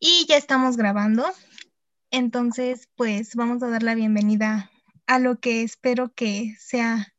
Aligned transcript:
Y 0.00 0.26
ya 0.28 0.36
estamos 0.36 0.76
grabando. 0.76 1.26
Entonces, 2.10 2.88
pues 2.94 3.34
vamos 3.34 3.62
a 3.62 3.68
dar 3.68 3.82
la 3.82 3.96
bienvenida 3.96 4.70
a 5.06 5.18
lo 5.18 5.40
que 5.40 5.62
espero 5.62 6.14
que 6.14 6.54
sea 6.58 7.14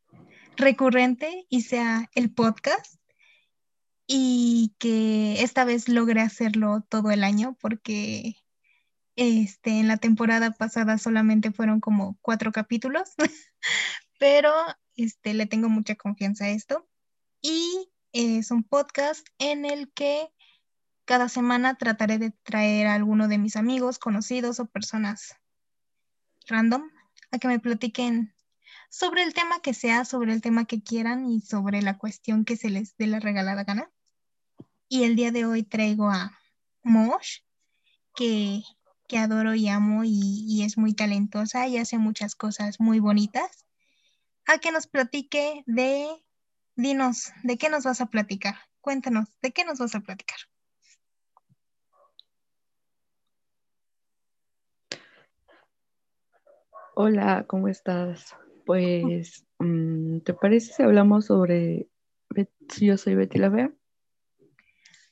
recurrente 0.55 1.45
y 1.49 1.63
sea 1.63 2.09
el 2.15 2.31
podcast 2.31 2.95
y 4.07 4.73
que 4.79 5.43
esta 5.43 5.65
vez 5.65 5.89
logre 5.89 6.21
hacerlo 6.21 6.85
todo 6.87 7.11
el 7.11 7.23
año 7.23 7.57
porque 7.59 8.37
este, 9.17 9.71
en 9.79 9.89
la 9.89 9.97
temporada 9.97 10.51
pasada 10.51 10.97
solamente 10.97 11.51
fueron 11.51 11.81
como 11.81 12.17
cuatro 12.21 12.53
capítulos, 12.53 13.09
pero 14.19 14.53
este, 14.95 15.33
le 15.33 15.45
tengo 15.47 15.67
mucha 15.67 15.95
confianza 15.95 16.45
a 16.45 16.49
esto. 16.49 16.87
Y 17.41 17.91
es 18.13 18.51
un 18.51 18.63
podcast 18.63 19.27
en 19.37 19.65
el 19.65 19.91
que 19.91 20.29
cada 21.09 21.27
semana 21.27 21.73
trataré 21.73 22.19
de 22.19 22.29
traer 22.29 22.85
a 22.85 22.93
alguno 22.93 23.27
de 23.27 23.39
mis 23.39 23.55
amigos, 23.55 23.97
conocidos 23.97 24.59
o 24.59 24.67
personas 24.67 25.35
random 26.45 26.83
a 27.31 27.39
que 27.39 27.47
me 27.47 27.59
platiquen 27.59 28.35
sobre 28.91 29.23
el 29.23 29.33
tema 29.33 29.59
que 29.59 29.73
sea, 29.73 30.05
sobre 30.05 30.33
el 30.33 30.41
tema 30.41 30.65
que 30.65 30.83
quieran 30.83 31.25
y 31.25 31.41
sobre 31.41 31.81
la 31.81 31.97
cuestión 31.97 32.45
que 32.45 32.55
se 32.57 32.69
les 32.69 32.95
dé 32.95 33.07
la 33.07 33.19
regalada 33.19 33.63
gana. 33.63 33.89
Y 34.87 35.01
el 35.01 35.15
día 35.15 35.31
de 35.31 35.47
hoy 35.47 35.63
traigo 35.63 36.11
a 36.11 36.37
Mosh, 36.83 37.39
que, 38.15 38.61
que 39.07 39.17
adoro 39.17 39.55
y 39.55 39.67
amo 39.67 40.03
y, 40.03 40.45
y, 40.47 40.61
es 40.61 40.77
muy 40.77 40.93
talentosa 40.93 41.67
y 41.67 41.79
hace 41.79 41.97
muchas 41.97 42.35
cosas 42.35 42.79
muy 42.79 42.99
bonitas, 42.99 43.65
a 44.45 44.59
que 44.59 44.71
nos 44.71 44.85
platique 44.85 45.63
de, 45.65 46.07
dinos, 46.75 47.31
¿de 47.41 47.57
qué 47.57 47.69
nos 47.69 47.85
vas 47.85 47.99
a 47.99 48.11
platicar? 48.11 48.59
Cuéntanos, 48.79 49.27
¿de 49.41 49.51
qué 49.51 49.65
nos 49.65 49.79
vas 49.79 49.95
a 49.95 50.01
platicar? 50.01 50.37
Hola, 57.01 57.45
¿cómo 57.47 57.69
estás? 57.69 58.35
Pues, 58.65 59.45
mm, 59.57 60.19
¿te 60.19 60.33
parece 60.33 60.73
si 60.73 60.83
hablamos 60.83 61.27
sobre 61.27 61.87
si 62.67 62.87
yo 62.87 62.97
soy 62.97 63.15
Betty 63.15 63.39
la 63.39 63.49
Fea? 63.49 63.73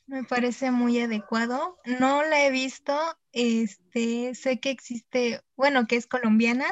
Me 0.06 0.26
parece 0.26 0.70
muy 0.72 1.00
adecuado. 1.00 1.78
No 1.86 2.24
la 2.24 2.46
he 2.46 2.52
visto. 2.52 2.94
Este, 3.32 4.36
sé 4.36 4.60
que 4.60 4.70
existe, 4.70 5.40
bueno, 5.56 5.88
que 5.88 5.96
es 5.96 6.08
colombiana. 6.08 6.66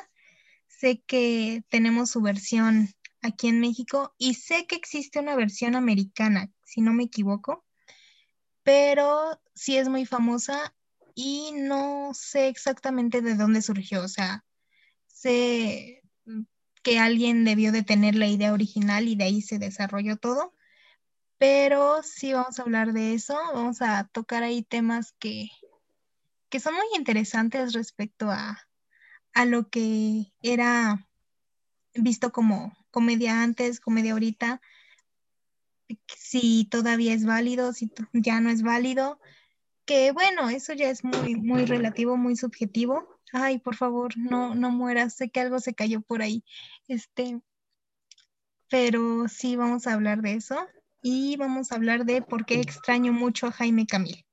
Sé 0.68 1.02
que 1.08 1.64
tenemos 1.70 2.10
su 2.10 2.22
versión 2.22 2.90
aquí 3.22 3.48
en 3.48 3.62
México 3.62 4.14
y 4.18 4.34
sé 4.34 4.68
que 4.68 4.76
existe 4.76 5.22
una 5.22 5.38
versión 5.38 5.78
americana, 5.78 6.52
si 6.66 6.82
no 6.82 6.92
me 6.92 7.04
equivoco, 7.04 7.64
pero 8.64 9.40
sí 9.54 9.78
es 9.78 9.88
muy 9.88 10.06
famosa 10.06 10.76
y 11.14 11.54
no 11.54 12.10
sé 12.14 12.50
exactamente 12.50 13.22
de 13.22 13.36
dónde 13.36 13.62
surgió. 13.62 14.04
O 14.04 14.10
sea, 14.10 14.45
sé 15.26 16.04
que 16.84 17.00
alguien 17.00 17.46
debió 17.46 17.72
de 17.72 17.82
tener 17.82 18.14
la 18.14 18.28
idea 18.28 18.54
original 18.54 19.08
y 19.08 19.16
de 19.16 19.24
ahí 19.24 19.42
se 19.42 19.58
desarrolló 19.58 20.18
todo, 20.18 20.54
pero 21.40 22.04
sí 22.04 22.34
vamos 22.34 22.60
a 22.60 22.62
hablar 22.62 22.94
de 22.94 23.16
eso, 23.16 23.34
vamos 23.34 23.82
a 23.82 24.08
tocar 24.14 24.44
ahí 24.44 24.62
temas 24.62 25.14
que, 25.18 25.50
que 26.50 26.60
son 26.60 26.76
muy 26.76 26.86
interesantes 26.96 27.74
respecto 27.74 28.30
a, 28.30 28.60
a 29.34 29.46
lo 29.46 29.68
que 29.70 30.32
era 30.44 31.08
visto 31.96 32.32
como 32.32 32.78
comedia 32.92 33.42
antes, 33.42 33.80
comedia 33.80 34.12
ahorita, 34.12 34.62
si 36.16 36.66
todavía 36.66 37.16
es 37.16 37.26
válido, 37.26 37.74
si 37.74 37.92
ya 38.14 38.42
no 38.42 38.52
es 38.52 38.62
válido, 38.62 39.20
que 39.86 40.12
bueno, 40.12 40.50
eso 40.50 40.74
ya 40.74 40.92
es 40.92 41.04
muy, 41.04 41.36
muy 41.36 41.66
relativo, 41.66 42.16
muy 42.16 42.36
subjetivo, 42.36 43.15
Ay, 43.38 43.60
por 43.60 43.76
favor, 43.76 44.18
no, 44.18 44.56
no 44.56 44.72
mueras. 44.72 45.14
Sé 45.16 45.30
que 45.30 45.42
algo 45.42 45.60
se 45.60 45.74
cayó 45.74 46.00
por 46.00 46.22
ahí. 46.22 46.46
Este, 46.88 47.42
pero 48.70 49.28
sí 49.28 49.58
vamos 49.58 49.88
a 49.88 49.94
hablar 49.94 50.22
de 50.22 50.36
eso 50.36 50.56
y 51.02 51.36
vamos 51.36 51.72
a 51.72 51.76
hablar 51.76 52.06
de 52.06 52.22
por 52.22 52.46
qué 52.46 52.62
extraño 52.62 53.12
mucho 53.12 53.48
a 53.48 53.52
Jaime 53.52 53.86
Camil. 53.86 54.26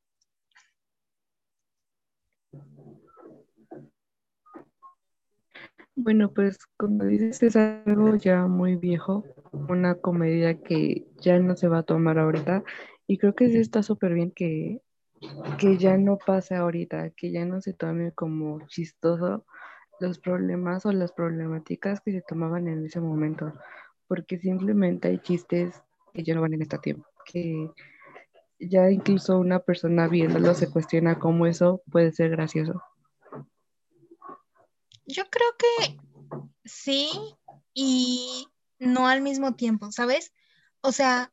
Bueno, 5.97 6.33
pues 6.33 6.59
como 6.77 7.05
dices, 7.05 7.43
es 7.43 7.57
algo 7.57 8.15
ya 8.15 8.47
muy 8.47 8.77
viejo, 8.77 9.25
una 9.69 9.97
comedia 9.97 10.63
que 10.63 11.05
ya 11.21 11.41
no 11.41 11.57
se 11.57 11.67
va 11.67 11.79
a 11.79 11.83
tomar 11.83 12.21
ahorita 12.21 12.63
y 13.09 13.19
creo 13.19 13.35
que 13.35 13.49
sí 13.49 13.59
está 13.59 13.83
súper 13.83 14.15
bien 14.15 14.31
que 14.31 14.81
que 15.59 15.79
ya 15.79 15.97
no 15.97 16.19
pase 16.19 16.55
ahorita, 16.55 17.11
que 17.11 17.31
ya 17.31 17.45
no 17.45 17.61
se 17.61 17.73
tome 17.73 18.13
como 18.13 18.67
chistoso 18.67 19.45
los 20.01 20.19
problemas 20.19 20.85
o 20.85 20.93
las 20.93 21.13
problemáticas 21.13 22.01
que 22.01 22.13
se 22.13 22.23
tomaban 22.23 22.67
en 22.69 22.85
ese 22.85 23.01
momento, 23.01 23.53
porque 24.09 24.39
simplemente 24.39 25.09
hay 25.09 25.19
chistes 25.19 25.81
que 26.13 26.23
ya 26.23 26.35
no 26.35 26.41
van 26.41 26.55
en 26.55 26.63
este 26.63 26.79
tiempo, 26.79 27.07
que 27.25 27.71
ya 28.59 28.91
incluso 28.91 29.39
una 29.39 29.61
persona 29.61 30.09
viéndolo 30.09 30.55
se 30.55 30.71
cuestiona 30.71 31.19
cómo 31.19 31.47
eso 31.47 31.83
puede 31.91 32.13
ser 32.13 32.31
gracioso. 32.31 32.83
Yo 35.07 35.25
creo 35.31 35.49
que 35.59 35.99
sí 36.65 37.11
y 37.75 38.49
no 38.79 39.09
al 39.09 39.23
mismo 39.23 39.55
tiempo, 39.55 39.91
¿sabes? 39.93 40.33
O 40.81 40.93
sea, 40.93 41.33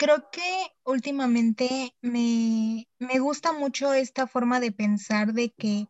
creo 0.00 0.30
que 0.30 0.72
últimamente 0.86 1.94
me, 2.00 2.86
gusta 3.18 3.52
mucho 3.52 3.92
esta 3.92 4.26
forma 4.26 4.58
de 4.58 4.72
pensar 4.72 5.34
de 5.34 5.50
que 5.50 5.88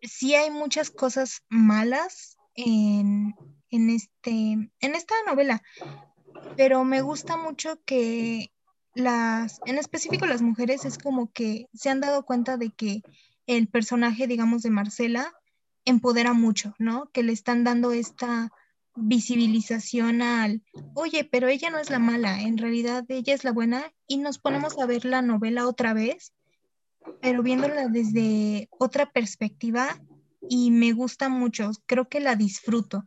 sí 0.00 0.34
hay 0.34 0.50
muchas 0.50 0.90
cosas 0.90 1.44
malas 1.48 2.36
en, 2.56 3.32
este, 3.70 4.30
en 4.80 4.94
esta 4.96 5.14
novela, 5.24 5.62
pero 6.56 6.82
me 6.82 7.00
gusta 7.00 7.36
mucho 7.36 7.80
que 7.84 8.50
las, 8.92 9.60
en 9.66 9.78
específico 9.78 10.26
las 10.26 10.42
mujeres, 10.42 10.84
es 10.84 10.98
como 10.98 11.30
que 11.30 11.68
se 11.72 11.90
han 11.90 12.00
dado 12.00 12.24
cuenta 12.24 12.56
de 12.56 12.70
que 12.70 13.02
el 13.46 13.68
personaje, 13.68 14.26
digamos, 14.26 14.62
de 14.64 14.70
Marcela 14.70 15.32
empodera 15.84 16.32
mucho, 16.32 16.74
¿no? 16.80 17.08
Que 17.12 17.22
le 17.22 17.32
están 17.32 17.62
dando 17.62 17.92
esta 17.92 18.50
visibilización 18.94 20.22
al, 20.22 20.62
oye, 20.94 21.24
pero 21.24 21.48
ella 21.48 21.70
no 21.70 21.78
es 21.78 21.90
la 21.90 21.98
mala, 21.98 22.42
en 22.42 22.58
realidad 22.58 23.04
ella 23.08 23.34
es 23.34 23.44
la 23.44 23.52
buena 23.52 23.92
y 24.06 24.18
nos 24.18 24.38
ponemos 24.38 24.78
a 24.78 24.86
ver 24.86 25.04
la 25.04 25.22
novela 25.22 25.66
otra 25.66 25.94
vez, 25.94 26.32
pero 27.20 27.42
viéndola 27.42 27.88
desde 27.88 28.68
otra 28.78 29.10
perspectiva 29.10 30.00
y 30.48 30.70
me 30.70 30.92
gusta 30.92 31.28
mucho, 31.28 31.70
creo 31.86 32.08
que 32.08 32.20
la 32.20 32.36
disfruto 32.36 33.04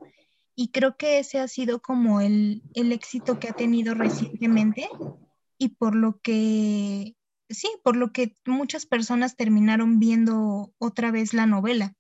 y 0.56 0.70
creo 0.70 0.96
que 0.98 1.20
ese 1.20 1.40
ha 1.40 1.48
sido 1.48 1.82
como 1.82 2.22
el, 2.22 2.64
el 2.74 2.92
éxito 2.92 3.40
que 3.40 3.50
ha 3.50 3.54
tenido 3.54 3.94
recientemente 3.94 4.90
y 5.58 5.70
por 5.70 5.96
lo 5.96 6.20
que, 6.22 7.16
sí, 7.50 7.70
por 7.84 7.96
lo 7.96 8.12
que 8.12 8.36
muchas 8.46 8.86
personas 8.86 9.36
terminaron 9.36 10.00
viendo 10.00 10.74
otra 10.78 11.12
vez 11.12 11.34
la 11.34 11.46
novela. 11.46 11.94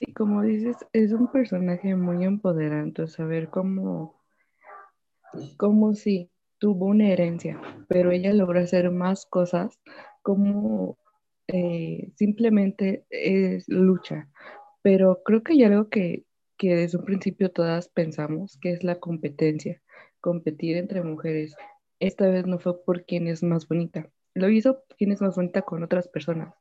Sí, 0.00 0.12
como 0.14 0.42
dices, 0.42 0.76
es 0.92 1.12
un 1.12 1.30
personaje 1.30 1.94
muy 1.94 2.24
empoderante, 2.24 3.06
saber 3.06 3.50
cómo, 3.50 4.20
cómo 5.56 5.94
sí, 5.94 6.30
tuvo 6.58 6.86
una 6.86 7.08
herencia, 7.08 7.60
pero 7.88 8.10
ella 8.10 8.32
logró 8.32 8.60
hacer 8.60 8.90
más 8.90 9.26
cosas, 9.26 9.78
como 10.22 10.98
eh, 11.48 12.10
simplemente 12.16 13.06
es 13.10 13.68
lucha. 13.68 14.28
Pero 14.82 15.22
creo 15.24 15.42
que 15.42 15.54
hay 15.54 15.64
algo 15.64 15.88
que, 15.88 16.24
que 16.58 16.74
desde 16.76 16.98
un 16.98 17.04
principio 17.04 17.50
todas 17.52 17.88
pensamos, 17.88 18.58
que 18.60 18.72
es 18.72 18.84
la 18.84 19.00
competencia, 19.00 19.82
competir 20.20 20.76
entre 20.76 21.02
mujeres. 21.02 21.54
Esta 22.00 22.28
vez 22.28 22.46
no 22.46 22.58
fue 22.58 22.82
por 22.84 23.04
quién 23.04 23.28
es 23.28 23.42
más 23.42 23.68
bonita, 23.68 24.10
lo 24.34 24.48
hizo 24.50 24.84
quién 24.98 25.12
es 25.12 25.20
más 25.20 25.36
bonita 25.36 25.62
con 25.62 25.82
otras 25.82 26.08
personas, 26.08 26.54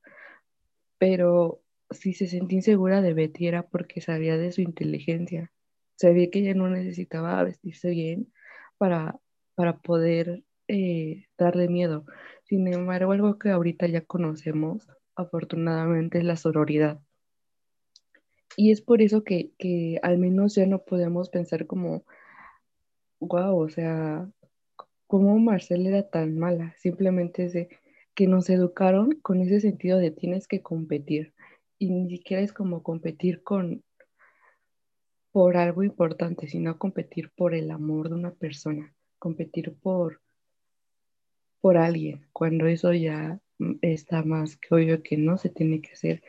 pero 0.97 1.61
si 1.91 2.13
se 2.13 2.27
sentía 2.27 2.57
insegura 2.57 3.01
de 3.01 3.13
Betty 3.13 3.47
era 3.47 3.63
porque 3.63 4.01
sabía 4.01 4.37
de 4.37 4.51
su 4.51 4.61
inteligencia. 4.61 5.51
Sabía 5.95 6.29
que 6.29 6.39
ella 6.39 6.53
no 6.53 6.69
necesitaba 6.69 7.43
vestirse 7.43 7.89
bien 7.89 8.31
para, 8.77 9.19
para 9.55 9.77
poder 9.79 10.43
eh, 10.67 11.25
darle 11.37 11.67
miedo. 11.67 12.05
Sin 12.43 12.67
embargo, 12.67 13.11
algo 13.11 13.37
que 13.37 13.49
ahorita 13.49 13.87
ya 13.87 14.01
conocemos, 14.01 14.87
afortunadamente, 15.15 16.19
es 16.19 16.23
la 16.23 16.37
sororidad. 16.37 16.99
Y 18.55 18.71
es 18.71 18.81
por 18.81 19.01
eso 19.01 19.23
que, 19.23 19.51
que 19.57 19.99
al 20.03 20.17
menos 20.17 20.55
ya 20.55 20.65
no 20.65 20.83
podemos 20.83 21.29
pensar 21.29 21.65
como, 21.65 22.03
wow, 23.19 23.57
o 23.57 23.69
sea, 23.69 24.29
¿cómo 25.07 25.37
Marcela 25.39 25.89
era 25.89 26.09
tan 26.09 26.37
mala? 26.37 26.73
Simplemente 26.77 27.45
es 27.45 27.67
que 28.15 28.27
nos 28.27 28.49
educaron 28.49 29.19
con 29.21 29.41
ese 29.41 29.59
sentido 29.61 29.97
de 29.97 30.11
tienes 30.11 30.47
que 30.47 30.61
competir 30.61 31.33
y 31.79 31.89
ni 31.89 32.09
siquiera 32.09 32.43
es 32.43 32.53
como 32.53 32.83
competir 32.83 33.41
con, 33.41 33.83
por 35.31 35.57
algo 35.57 35.81
importante, 35.83 36.47
sino 36.47 36.77
competir 36.77 37.31
por 37.31 37.55
el 37.55 37.71
amor 37.71 38.09
de 38.09 38.15
una 38.15 38.31
persona, 38.31 38.93
competir 39.17 39.73
por, 39.73 40.21
por 41.61 41.77
alguien, 41.77 42.27
cuando 42.31 42.67
eso 42.67 42.93
ya 42.93 43.39
está 43.81 44.23
más 44.23 44.57
que 44.57 44.75
obvio 44.75 45.01
que 45.01 45.17
no 45.17 45.37
se 45.37 45.49
tiene 45.49 45.81
que 45.81 45.93
hacer, 45.93 46.21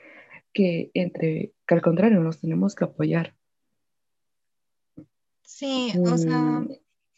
que 0.52 0.90
entre, 0.94 1.52
que 1.66 1.74
al 1.74 1.82
contrario, 1.82 2.20
nos 2.20 2.40
tenemos 2.40 2.74
que 2.74 2.84
apoyar. 2.84 3.34
Sí, 5.42 5.92
o 6.02 6.16
sea... 6.16 6.64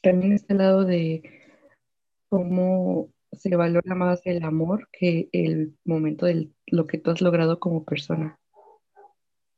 También 0.02 0.32
este 0.32 0.55
lado 0.55 0.84
de 0.84 1.23
cómo 2.29 3.08
se 3.32 3.56
valora 3.56 3.94
más 3.94 4.20
el 4.25 4.44
amor 4.44 4.88
que 4.93 5.29
el 5.32 5.76
momento 5.84 6.26
de 6.26 6.50
lo 6.67 6.87
que 6.87 6.99
tú 6.99 7.11
has 7.11 7.20
logrado 7.20 7.58
como 7.58 7.84
persona. 7.84 8.38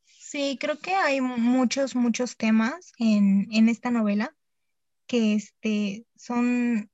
Sí, 0.04 0.58
creo 0.60 0.78
que 0.78 0.94
hay 0.94 1.20
muchos, 1.20 1.94
muchos 1.94 2.36
temas 2.36 2.92
en, 2.98 3.68
esta 3.68 3.90
novela 3.90 4.34
que 5.06 5.34
este, 5.34 6.06
son, 6.16 6.90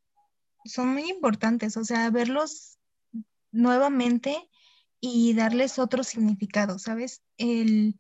son 0.65 0.89
muy 0.89 1.09
importantes, 1.09 1.77
o 1.77 1.85
sea, 1.85 2.11
verlos 2.11 2.79
nuevamente 3.51 4.37
y 5.01 5.35
darles 5.35 5.79
otro 5.79 6.05
significado, 6.05 6.79
¿sabes? 6.79 7.23
El, 7.39 7.99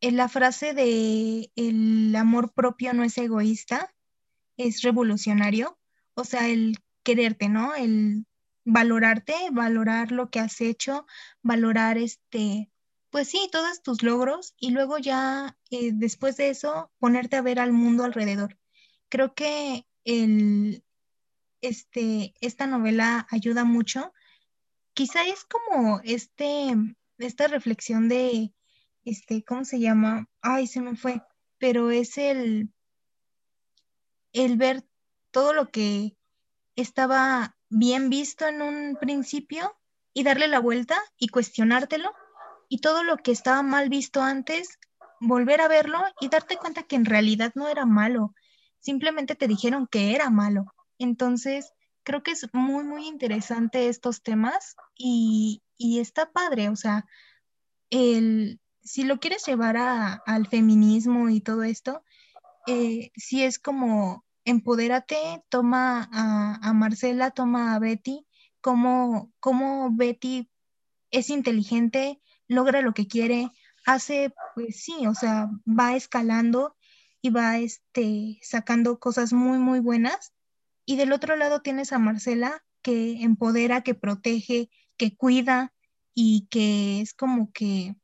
la 0.00 0.28
frase 0.28 0.74
de 0.74 1.50
el 1.54 2.14
amor 2.16 2.52
propio 2.52 2.92
no 2.94 3.04
es 3.04 3.16
egoísta, 3.18 3.94
es 4.56 4.82
revolucionario, 4.82 5.78
o 6.14 6.24
sea, 6.24 6.48
el 6.48 6.76
quererte, 7.08 7.48
¿no? 7.48 7.74
El 7.74 8.26
valorarte, 8.66 9.34
valorar 9.50 10.12
lo 10.12 10.28
que 10.28 10.40
has 10.40 10.60
hecho, 10.60 11.06
valorar 11.40 11.96
este, 11.96 12.70
pues 13.08 13.28
sí, 13.28 13.48
todos 13.50 13.82
tus 13.82 14.02
logros 14.02 14.52
y 14.58 14.72
luego 14.72 14.98
ya 14.98 15.56
eh, 15.70 15.92
después 15.94 16.36
de 16.36 16.50
eso 16.50 16.92
ponerte 16.98 17.36
a 17.36 17.40
ver 17.40 17.60
al 17.60 17.72
mundo 17.72 18.04
alrededor. 18.04 18.58
Creo 19.08 19.34
que 19.34 19.86
el, 20.04 20.84
este, 21.62 22.34
esta 22.42 22.66
novela 22.66 23.26
ayuda 23.30 23.64
mucho. 23.64 24.12
Quizá 24.92 25.26
es 25.26 25.44
como 25.44 26.02
este, 26.04 26.74
esta 27.16 27.46
reflexión 27.46 28.10
de, 28.10 28.52
este, 29.06 29.44
¿cómo 29.44 29.64
se 29.64 29.80
llama? 29.80 30.28
Ay, 30.42 30.66
se 30.66 30.82
me 30.82 30.94
fue, 30.94 31.22
pero 31.56 31.90
es 31.90 32.18
el, 32.18 32.70
el 34.34 34.58
ver 34.58 34.84
todo 35.30 35.54
lo 35.54 35.70
que 35.70 36.17
estaba 36.80 37.56
bien 37.68 38.08
visto 38.08 38.46
en 38.46 38.62
un 38.62 38.96
principio 39.00 39.76
y 40.14 40.22
darle 40.22 40.48
la 40.48 40.60
vuelta 40.60 40.96
y 41.18 41.28
cuestionártelo 41.28 42.12
y 42.68 42.80
todo 42.80 43.02
lo 43.02 43.16
que 43.16 43.32
estaba 43.32 43.62
mal 43.62 43.88
visto 43.88 44.22
antes, 44.22 44.78
volver 45.20 45.60
a 45.60 45.68
verlo 45.68 45.98
y 46.20 46.28
darte 46.28 46.56
cuenta 46.56 46.84
que 46.84 46.96
en 46.96 47.04
realidad 47.04 47.52
no 47.54 47.68
era 47.68 47.84
malo, 47.84 48.34
simplemente 48.78 49.34
te 49.34 49.48
dijeron 49.48 49.88
que 49.88 50.14
era 50.14 50.30
malo. 50.30 50.72
Entonces, 50.98 51.72
creo 52.04 52.22
que 52.22 52.32
es 52.32 52.48
muy, 52.52 52.84
muy 52.84 53.08
interesante 53.08 53.88
estos 53.88 54.22
temas 54.22 54.76
y, 54.96 55.62
está 55.78 56.30
padre, 56.30 56.68
o 56.68 56.76
sea, 56.76 57.06
el, 57.90 58.60
si 58.82 59.04
lo 59.04 59.18
quieres 59.18 59.44
llevar 59.46 59.76
al 59.76 60.46
feminismo 60.46 61.28
y 61.28 61.40
todo 61.40 61.64
esto, 61.64 62.02
eh, 62.66 63.10
si 63.16 63.42
es 63.42 63.58
como 63.58 64.24
empodérate, 64.48 65.44
toma 65.50 66.08
a, 66.12 66.72
Marcela, 66.72 67.30
toma 67.30 67.74
a 67.74 67.78
Betty, 67.78 68.26
como, 68.60 69.32
como 69.40 69.90
Betty 69.92 70.50
es 71.10 71.30
inteligente, 71.30 72.20
logra 72.46 72.80
lo 72.80 72.94
que 72.94 73.06
quiere, 73.06 73.50
hace, 73.84 74.32
pues 74.54 74.82
sí, 74.82 75.06
o 75.06 75.14
sea, 75.14 75.50
va 75.66 75.96
escalando 75.96 76.76
y 77.20 77.30
va 77.30 77.58
este, 77.58 78.38
sacando 78.42 78.98
cosas 78.98 79.32
muy, 79.32 79.58
muy 79.58 79.80
buenas. 79.80 80.32
Y 80.86 80.96
del 80.96 81.12
otro 81.12 81.36
lado 81.36 81.60
tienes 81.60 81.92
a 81.92 81.98
Marcela 81.98 82.64
que 82.82 83.22
empodera, 83.22 83.82
que 83.82 83.94
protege, 83.94 84.70
que 84.96 85.14
cuida 85.14 85.74
y 86.14 86.48
que 86.50 87.00
es 87.02 87.12
como 87.12 87.52
que, 87.52 87.96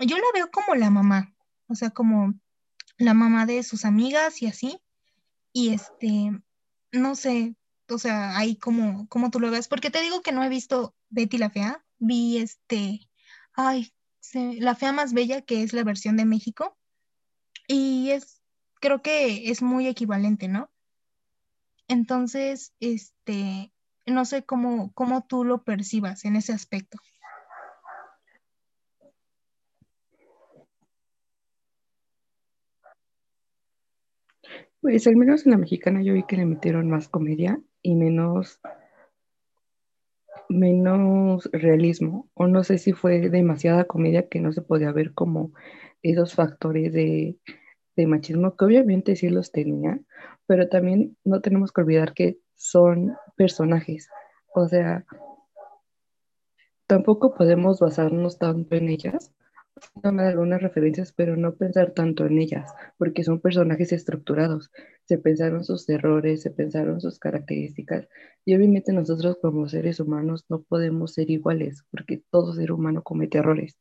yo 0.00 0.16
la 0.16 0.26
veo 0.34 0.50
como 0.50 0.74
la 0.74 0.90
mamá, 0.90 1.34
o 1.68 1.74
sea, 1.74 1.90
como 1.90 2.34
la 2.98 3.14
mamá 3.14 3.46
de 3.46 3.62
sus 3.62 3.84
amigas 3.84 4.42
y 4.42 4.46
así. 4.46 4.80
Y 5.52 5.70
este, 5.74 6.40
no 6.92 7.14
sé, 7.14 7.56
o 7.88 7.98
sea, 7.98 8.36
ahí 8.36 8.56
como, 8.56 9.08
como 9.08 9.30
tú 9.30 9.40
lo 9.40 9.50
ves, 9.50 9.68
porque 9.68 9.90
te 9.90 10.00
digo 10.00 10.22
que 10.22 10.32
no 10.32 10.44
he 10.44 10.48
visto 10.48 10.94
Betty 11.08 11.38
la 11.38 11.50
Fea, 11.50 11.84
vi 11.98 12.38
este, 12.38 13.00
ay, 13.54 13.92
la 14.34 14.74
Fea 14.74 14.92
más 14.92 15.12
Bella, 15.12 15.42
que 15.42 15.62
es 15.62 15.72
la 15.72 15.84
versión 15.84 16.16
de 16.16 16.24
México, 16.24 16.76
y 17.66 18.10
es, 18.10 18.42
creo 18.80 19.02
que 19.02 19.50
es 19.50 19.62
muy 19.62 19.86
equivalente, 19.86 20.48
¿no? 20.48 20.70
Entonces, 21.88 22.72
este, 22.80 23.72
no 24.06 24.24
sé 24.24 24.44
cómo, 24.44 24.92
cómo 24.92 25.26
tú 25.26 25.44
lo 25.44 25.64
percibas 25.64 26.24
en 26.24 26.36
ese 26.36 26.52
aspecto. 26.52 26.98
Pues 34.80 35.06
al 35.06 35.16
menos 35.16 35.44
en 35.44 35.52
la 35.52 35.58
mexicana 35.58 36.02
yo 36.02 36.14
vi 36.14 36.22
que 36.22 36.36
le 36.36 36.46
metieron 36.46 36.88
más 36.88 37.08
comedia 37.08 37.60
y 37.82 37.94
menos, 37.96 38.60
menos 40.48 41.50
realismo. 41.52 42.30
O 42.32 42.46
no 42.46 42.64
sé 42.64 42.78
si 42.78 42.92
fue 42.92 43.28
demasiada 43.28 43.84
comedia 43.84 44.28
que 44.28 44.40
no 44.40 44.52
se 44.52 44.62
podía 44.62 44.90
ver 44.92 45.12
como 45.12 45.52
esos 46.02 46.34
factores 46.34 46.94
de, 46.94 47.36
de 47.94 48.06
machismo, 48.06 48.56
que 48.56 48.64
obviamente 48.64 49.16
sí 49.16 49.28
los 49.28 49.52
tenía, 49.52 50.00
pero 50.46 50.68
también 50.68 51.16
no 51.24 51.42
tenemos 51.42 51.72
que 51.72 51.82
olvidar 51.82 52.14
que 52.14 52.38
son 52.54 53.16
personajes. 53.36 54.08
O 54.54 54.66
sea, 54.66 55.04
tampoco 56.86 57.34
podemos 57.34 57.80
basarnos 57.80 58.38
tanto 58.38 58.76
en 58.76 58.88
ellas 58.88 59.32
tomar 60.02 60.26
algunas 60.26 60.62
referencias, 60.62 61.12
pero 61.12 61.36
no 61.36 61.54
pensar 61.54 61.92
tanto 61.92 62.26
en 62.26 62.38
ellas, 62.38 62.72
porque 62.98 63.24
son 63.24 63.40
personajes 63.40 63.92
estructurados. 63.92 64.70
Se 65.04 65.18
pensaron 65.18 65.64
sus 65.64 65.88
errores, 65.88 66.42
se 66.42 66.50
pensaron 66.50 67.00
sus 67.00 67.18
características, 67.18 68.08
y 68.44 68.54
obviamente 68.54 68.92
nosotros 68.92 69.38
como 69.40 69.68
seres 69.68 70.00
humanos 70.00 70.44
no 70.48 70.62
podemos 70.62 71.14
ser 71.14 71.30
iguales, 71.30 71.84
porque 71.90 72.22
todo 72.30 72.52
ser 72.54 72.72
humano 72.72 73.02
comete 73.02 73.38
errores. 73.38 73.78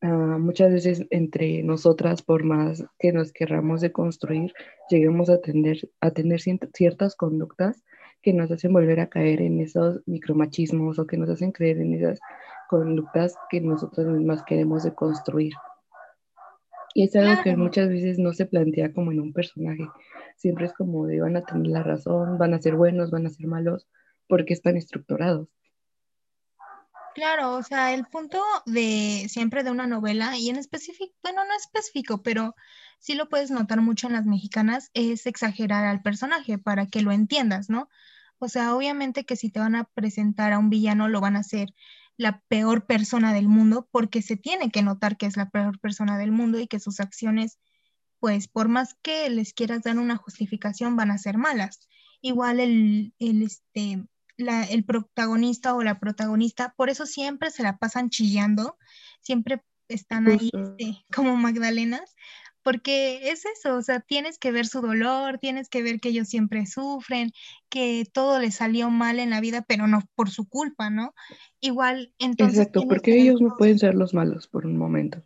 Uh, 0.00 0.38
muchas 0.38 0.72
veces 0.72 1.06
entre 1.10 1.62
nosotras, 1.64 2.22
por 2.22 2.44
más 2.44 2.84
que 3.00 3.12
nos 3.12 3.32
querramos 3.32 3.80
de 3.80 3.90
construir, 3.90 4.52
lleguemos 4.88 5.28
a 5.28 5.40
tener, 5.40 5.90
a 6.00 6.12
tener 6.12 6.40
ciertas 6.40 7.16
conductas 7.16 7.82
que 8.28 8.34
nos 8.34 8.50
hacen 8.50 8.74
volver 8.74 9.00
a 9.00 9.08
caer 9.08 9.40
en 9.40 9.58
esos 9.58 10.02
micromachismos 10.04 10.98
o 10.98 11.06
que 11.06 11.16
nos 11.16 11.30
hacen 11.30 11.50
creer 11.50 11.78
en 11.78 11.94
esas 11.94 12.20
conductas 12.68 13.34
que 13.48 13.58
nosotros 13.62 14.06
mismas 14.06 14.42
queremos 14.42 14.82
de 14.82 14.94
construir. 14.94 15.54
Y 16.92 17.04
es 17.04 17.16
algo 17.16 17.42
que 17.42 17.56
muchas 17.56 17.88
veces 17.88 18.18
no 18.18 18.34
se 18.34 18.44
plantea 18.44 18.92
como 18.92 19.12
en 19.12 19.20
un 19.20 19.32
personaje. 19.32 19.88
Siempre 20.36 20.66
es 20.66 20.74
como 20.74 21.06
de 21.06 21.22
van 21.22 21.38
a 21.38 21.42
tener 21.46 21.68
la 21.68 21.82
razón, 21.82 22.36
van 22.36 22.52
a 22.52 22.60
ser 22.60 22.74
buenos, 22.76 23.10
van 23.10 23.24
a 23.24 23.30
ser 23.30 23.46
malos, 23.46 23.88
porque 24.26 24.52
están 24.52 24.76
estructurados. 24.76 25.48
Claro, 27.14 27.54
o 27.54 27.62
sea, 27.62 27.94
el 27.94 28.04
punto 28.04 28.42
de 28.66 29.24
siempre 29.30 29.62
de 29.62 29.70
una 29.70 29.86
novela, 29.86 30.36
y 30.36 30.50
en 30.50 30.56
específico, 30.56 31.14
bueno, 31.22 31.46
no 31.46 31.56
específico, 31.56 32.22
pero 32.22 32.54
sí 32.98 33.14
lo 33.14 33.30
puedes 33.30 33.50
notar 33.50 33.80
mucho 33.80 34.06
en 34.06 34.12
las 34.12 34.26
mexicanas, 34.26 34.90
es 34.92 35.24
exagerar 35.24 35.86
al 35.86 36.02
personaje 36.02 36.58
para 36.58 36.88
que 36.88 37.00
lo 37.00 37.10
entiendas, 37.10 37.70
¿no? 37.70 37.88
O 38.38 38.48
sea, 38.48 38.74
obviamente 38.74 39.24
que 39.24 39.36
si 39.36 39.50
te 39.50 39.60
van 39.60 39.74
a 39.74 39.84
presentar 39.84 40.52
a 40.52 40.58
un 40.58 40.70
villano, 40.70 41.08
lo 41.08 41.20
van 41.20 41.36
a 41.36 41.40
hacer 41.40 41.74
la 42.16 42.40
peor 42.48 42.86
persona 42.86 43.32
del 43.32 43.48
mundo, 43.48 43.88
porque 43.90 44.22
se 44.22 44.36
tiene 44.36 44.70
que 44.70 44.82
notar 44.82 45.16
que 45.16 45.26
es 45.26 45.36
la 45.36 45.50
peor 45.50 45.78
persona 45.78 46.18
del 46.18 46.32
mundo 46.32 46.58
y 46.58 46.66
que 46.66 46.80
sus 46.80 47.00
acciones, 47.00 47.58
pues 48.18 48.48
por 48.48 48.68
más 48.68 48.94
que 49.02 49.30
les 49.30 49.52
quieras 49.52 49.82
dar 49.82 49.98
una 49.98 50.16
justificación, 50.16 50.96
van 50.96 51.10
a 51.10 51.18
ser 51.18 51.38
malas. 51.38 51.88
Igual 52.20 52.58
el, 52.58 53.14
el, 53.18 53.42
este, 53.42 54.04
el 54.36 54.84
protagonista 54.84 55.74
o 55.74 55.82
la 55.82 56.00
protagonista, 56.00 56.74
por 56.76 56.90
eso 56.90 57.06
siempre 57.06 57.50
se 57.50 57.62
la 57.62 57.78
pasan 57.78 58.10
chillando, 58.10 58.76
siempre 59.20 59.62
están 59.88 60.28
ahí 60.28 60.50
este, 60.52 61.04
como 61.14 61.36
Magdalenas, 61.36 62.14
porque 62.68 63.30
es 63.30 63.46
eso, 63.46 63.76
o 63.76 63.80
sea, 63.80 64.00
tienes 64.00 64.36
que 64.36 64.52
ver 64.52 64.66
su 64.66 64.82
dolor, 64.82 65.38
tienes 65.38 65.70
que 65.70 65.82
ver 65.82 66.00
que 66.00 66.10
ellos 66.10 66.28
siempre 66.28 66.66
sufren, 66.66 67.32
que 67.70 68.04
todo 68.12 68.38
les 68.38 68.56
salió 68.56 68.90
mal 68.90 69.20
en 69.20 69.30
la 69.30 69.40
vida, 69.40 69.64
pero 69.66 69.86
no 69.86 70.02
por 70.14 70.28
su 70.28 70.46
culpa, 70.46 70.90
¿no? 70.90 71.14
Igual, 71.60 72.12
entonces... 72.18 72.58
Exacto, 72.58 72.82
porque 72.86 73.18
ellos 73.18 73.40
no 73.40 73.56
pueden 73.56 73.78
ser 73.78 73.94
los 73.94 74.12
malos 74.12 74.48
por 74.48 74.66
un 74.66 74.76
momento. 74.76 75.24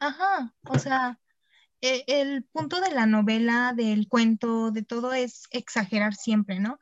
Ajá, 0.00 0.54
o 0.66 0.78
sea, 0.78 1.20
e, 1.82 2.04
el 2.06 2.44
punto 2.44 2.80
de 2.80 2.92
la 2.92 3.04
novela, 3.04 3.74
del 3.76 4.08
cuento, 4.08 4.70
de 4.70 4.82
todo 4.82 5.12
es 5.12 5.42
exagerar 5.50 6.14
siempre, 6.14 6.58
¿no? 6.58 6.78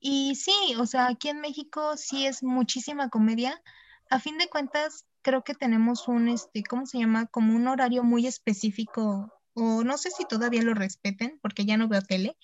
Y 0.00 0.34
sí, 0.34 0.74
o 0.76 0.86
sea, 0.86 1.06
aquí 1.06 1.28
en 1.28 1.40
México 1.40 1.96
sí 1.96 2.26
es 2.26 2.42
muchísima 2.42 3.10
comedia. 3.10 3.62
A 4.10 4.18
fin 4.18 4.38
de 4.38 4.48
cuentas, 4.48 5.06
creo 5.22 5.44
que 5.44 5.54
tenemos 5.54 6.08
un, 6.08 6.26
este, 6.26 6.64
¿cómo 6.64 6.84
se 6.84 6.98
llama? 6.98 7.26
Como 7.26 7.54
un 7.54 7.68
horario 7.68 8.02
muy 8.02 8.26
específico, 8.26 9.35
o 9.56 9.82
no 9.82 9.96
sé 9.96 10.10
si 10.10 10.24
todavía 10.26 10.62
lo 10.62 10.74
respeten, 10.74 11.38
porque 11.42 11.64
ya 11.64 11.78
no 11.78 11.88
veo 11.88 12.02
tele, 12.02 12.36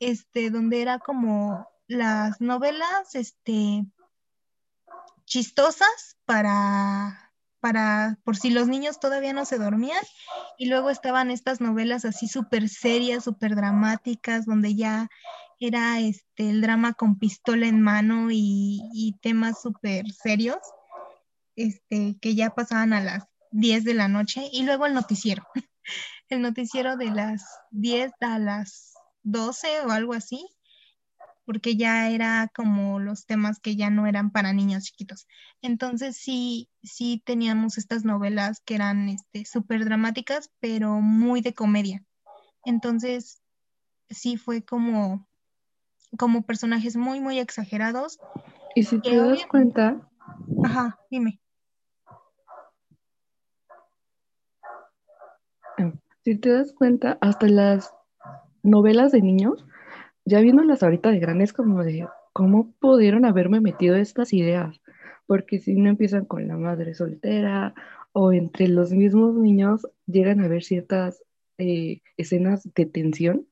este, 0.00 0.50
donde 0.50 0.80
era 0.80 0.98
como 0.98 1.68
las 1.86 2.40
novelas, 2.40 3.14
este, 3.14 3.84
chistosas 5.26 6.16
para, 6.24 7.32
para, 7.60 8.18
por 8.24 8.36
si 8.36 8.50
los 8.50 8.68
niños 8.68 8.98
todavía 8.98 9.34
no 9.34 9.44
se 9.44 9.58
dormían, 9.58 10.02
y 10.56 10.66
luego 10.66 10.88
estaban 10.88 11.30
estas 11.30 11.60
novelas 11.60 12.06
así 12.06 12.26
súper 12.26 12.70
serias, 12.70 13.24
súper 13.24 13.54
dramáticas, 13.54 14.46
donde 14.46 14.74
ya 14.74 15.08
era 15.60 16.00
este, 16.00 16.48
el 16.48 16.62
drama 16.62 16.94
con 16.94 17.18
pistola 17.18 17.66
en 17.66 17.82
mano 17.82 18.28
y, 18.30 19.14
temas 19.20 19.60
súper 19.60 20.10
serios, 20.10 20.58
este, 21.54 22.16
que 22.20 22.34
ya 22.34 22.50
pasaban 22.50 22.94
a 22.94 23.02
las 23.02 23.24
10 23.50 23.84
de 23.84 23.92
la 23.92 24.08
noche, 24.08 24.48
y 24.50 24.64
luego 24.64 24.86
el 24.86 24.94
noticiero, 24.94 25.46
el 26.28 26.42
noticiero 26.42 26.96
de 26.96 27.10
las 27.10 27.44
10 27.70 28.12
a 28.20 28.38
las 28.38 28.94
12 29.22 29.80
o 29.86 29.90
algo 29.90 30.14
así, 30.14 30.46
porque 31.44 31.76
ya 31.76 32.10
era 32.10 32.50
como 32.54 32.98
los 32.98 33.26
temas 33.26 33.60
que 33.60 33.76
ya 33.76 33.90
no 33.90 34.06
eran 34.06 34.30
para 34.30 34.52
niños 34.52 34.84
chiquitos. 34.84 35.26
Entonces 35.62 36.16
sí, 36.16 36.68
sí 36.82 37.22
teníamos 37.24 37.78
estas 37.78 38.04
novelas 38.04 38.60
que 38.64 38.74
eran 38.74 39.08
este, 39.08 39.44
súper 39.44 39.84
dramáticas, 39.84 40.50
pero 40.60 41.00
muy 41.00 41.40
de 41.40 41.54
comedia. 41.54 42.04
Entonces 42.64 43.42
sí 44.10 44.36
fue 44.36 44.64
como, 44.64 45.28
como 46.18 46.42
personajes 46.42 46.96
muy, 46.96 47.20
muy 47.20 47.38
exagerados. 47.38 48.18
Y 48.74 48.82
si 48.82 49.00
te 49.00 49.16
das 49.16 49.46
cuenta... 49.46 50.00
Ajá, 50.64 50.98
dime. 51.10 51.40
Si 56.26 56.34
te 56.34 56.50
das 56.50 56.72
cuenta, 56.72 57.18
hasta 57.20 57.46
las 57.46 57.94
novelas 58.64 59.12
de 59.12 59.22
niños 59.22 59.64
ya 60.24 60.40
viéndolas 60.40 60.82
ahorita 60.82 61.12
de 61.12 61.20
grandes, 61.20 61.52
como 61.52 61.84
de 61.84 62.08
cómo 62.32 62.74
pudieron 62.80 63.24
haberme 63.24 63.60
metido 63.60 63.94
estas 63.94 64.32
ideas, 64.32 64.80
porque 65.26 65.60
si 65.60 65.76
no 65.76 65.88
empiezan 65.88 66.24
con 66.24 66.48
la 66.48 66.56
madre 66.56 66.94
soltera 66.94 67.74
o 68.10 68.32
entre 68.32 68.66
los 68.66 68.90
mismos 68.90 69.36
niños 69.36 69.86
llegan 70.06 70.40
a 70.40 70.48
ver 70.48 70.64
ciertas 70.64 71.22
eh, 71.58 72.02
escenas 72.16 72.68
de 72.74 72.86
tensión 72.86 73.46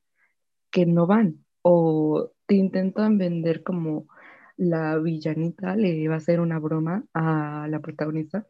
que 0.69 0.85
no 0.85 1.07
van 1.07 1.45
o 1.61 2.33
te 2.45 2.55
intentan 2.55 3.17
vender 3.17 3.63
como 3.63 4.09
la 4.57 4.97
villanita 4.97 5.77
le 5.77 6.09
va 6.09 6.15
a 6.15 6.17
hacer 6.17 6.41
una 6.41 6.59
broma 6.59 7.05
a 7.13 7.69
la 7.69 7.79
protagonista, 7.79 8.45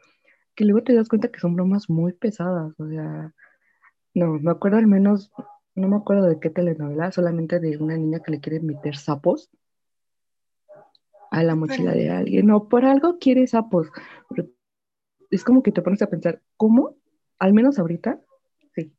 que 0.55 0.65
luego 0.65 0.82
te 0.82 0.96
das 0.96 1.10
cuenta 1.10 1.27
que 1.27 1.39
son 1.39 1.53
bromas 1.55 1.91
muy 1.91 2.13
pesadas, 2.13 2.74
o 2.79 2.88
sea, 2.88 3.32
no, 4.15 4.39
me 4.39 4.51
acuerdo 4.51 4.77
al 4.77 4.88
menos 4.88 5.31
no 5.75 5.89
me 5.89 5.98
acuerdo 5.98 6.27
de 6.27 6.39
qué 6.39 6.50
telenovela, 6.50 7.12
solamente 7.12 7.60
de 7.60 7.77
una 7.77 7.98
niña 7.98 8.22
que 8.22 8.31
le 8.31 8.39
quiere 8.39 8.62
meter 8.62 8.95
sapos 8.95 9.50
a 11.31 11.43
la 11.43 11.55
mochila 11.55 11.91
de 11.91 12.10
alguien. 12.10 12.48
No, 12.48 12.69
por 12.69 12.86
algo 12.86 13.19
quiere 13.19 13.45
sapos. 13.45 13.89
es 15.29 15.43
como 15.43 15.62
que 15.62 15.74
te 15.74 15.81
pones 15.81 16.01
a 16.01 16.10
pensar, 16.10 16.41
¿cómo? 16.55 16.95
Al 17.39 17.51
menos 17.51 17.77
ahorita, 17.77 18.22
sí. 18.74 18.95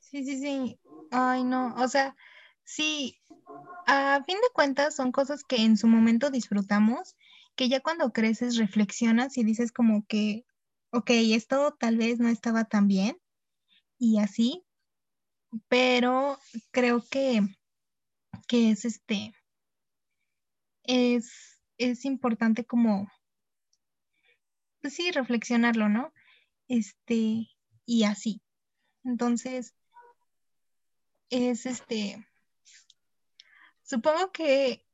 Sí, 0.00 0.24
sí, 0.24 0.40
sí. 0.40 0.80
Ay, 1.12 1.44
no. 1.44 1.76
O 1.76 1.86
sea, 1.86 2.16
sí, 2.64 3.20
a 3.86 4.20
fin 4.26 4.36
de 4.36 4.52
cuentas 4.52 4.96
son 4.96 5.12
cosas 5.12 5.44
que 5.44 5.62
en 5.62 5.76
su 5.76 5.86
momento 5.86 6.28
disfrutamos, 6.30 7.16
que 7.54 7.68
ya 7.68 7.80
cuando 7.80 8.12
creces 8.12 8.56
reflexionas 8.56 9.36
y 9.36 9.44
dices 9.44 9.72
como 9.72 10.06
que, 10.06 10.44
ok, 10.90 11.10
esto 11.10 11.76
tal 11.78 11.96
vez 11.96 12.18
no 12.18 12.28
estaba 12.28 12.64
tan 12.64 12.88
bien 12.88 13.18
y 13.98 14.18
así, 14.18 14.64
pero 15.68 16.38
creo 16.70 17.04
que, 17.10 17.42
que 18.48 18.70
es 18.70 18.84
este, 18.84 19.34
es, 20.84 21.60
es 21.78 22.04
importante 22.04 22.64
como, 22.64 23.10
pues 24.80 24.94
sí, 24.94 25.10
reflexionarlo, 25.10 25.88
¿no? 25.88 26.12
Este, 26.68 27.48
y 27.84 28.04
así. 28.04 28.42
Entonces, 29.04 29.74
es 31.30 31.66
este, 31.66 32.26
supongo 33.82 34.32
que 34.32 34.86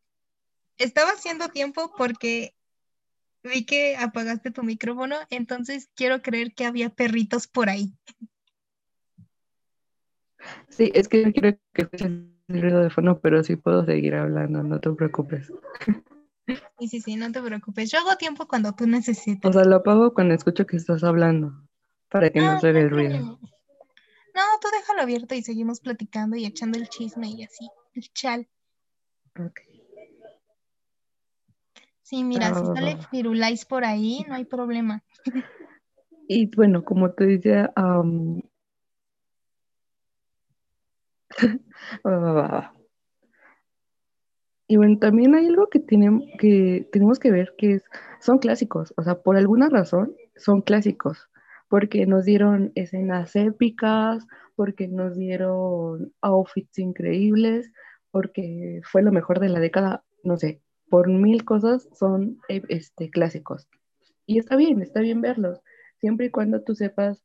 estaba 0.79 1.11
haciendo 1.11 1.49
tiempo 1.49 1.93
porque 1.97 2.55
Vi 3.43 3.65
que 3.65 3.97
apagaste 3.97 4.51
tu 4.51 4.63
micrófono, 4.63 5.17
entonces 5.31 5.91
quiero 5.95 6.23
creer 6.23 6.55
que 6.55 6.67
había 6.67 6.91
perritos 6.91 7.47
por 7.47 7.69
ahí. 7.69 7.95
Sí, 10.69 10.91
es 10.95 11.09
que 11.09 11.27
no 11.27 11.33
quiero 11.33 11.59
que 11.73 11.83
escuchen 11.83 12.37
el 12.49 12.63
ruido 12.63 12.81
de 12.81 12.91
fondo, 12.91 13.21
pero 13.21 13.43
sí 13.45 13.57
puedo 13.57 13.85
seguir 13.85 14.15
hablando, 14.15 14.63
no 14.63 14.81
te 14.81 14.91
preocupes. 14.91 15.53
Sí, 16.79 16.89
sí, 16.89 17.01
sí, 17.01 17.17
no 17.17 17.31
te 17.31 17.43
preocupes. 17.43 17.91
Yo 17.91 17.99
hago 17.99 18.17
tiempo 18.17 18.49
cuando 18.49 18.73
tú 18.73 18.87
necesites. 18.87 19.49
O 19.49 19.53
sea, 19.53 19.65
lo 19.65 19.77
apago 19.77 20.15
cuando 20.15 20.35
escucho 20.35 20.67
que 20.67 20.77
estás 20.77 21.05
hablando, 21.05 21.53
para 22.09 22.31
que 22.31 22.41
no, 22.41 22.55
no 22.55 22.61
se 22.61 22.73
vea 22.73 22.83
el 22.83 22.91
ruido. 22.91 23.19
No, 23.19 24.43
tú 24.61 24.69
déjalo 24.73 25.03
abierto 25.03 25.35
y 25.35 25.43
seguimos 25.43 25.81
platicando 25.81 26.37
y 26.37 26.47
echando 26.47 26.79
el 26.79 26.89
chisme 26.89 27.29
y 27.29 27.45
así, 27.45 27.69
el 27.95 28.13
chal. 28.13 28.49
Ok. 29.39 29.68
Sí, 32.09 32.25
mira, 32.25 32.55
si 32.55 32.65
sale 32.65 32.97
Firulais 33.11 33.67
por 33.67 33.85
ahí, 33.85 34.25
no 34.27 34.35
hay 34.35 34.47
problema. 34.47 35.05
Y 36.27 36.47
bueno, 36.57 36.83
como 36.83 37.13
te 37.13 37.27
decía, 37.27 37.71
y 44.69 44.77
bueno, 44.79 44.99
también 44.99 45.35
hay 45.35 45.49
algo 45.49 45.69
que, 45.69 45.85
que 45.85 46.89
tenemos 46.91 47.19
que 47.19 47.31
ver 47.31 47.55
que 47.59 47.75
es, 47.75 47.85
son 48.21 48.39
clásicos, 48.39 48.95
o 48.97 49.03
sea, 49.03 49.21
por 49.21 49.37
alguna 49.37 49.69
razón 49.69 50.17
son 50.35 50.63
clásicos, 50.63 51.29
porque 51.69 52.07
nos 52.07 52.25
dieron 52.25 52.73
escenas 52.75 53.37
épicas, 53.37 54.27
porque 54.57 54.89
nos 54.89 55.15
dieron 55.15 56.15
outfits 56.23 56.79
increíbles, 56.79 57.71
porque 58.11 58.81
fue 58.85 59.03
lo 59.03 59.13
mejor 59.13 59.41
de 59.41 59.51
la 59.51 59.61
década, 59.61 60.05
no 60.25 60.39
sé, 60.39 60.63
por 60.91 61.09
mil 61.09 61.45
cosas 61.45 61.89
son 61.93 62.41
eh, 62.49 62.63
este, 62.69 63.11
clásicos. 63.11 63.69
Y 64.27 64.39
está 64.39 64.57
bien, 64.57 64.83
está 64.83 65.01
bien 65.01 65.21
verlos, 65.21 65.61
siempre 66.01 66.27
y 66.27 66.31
cuando 66.31 66.63
tú 66.63 66.75
sepas 66.75 67.23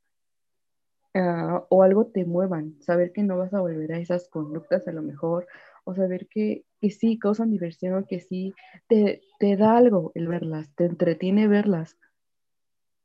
ah, 1.13 1.65
o 1.69 1.83
algo 1.83 2.07
te 2.07 2.25
muevan, 2.25 2.81
saber 2.81 3.11
que 3.11 3.23
no 3.23 3.37
vas 3.37 3.53
a 3.53 3.61
volver 3.61 3.93
a 3.93 3.99
esas 3.99 4.27
conductas 4.29 4.87
a 4.87 4.91
lo 4.91 5.01
mejor, 5.01 5.47
o 5.83 5.93
saber 5.95 6.27
que, 6.27 6.65
que 6.79 6.89
sí 6.89 7.19
causan 7.19 7.51
diversión, 7.51 8.05
que 8.05 8.19
sí 8.19 8.53
te, 8.87 9.21
te 9.39 9.57
da 9.57 9.77
algo 9.77 10.11
el 10.15 10.27
verlas, 10.27 10.73
te 10.75 10.85
entretiene 10.85 11.47
verlas, 11.47 11.97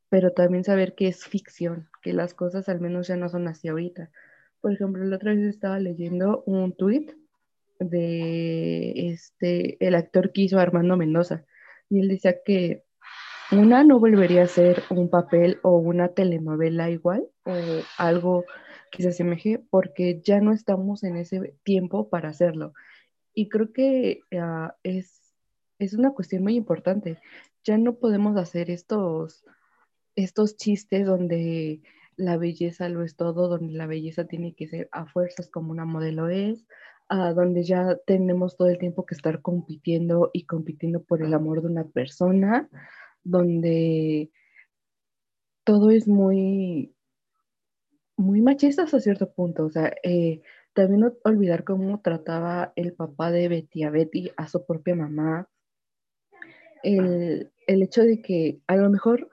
pero 0.09 0.31
también 0.31 0.63
saber 0.63 0.95
que 0.95 1.07
es 1.07 1.25
ficción, 1.25 1.89
que 2.01 2.13
las 2.13 2.33
cosas 2.33 2.67
al 2.69 2.79
menos 2.79 3.07
ya 3.07 3.15
no 3.15 3.29
son 3.29 3.47
así 3.47 3.67
ahorita. 3.67 4.09
Por 4.61 4.73
ejemplo, 4.73 5.03
la 5.03 5.17
otra 5.17 5.33
vez 5.33 5.45
estaba 5.45 5.79
leyendo 5.79 6.43
un 6.45 6.73
tweet 6.73 7.15
de 7.79 9.09
este, 9.09 9.77
el 9.85 9.95
actor 9.95 10.31
que 10.31 10.41
hizo 10.41 10.59
Armando 10.59 10.97
Mendoza. 10.97 11.45
Y 11.89 11.99
él 11.99 12.09
decía 12.09 12.43
que 12.43 12.83
una 13.51 13.83
no 13.83 13.99
volvería 13.99 14.43
a 14.43 14.47
ser 14.47 14.83
un 14.89 15.09
papel 15.09 15.59
o 15.63 15.77
una 15.77 16.09
telenovela 16.09 16.91
igual 16.91 17.27
o 17.45 17.53
algo 17.97 18.45
que 18.91 19.03
se 19.03 19.09
asemeje 19.09 19.59
porque 19.69 20.21
ya 20.23 20.39
no 20.39 20.53
estamos 20.53 21.03
en 21.03 21.17
ese 21.17 21.55
tiempo 21.63 22.09
para 22.09 22.29
hacerlo. 22.29 22.73
Y 23.33 23.49
creo 23.49 23.71
que 23.73 24.21
ah, 24.39 24.75
es, 24.83 25.33
es 25.79 25.93
una 25.93 26.11
cuestión 26.11 26.43
muy 26.43 26.55
importante. 26.55 27.17
Ya 27.63 27.77
no 27.77 27.95
podemos 27.95 28.37
hacer 28.37 28.69
estos, 28.69 29.43
estos 30.15 30.57
chistes 30.57 31.05
donde 31.05 31.81
la 32.17 32.37
belleza 32.37 32.89
lo 32.89 33.03
es 33.03 33.15
todo, 33.15 33.47
donde 33.47 33.73
la 33.73 33.87
belleza 33.87 34.25
tiene 34.25 34.53
que 34.53 34.67
ser 34.67 34.89
a 34.91 35.05
fuerzas 35.05 35.49
como 35.49 35.71
una 35.71 35.85
modelo 35.85 36.27
es, 36.29 36.65
a 37.09 37.33
donde 37.33 37.63
ya 37.63 37.97
tenemos 38.05 38.55
todo 38.55 38.69
el 38.69 38.77
tiempo 38.77 39.05
que 39.05 39.15
estar 39.15 39.41
compitiendo 39.41 40.29
y 40.31 40.45
compitiendo 40.45 41.03
por 41.03 41.23
el 41.23 41.33
amor 41.33 41.61
de 41.61 41.67
una 41.67 41.85
persona, 41.85 42.69
donde 43.23 44.31
todo 45.63 45.89
es 45.89 46.07
muy, 46.07 46.95
muy 48.15 48.41
machista 48.41 48.83
hasta 48.83 48.99
cierto 48.99 49.31
punto. 49.33 49.65
O 49.65 49.69
sea, 49.69 49.93
eh, 50.03 50.41
también 50.73 51.01
no 51.01 51.13
olvidar 51.23 51.63
cómo 51.63 51.99
trataba 52.01 52.73
el 52.75 52.93
papá 52.93 53.31
de 53.31 53.47
Betty 53.47 53.83
a 53.83 53.89
Betty, 53.89 54.31
a 54.37 54.47
su 54.47 54.65
propia 54.65 54.95
mamá. 54.95 55.49
El, 56.83 57.51
el 57.67 57.83
hecho 57.83 58.03
de 58.03 58.21
que 58.21 58.61
a 58.67 58.77
lo 58.77 58.89
mejor 58.89 59.29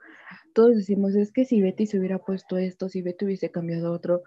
todos 0.53 0.75
decimos, 0.75 1.15
es 1.15 1.31
que 1.31 1.45
si 1.45 1.61
Betty 1.61 1.85
se 1.85 1.99
hubiera 1.99 2.17
puesto 2.17 2.57
esto, 2.57 2.89
si 2.89 3.03
Betty 3.03 3.25
hubiese 3.25 3.51
cambiado 3.51 3.91
otro, 3.91 4.23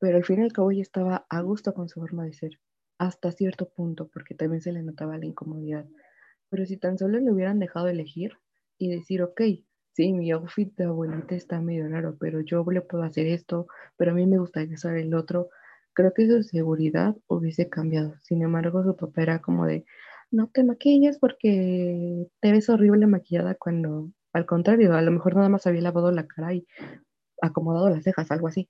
pero 0.00 0.16
al 0.16 0.24
fin 0.24 0.40
y 0.40 0.42
al 0.42 0.52
cabo 0.52 0.72
ella 0.72 0.82
estaba 0.82 1.26
a 1.30 1.40
gusto 1.42 1.72
con 1.74 1.88
su 1.88 2.00
forma 2.00 2.24
de 2.24 2.32
ser 2.32 2.58
hasta 2.98 3.32
cierto 3.32 3.68
punto, 3.68 4.08
porque 4.12 4.34
también 4.34 4.62
se 4.62 4.72
le 4.72 4.82
notaba 4.82 5.18
la 5.18 5.26
incomodidad. 5.26 5.86
Pero 6.50 6.66
si 6.66 6.76
tan 6.76 6.98
solo 6.98 7.18
le 7.20 7.30
hubieran 7.32 7.58
dejado 7.58 7.88
elegir 7.88 8.32
y 8.78 8.90
decir, 8.90 9.22
ok, 9.22 9.40
sí, 9.92 10.12
mi 10.12 10.30
outfit 10.32 10.74
de 10.76 10.84
abuelita 10.84 11.34
está 11.34 11.60
medio 11.60 11.88
raro, 11.88 12.16
pero 12.18 12.40
yo 12.40 12.64
le 12.70 12.80
puedo 12.82 13.04
hacer 13.04 13.26
esto, 13.26 13.66
pero 13.96 14.12
a 14.12 14.14
mí 14.14 14.26
me 14.26 14.38
gusta 14.38 14.62
usar 14.72 14.96
el 14.96 15.14
otro, 15.14 15.48
creo 15.94 16.12
que 16.14 16.26
su 16.28 16.42
seguridad 16.42 17.16
hubiese 17.28 17.68
cambiado. 17.68 18.14
Sin 18.22 18.42
embargo, 18.42 18.82
su 18.84 18.96
papá 18.96 19.22
era 19.22 19.40
como 19.40 19.66
de, 19.66 19.84
no 20.30 20.48
te 20.48 20.64
maquilles 20.64 21.18
porque 21.18 22.26
te 22.40 22.52
ves 22.52 22.68
horrible 22.68 23.06
maquillada 23.06 23.54
cuando, 23.54 24.10
al 24.32 24.46
contrario, 24.46 24.94
a 24.94 25.02
lo 25.02 25.10
mejor 25.10 25.36
nada 25.36 25.48
más 25.48 25.66
había 25.66 25.82
lavado 25.82 26.12
la 26.12 26.26
cara 26.26 26.54
y 26.54 26.66
acomodado 27.42 27.90
las 27.90 28.04
cejas, 28.04 28.30
algo 28.30 28.48
así. 28.48 28.68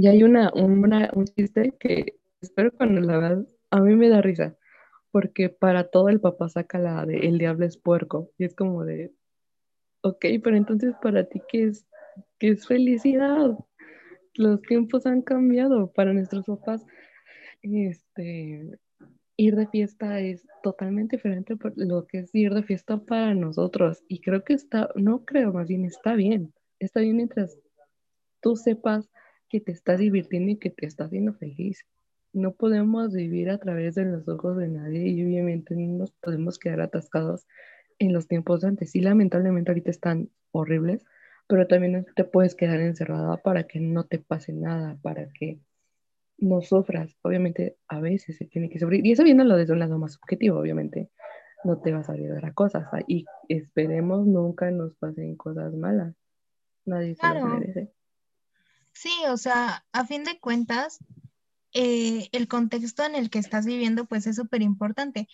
Y 0.00 0.06
hay 0.06 0.22
una, 0.22 0.50
un 0.54 1.24
chiste 1.26 1.74
que 1.78 2.18
espero 2.40 2.72
cuando 2.72 3.02
la 3.02 3.18
veas, 3.18 3.38
a 3.70 3.80
mí 3.82 3.94
me 3.96 4.08
da 4.08 4.22
risa, 4.22 4.56
porque 5.10 5.50
para 5.50 5.90
todo 5.90 6.08
el 6.08 6.22
papá 6.22 6.48
saca 6.48 6.78
la 6.78 7.04
de 7.04 7.28
el 7.28 7.36
diablo 7.36 7.66
es 7.66 7.76
puerco, 7.76 8.30
y 8.38 8.44
es 8.44 8.54
como 8.54 8.86
de, 8.86 9.12
ok, 10.00 10.24
pero 10.42 10.56
entonces 10.56 10.94
para 11.02 11.24
ti, 11.24 11.42
¿qué 11.50 11.64
es, 11.64 11.86
qué 12.38 12.48
es 12.48 12.66
felicidad? 12.66 13.58
Los 14.32 14.62
tiempos 14.62 15.04
han 15.04 15.20
cambiado 15.20 15.92
para 15.92 16.14
nuestros 16.14 16.46
papás. 16.46 16.82
Este, 17.60 18.78
ir 19.36 19.56
de 19.56 19.66
fiesta 19.66 20.18
es 20.20 20.46
totalmente 20.62 21.16
diferente 21.16 21.56
por 21.56 21.74
lo 21.76 22.06
que 22.06 22.20
es 22.20 22.34
ir 22.34 22.54
de 22.54 22.62
fiesta 22.62 22.96
para 22.96 23.34
nosotros. 23.34 24.02
Y 24.08 24.22
creo 24.22 24.44
que 24.44 24.54
está, 24.54 24.88
no 24.94 25.26
creo, 25.26 25.52
más 25.52 25.68
bien 25.68 25.84
está 25.84 26.14
bien. 26.14 26.54
Está 26.78 27.00
bien 27.00 27.16
mientras 27.16 27.58
tú 28.40 28.56
sepas 28.56 29.10
que 29.50 29.60
te 29.60 29.72
estás 29.72 29.98
divirtiendo 29.98 30.52
y 30.52 30.56
que 30.56 30.70
te 30.70 30.86
estás 30.86 31.08
haciendo 31.08 31.34
feliz. 31.34 31.84
No 32.32 32.52
podemos 32.52 33.12
vivir 33.12 33.50
a 33.50 33.58
través 33.58 33.96
de 33.96 34.04
los 34.04 34.26
ojos 34.28 34.56
de 34.56 34.68
nadie 34.68 35.08
y 35.08 35.24
obviamente 35.24 35.74
no 35.74 35.98
nos 35.98 36.12
podemos 36.12 36.58
quedar 36.58 36.80
atascados 36.80 37.46
en 37.98 38.12
los 38.12 38.28
tiempos 38.28 38.60
de 38.60 38.68
antes. 38.68 38.92
Sí, 38.92 39.00
lamentablemente 39.00 39.72
ahorita 39.72 39.90
están 39.90 40.30
horribles, 40.52 41.04
pero 41.48 41.66
también 41.66 42.06
te 42.14 42.24
puedes 42.24 42.54
quedar 42.54 42.80
encerrada 42.80 43.36
para 43.38 43.64
que 43.64 43.80
no 43.80 44.04
te 44.04 44.20
pase 44.20 44.52
nada, 44.52 44.96
para 45.02 45.28
que 45.32 45.58
no 46.38 46.62
sufras. 46.62 47.16
Obviamente 47.22 47.76
a 47.88 48.00
veces 48.00 48.36
se 48.36 48.44
tiene 48.44 48.70
que 48.70 48.78
sufrir. 48.78 49.04
Y 49.04 49.12
eso 49.12 49.24
viéndolo 49.24 49.56
desde 49.56 49.72
un 49.72 49.80
lado 49.80 49.98
más 49.98 50.16
objetivo, 50.16 50.60
obviamente 50.60 51.10
no 51.64 51.78
te 51.80 51.92
vas 51.92 52.08
a 52.08 52.12
olvidar 52.12 52.46
a 52.46 52.54
cosas. 52.54 52.88
Y 53.08 53.26
esperemos 53.48 54.26
nunca 54.26 54.70
nos 54.70 54.94
pasen 54.94 55.34
cosas 55.34 55.74
malas. 55.74 56.14
Nadie 56.86 57.16
se 57.16 57.26
lo 57.26 57.46
merece. 57.46 57.90
Sí, 59.00 59.10
o 59.28 59.38
sea, 59.38 59.86
a 59.92 60.04
fin 60.04 60.24
de 60.24 60.38
cuentas, 60.38 60.98
eh, 61.72 62.28
el 62.32 62.48
contexto 62.48 63.02
en 63.02 63.14
el 63.14 63.30
que 63.30 63.38
estás 63.38 63.64
viviendo, 63.64 64.04
pues 64.04 64.26
es 64.26 64.36
súper 64.36 64.60
importante. 64.60 65.26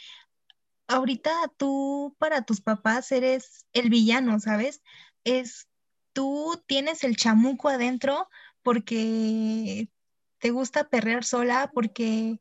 Ahorita 0.87 1.32
tú 1.56 2.14
para 2.20 2.42
tus 2.42 2.61
papás 2.61 3.11
eres 3.11 3.66
el 3.73 3.90
villano, 3.90 4.38
¿sabes? 4.38 4.82
Es 5.25 5.68
tú 6.12 6.62
tienes 6.68 7.02
el 7.02 7.16
chamuco 7.16 7.68
adentro 7.68 8.28
porque 8.62 9.90
te 10.38 10.50
gusta 10.50 10.88
perrear 10.88 11.25
sola, 11.25 11.73
porque 11.75 12.40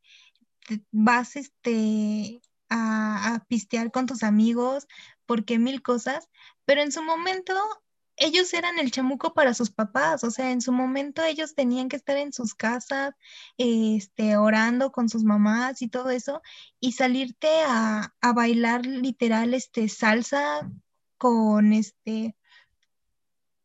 vas 0.92 1.38
este, 1.38 2.40
a, 2.70 3.34
a 3.34 3.46
pistear 3.46 3.92
con 3.92 4.06
tus 4.06 4.22
amigos, 4.22 4.88
porque 5.26 5.58
mil 5.58 5.82
cosas, 5.82 6.30
pero 6.66 6.84
en 6.84 6.92
su 6.92 7.02
momento 7.02 7.56
ellos 8.18 8.54
eran 8.54 8.80
el 8.80 8.92
chamuco 8.92 9.34
para 9.34 9.54
sus 9.54 9.72
papás, 9.72 10.24
o 10.24 10.32
sea, 10.32 10.52
en 10.52 10.62
su 10.62 10.72
momento 10.72 11.24
ellos 11.24 11.56
tenían 11.56 11.90
que 11.90 11.98
estar 11.98 12.18
en 12.18 12.32
sus 12.34 12.56
casas, 12.56 13.14
este, 13.58 14.38
orando 14.38 14.92
con 14.92 15.10
sus 15.10 15.24
mamás 15.24 15.82
y 15.82 15.90
todo 15.90 16.10
eso, 16.10 16.42
y 16.80 16.94
salirte 16.94 17.50
a, 17.66 18.14
a 18.22 18.34
bailar 18.34 18.86
literal, 18.86 19.54
este, 19.54 19.90
salsa 19.90 20.70
con 21.18 21.74
este, 21.74 22.36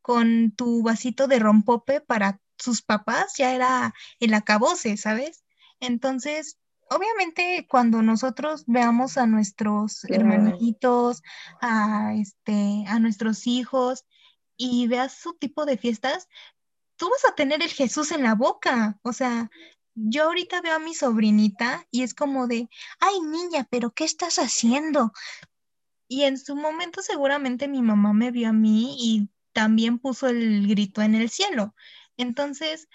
con 0.03 0.53
tu 0.53 0.83
vasito 0.83 1.29
de 1.29 1.39
rompope 1.39 2.01
para 2.01 2.41
sus 2.59 2.83
papás, 2.83 3.35
ya 3.39 3.55
era 3.55 3.95
el 4.19 4.35
acabose, 4.35 4.97
¿sabes? 4.97 5.45
Entonces, 5.79 6.59
obviamente 6.91 7.67
cuando 7.69 8.03
nosotros 8.03 8.65
veamos 8.67 9.17
a 9.17 9.27
nuestros 9.27 10.05
hermanitos, 10.05 11.23
a 11.61 12.15
este, 12.15 12.85
a 12.89 12.99
nuestros 12.99 13.47
hijos, 13.47 14.05
y 14.61 14.87
veas 14.89 15.15
su 15.15 15.33
tipo 15.33 15.65
de 15.65 15.79
fiestas, 15.79 16.29
tú 16.97 17.09
vas 17.09 17.33
a 17.33 17.35
tener 17.35 17.63
el 17.63 17.71
Jesús 17.71 18.13
en 18.13 18.23
la 18.23 18.35
boca. 18.35 18.99
O 19.03 19.15
sea, 19.15 19.51
yo 19.95 20.25
ahorita 20.25 20.61
veo 20.61 20.75
a 20.75 20.79
mi 20.79 20.95
sobrinita 20.95 21.87
y 21.91 22.03
es 22.03 22.13
como 22.13 22.47
de, 22.47 22.69
ay 22.99 23.21
niña, 23.23 23.67
pero 23.71 23.93
¿qué 23.93 24.05
estás 24.05 24.39
haciendo? 24.39 25.13
Y 26.09 26.25
en 26.25 26.37
su 26.37 26.57
momento 26.57 27.01
seguramente 27.01 27.69
mi 27.69 27.81
mamá 27.81 28.13
me 28.13 28.31
vio 28.31 28.51
a 28.51 28.53
mí 28.53 28.97
y 28.99 29.31
también 29.55 29.99
puso 29.99 30.29
el 30.29 30.69
grito 30.69 31.01
en 31.01 31.15
el 31.15 31.31
cielo. 31.31 31.75
Entonces, 32.19 32.87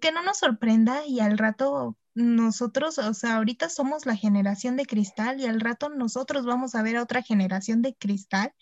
que 0.00 0.10
no 0.10 0.22
nos 0.22 0.38
sorprenda 0.38 1.04
y 1.06 1.20
al 1.20 1.36
rato 1.36 1.98
nosotros, 2.14 2.96
o 2.96 3.12
sea, 3.12 3.36
ahorita 3.36 3.68
somos 3.68 4.06
la 4.06 4.16
generación 4.16 4.76
de 4.76 4.86
cristal 4.86 5.38
y 5.38 5.44
al 5.44 5.60
rato 5.60 5.90
nosotros 5.90 6.46
vamos 6.46 6.74
a 6.74 6.82
ver 6.82 6.96
a 6.96 7.02
otra 7.02 7.20
generación 7.22 7.82
de 7.82 7.94
cristal 7.94 8.54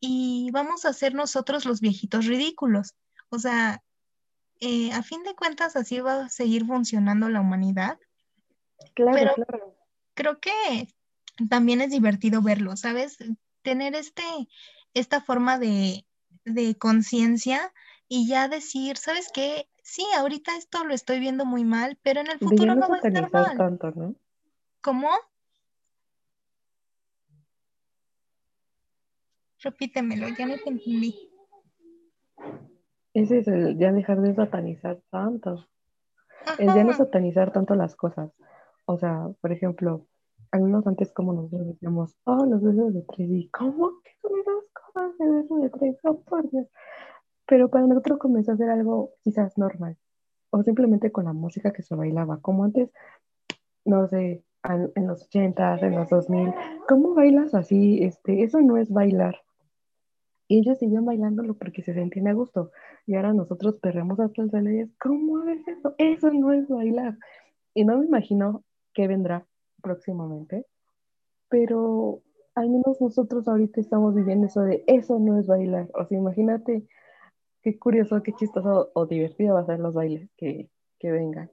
y 0.00 0.50
vamos 0.52 0.84
a 0.84 0.92
ser 0.92 1.14
nosotros 1.14 1.64
los 1.64 1.80
viejitos 1.80 2.26
ridículos. 2.26 2.94
O 3.30 3.38
sea, 3.38 3.82
eh, 4.60 4.92
a 4.92 5.02
fin 5.02 5.22
de 5.22 5.34
cuentas 5.34 5.76
así 5.76 6.00
va 6.00 6.24
a 6.24 6.28
seguir 6.28 6.66
funcionando 6.66 7.28
la 7.28 7.40
humanidad. 7.40 7.98
Claro, 8.94 9.34
claro. 9.34 9.76
Creo 10.14 10.40
que 10.40 10.88
también 11.48 11.80
es 11.80 11.90
divertido 11.90 12.42
verlo, 12.42 12.76
¿sabes? 12.76 13.18
Tener 13.62 13.94
este, 13.94 14.22
esta 14.94 15.20
forma 15.20 15.58
de, 15.58 16.06
de 16.44 16.76
conciencia 16.76 17.72
y 18.08 18.28
ya 18.28 18.48
decir, 18.48 18.96
¿sabes 18.96 19.30
qué? 19.32 19.68
Sí, 19.82 20.04
ahorita 20.16 20.56
esto 20.56 20.84
lo 20.84 20.94
estoy 20.94 21.20
viendo 21.20 21.44
muy 21.44 21.64
mal, 21.64 21.98
pero 22.02 22.20
en 22.20 22.28
el 22.28 22.38
futuro 22.38 22.74
no 22.74 22.88
va 22.88 22.96
a 22.96 23.08
estar 23.08 23.30
mal. 23.32 23.56
Tanto, 23.56 23.90
¿no? 23.92 24.14
¿Cómo? 24.80 25.10
Repítemelo, 29.66 30.28
ya 30.38 30.46
no 30.46 30.54
te 30.62 30.70
entendí. 30.70 31.28
Ese 33.12 33.38
es 33.38 33.48
el 33.48 33.76
ya 33.76 33.90
dejar 33.90 34.20
de 34.20 34.32
satanizar 34.32 35.00
tanto. 35.10 35.66
El 36.60 36.72
ya 36.72 36.84
no 36.84 36.92
satanizar 36.92 37.52
tanto 37.52 37.74
las 37.74 37.96
cosas. 37.96 38.30
O 38.84 38.96
sea, 38.96 39.26
por 39.40 39.50
ejemplo, 39.50 40.06
algunos 40.52 40.86
antes 40.86 41.12
como 41.12 41.32
nosotros 41.32 41.66
decíamos, 41.66 42.14
oh, 42.22 42.46
los 42.46 42.62
besos 42.62 42.94
de 42.94 43.02
tres, 43.02 43.28
y 43.28 43.48
¿cómo 43.48 43.90
que 44.04 44.12
son 44.22 44.38
esas 44.38 44.64
cosas 44.72 45.18
de 45.18 45.30
besos 45.32 45.60
de 45.60 45.70
tres? 45.70 45.96
Oh, 46.04 46.20
por 46.20 46.48
Dios. 46.48 46.68
Pero 47.48 47.68
para 47.68 47.88
nosotros 47.88 48.20
comenzó 48.20 48.52
a 48.52 48.56
ser 48.56 48.70
algo 48.70 49.14
quizás 49.24 49.58
normal. 49.58 49.96
O 50.50 50.62
simplemente 50.62 51.10
con 51.10 51.24
la 51.24 51.32
música 51.32 51.72
que 51.72 51.82
se 51.82 51.96
bailaba. 51.96 52.38
Como 52.40 52.62
antes, 52.62 52.92
no 53.84 54.06
sé, 54.06 54.44
en 54.62 55.06
los 55.08 55.24
80, 55.24 55.78
en 55.80 55.96
los 55.96 56.08
2000, 56.08 56.54
¿cómo 56.86 57.14
bailas 57.14 57.52
así? 57.52 58.04
Este, 58.04 58.44
eso 58.44 58.60
no 58.60 58.76
es 58.76 58.90
bailar. 58.90 59.42
Y 60.48 60.60
ellos 60.60 60.78
siguen 60.78 61.04
bailándolo 61.04 61.54
porque 61.54 61.82
se 61.82 61.94
sentían 61.94 62.28
a 62.28 62.32
gusto. 62.32 62.70
Y 63.06 63.14
ahora 63.14 63.32
nosotros 63.32 63.76
perremos 63.80 64.20
hasta 64.20 64.42
el 64.42 64.50
suelo 64.50 64.70
y 64.70 64.80
es, 64.80 64.90
¿cómo 64.98 65.44
ves 65.44 65.66
eso? 65.66 65.94
Eso 65.98 66.32
no 66.32 66.52
es 66.52 66.68
bailar. 66.68 67.18
Y 67.74 67.84
no 67.84 67.98
me 67.98 68.06
imagino 68.06 68.64
qué 68.94 69.08
vendrá 69.08 69.46
próximamente, 69.82 70.66
pero 71.48 72.22
al 72.54 72.70
menos 72.70 73.00
nosotros 73.00 73.46
ahorita 73.46 73.80
estamos 73.80 74.14
viviendo 74.14 74.46
eso 74.46 74.62
de, 74.62 74.82
eso 74.86 75.18
no 75.18 75.38
es 75.38 75.46
bailar. 75.46 75.90
O 75.94 76.06
sea, 76.06 76.16
imagínate 76.16 76.86
qué 77.62 77.78
curioso, 77.78 78.22
qué 78.22 78.32
chistoso 78.32 78.90
o 78.94 79.06
divertido 79.06 79.54
va 79.54 79.60
a 79.60 79.66
ser 79.66 79.78
los 79.78 79.94
bailes 79.94 80.30
que, 80.36 80.70
que 80.98 81.12
vengan. 81.12 81.50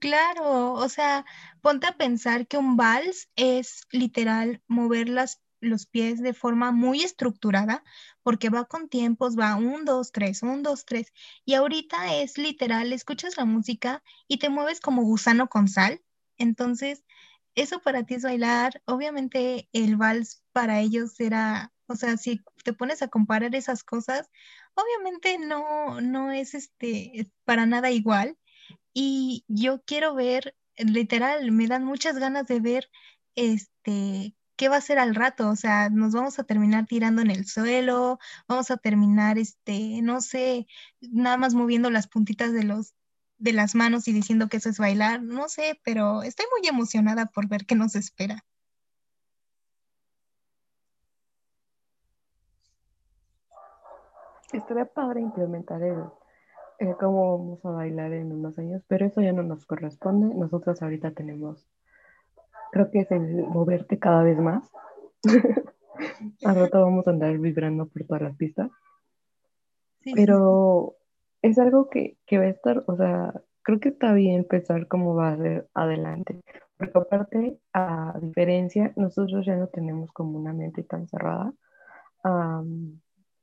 Claro, 0.00 0.72
o 0.72 0.88
sea, 0.88 1.24
ponte 1.62 1.86
a 1.86 1.96
pensar 1.96 2.46
que 2.46 2.58
un 2.58 2.76
vals 2.76 3.30
es 3.36 3.82
literal 3.90 4.62
mover 4.66 5.08
las 5.08 5.42
los 5.66 5.86
pies 5.86 6.20
de 6.20 6.34
forma 6.34 6.72
muy 6.72 7.02
estructurada, 7.02 7.84
porque 8.22 8.50
va 8.50 8.64
con 8.64 8.88
tiempos, 8.88 9.38
va 9.38 9.56
un, 9.56 9.84
dos, 9.84 10.12
tres, 10.12 10.42
un, 10.42 10.62
dos, 10.62 10.84
tres, 10.84 11.12
y 11.44 11.54
ahorita 11.54 12.14
es 12.16 12.38
literal, 12.38 12.92
escuchas 12.92 13.36
la 13.36 13.44
música 13.44 14.02
y 14.28 14.38
te 14.38 14.48
mueves 14.48 14.80
como 14.80 15.02
gusano 15.02 15.48
con 15.48 15.68
sal. 15.68 16.02
Entonces, 16.38 17.04
eso 17.54 17.80
para 17.80 18.04
ti 18.04 18.14
es 18.14 18.22
bailar. 18.22 18.82
Obviamente 18.86 19.68
el 19.72 19.96
vals 19.96 20.42
para 20.52 20.80
ellos 20.80 21.18
era, 21.20 21.72
o 21.86 21.96
sea, 21.96 22.16
si 22.16 22.42
te 22.64 22.72
pones 22.72 23.02
a 23.02 23.08
comparar 23.08 23.54
esas 23.54 23.84
cosas, 23.84 24.30
obviamente 24.74 25.38
no, 25.38 26.00
no 26.00 26.32
es 26.32 26.54
este, 26.54 27.30
para 27.44 27.66
nada 27.66 27.90
igual. 27.90 28.36
Y 28.92 29.44
yo 29.48 29.82
quiero 29.84 30.14
ver, 30.14 30.56
literal, 30.76 31.50
me 31.52 31.66
dan 31.66 31.84
muchas 31.84 32.18
ganas 32.18 32.46
de 32.46 32.60
ver 32.60 32.90
este 33.34 34.34
¿qué 34.56 34.68
va 34.68 34.76
a 34.76 34.80
ser 34.80 34.98
al 34.98 35.14
rato? 35.14 35.48
O 35.50 35.56
sea, 35.56 35.90
nos 35.90 36.12
vamos 36.14 36.38
a 36.38 36.44
terminar 36.44 36.86
tirando 36.86 37.22
en 37.22 37.30
el 37.30 37.46
suelo, 37.46 38.18
vamos 38.48 38.70
a 38.70 38.76
terminar, 38.76 39.38
este, 39.38 40.00
no 40.02 40.20
sé, 40.20 40.66
nada 41.00 41.36
más 41.36 41.54
moviendo 41.54 41.90
las 41.90 42.06
puntitas 42.08 42.52
de 42.52 42.64
los, 42.64 42.94
de 43.38 43.52
las 43.52 43.74
manos 43.74 44.08
y 44.08 44.12
diciendo 44.12 44.48
que 44.48 44.58
eso 44.58 44.68
es 44.70 44.78
bailar, 44.78 45.22
no 45.22 45.48
sé, 45.48 45.80
pero 45.84 46.22
estoy 46.22 46.46
muy 46.58 46.68
emocionada 46.68 47.26
por 47.26 47.48
ver 47.48 47.66
qué 47.66 47.74
nos 47.74 47.96
espera. 47.96 48.44
Estaría 54.52 54.84
padre 54.86 55.20
implementar 55.20 55.82
el, 55.82 56.96
cómo 57.00 57.38
vamos 57.38 57.64
a 57.64 57.70
bailar 57.70 58.12
en 58.12 58.32
unos 58.32 58.56
años, 58.58 58.84
pero 58.86 59.04
eso 59.04 59.20
ya 59.20 59.32
no 59.32 59.42
nos 59.42 59.66
corresponde. 59.66 60.32
Nosotros 60.32 60.80
ahorita 60.80 61.10
tenemos, 61.10 61.66
creo 62.74 62.90
que 62.90 63.00
es 63.00 63.10
el 63.12 63.44
moverte 63.44 64.00
cada 64.00 64.24
vez 64.24 64.36
más. 64.36 64.68
Al 66.44 66.56
rato 66.56 66.80
vamos 66.80 67.06
a 67.06 67.12
andar 67.12 67.38
vibrando 67.38 67.86
por 67.86 68.04
todas 68.04 68.22
las 68.22 68.36
pistas. 68.36 68.68
pero 70.14 70.96
es 71.40 71.56
algo 71.60 71.88
que, 71.88 72.18
que 72.26 72.38
va 72.38 72.44
a 72.44 72.48
estar, 72.48 72.82
o 72.88 72.96
sea, 72.96 73.32
creo 73.62 73.78
que 73.78 73.90
está 73.90 74.12
bien 74.12 74.44
pensar 74.44 74.88
cómo 74.88 75.14
va 75.14 75.30
a 75.30 75.36
ser 75.36 75.68
adelante. 75.72 76.40
Porque 76.76 76.98
aparte, 76.98 77.58
a 77.72 78.18
diferencia, 78.20 78.92
nosotros 78.96 79.46
ya 79.46 79.54
no 79.54 79.68
tenemos 79.68 80.10
como 80.10 80.36
una 80.36 80.52
mente 80.52 80.82
tan 80.82 81.06
cerrada. 81.06 81.54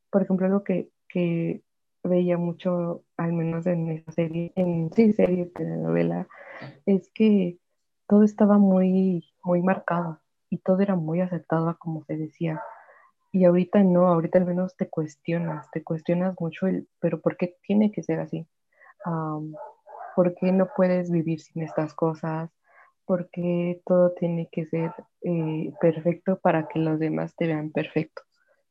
por 0.10 0.22
ejemplo, 0.22 0.46
algo 0.46 0.64
que, 0.66 0.90
que 1.08 1.64
veía 2.04 2.38
mucho, 2.38 3.06
al 3.16 3.32
menos 3.32 3.66
en 3.66 3.92
esa 3.92 4.12
serie, 4.12 4.52
en 4.58 4.92
sí, 4.92 5.14
serie, 5.14 5.46
telenovela, 5.46 6.28
es 6.86 7.10
que 7.14 7.61
todo 8.12 8.24
estaba 8.24 8.58
muy, 8.58 9.26
muy 9.42 9.62
marcado 9.62 10.20
y 10.50 10.58
todo 10.58 10.82
era 10.82 10.98
muy 10.98 11.22
aceptado 11.22 11.74
como 11.80 12.04
se 12.04 12.18
decía. 12.18 12.62
Y 13.32 13.46
ahorita 13.46 13.84
no, 13.84 14.06
ahorita 14.06 14.38
al 14.38 14.46
menos 14.46 14.76
te 14.76 14.90
cuestionas, 14.90 15.72
te 15.72 15.82
cuestionas 15.82 16.36
mucho 16.38 16.68
el, 16.68 16.90
pero 17.00 17.22
¿por 17.22 17.38
qué 17.38 17.56
tiene 17.62 17.90
que 17.90 18.04
ser 18.04 18.20
así? 18.20 18.46
¿Por 20.14 20.36
qué 20.36 20.52
no 20.52 20.68
puedes 20.76 21.10
vivir 21.10 21.40
sin 21.40 21.64
estas 21.64 21.94
cosas? 21.94 22.52
¿Por 23.06 23.30
qué 23.30 23.82
todo 23.86 24.12
tiene 24.12 24.50
que 24.52 24.66
ser 24.66 24.92
eh, 25.22 25.72
perfecto 25.80 26.38
para 26.38 26.68
que 26.68 26.80
los 26.80 27.00
demás 27.00 27.34
te 27.38 27.48
vean 27.48 27.72
perfecto? 27.72 28.24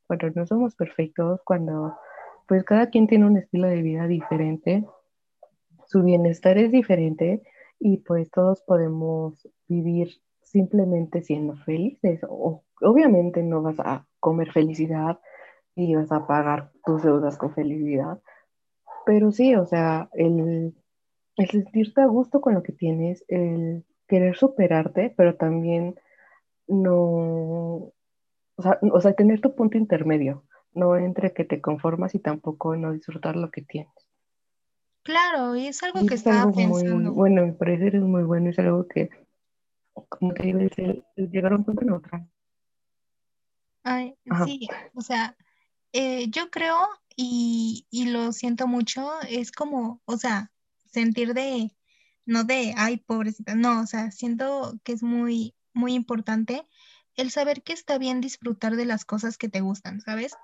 Bueno, 0.06 0.28
no 0.34 0.44
somos 0.44 0.74
perfectos 0.76 1.40
cuando 1.46 1.96
pues 2.46 2.62
cada 2.64 2.90
quien 2.90 3.06
tiene 3.06 3.24
un 3.24 3.38
estilo 3.38 3.68
de 3.68 3.80
vida 3.80 4.06
diferente, 4.06 4.84
su 5.86 6.02
bienestar 6.02 6.58
es 6.58 6.70
diferente 6.70 7.42
y 7.80 7.98
pues 7.98 8.30
todos 8.30 8.62
podemos 8.62 9.48
vivir 9.66 10.10
simplemente 10.42 11.22
siendo 11.22 11.56
felices. 11.56 12.20
O, 12.28 12.64
obviamente 12.82 13.42
no 13.42 13.62
vas 13.62 13.80
a 13.80 14.06
comer 14.20 14.52
felicidad 14.52 15.18
y 15.74 15.94
vas 15.96 16.12
a 16.12 16.26
pagar 16.26 16.70
tus 16.84 17.02
deudas 17.02 17.38
con 17.38 17.54
felicidad, 17.54 18.20
pero 19.06 19.32
sí, 19.32 19.54
o 19.54 19.66
sea, 19.66 20.10
el, 20.12 20.74
el 21.36 21.50
sentirte 21.50 22.02
a 22.02 22.06
gusto 22.06 22.40
con 22.40 22.54
lo 22.54 22.62
que 22.62 22.72
tienes, 22.72 23.24
el 23.28 23.84
querer 24.06 24.36
superarte, 24.36 25.14
pero 25.16 25.36
también 25.36 25.96
no, 26.68 27.92
o 28.56 28.62
sea, 28.62 28.78
o 28.92 29.00
sea, 29.00 29.14
tener 29.14 29.40
tu 29.40 29.54
punto 29.54 29.78
intermedio 29.78 30.44
no 30.72 30.96
entre 30.96 31.32
que 31.32 31.44
te 31.44 31.60
conformas 31.60 32.14
y 32.14 32.20
tampoco 32.20 32.76
no 32.76 32.92
disfrutar 32.92 33.36
lo 33.36 33.50
que 33.50 33.62
tienes. 33.62 34.09
Claro, 35.02 35.56
y 35.56 35.66
es 35.66 35.82
algo 35.82 36.06
que 36.06 36.14
estaba 36.14 36.52
pensando. 36.52 37.10
Muy, 37.10 37.10
bueno, 37.10 37.46
mi 37.46 37.52
parecer 37.52 37.96
es 37.96 38.02
muy 38.02 38.22
bueno, 38.22 38.50
es 38.50 38.58
algo 38.58 38.86
que, 38.86 39.08
como 40.08 40.34
te 40.34 40.42
digo, 40.42 40.60
es 40.60 41.30
llegar 41.30 41.52
a 41.52 41.56
un 41.56 41.64
punto 41.64 41.84
neutral. 41.84 42.28
Ay, 43.82 44.14
sí, 44.44 44.68
o 44.94 45.00
sea, 45.00 45.36
eh, 45.92 46.28
yo 46.28 46.50
creo 46.50 46.76
y, 47.16 47.86
y 47.90 48.10
lo 48.10 48.32
siento 48.32 48.66
mucho, 48.66 49.10
es 49.28 49.52
como, 49.52 50.02
o 50.04 50.16
sea, 50.18 50.52
sentir 50.84 51.32
de, 51.32 51.74
no 52.26 52.44
de, 52.44 52.74
ay, 52.76 52.98
pobrecita, 52.98 53.54
no, 53.54 53.80
o 53.80 53.86
sea, 53.86 54.10
siento 54.10 54.78
que 54.84 54.92
es 54.92 55.02
muy, 55.02 55.54
muy 55.72 55.94
importante 55.94 56.66
el 57.16 57.30
saber 57.30 57.62
que 57.62 57.72
está 57.72 57.98
bien 57.98 58.20
disfrutar 58.20 58.76
de 58.76 58.84
las 58.84 59.04
cosas 59.04 59.38
que 59.38 59.48
te 59.48 59.60
gustan, 59.60 60.00
¿sabes? 60.00 60.36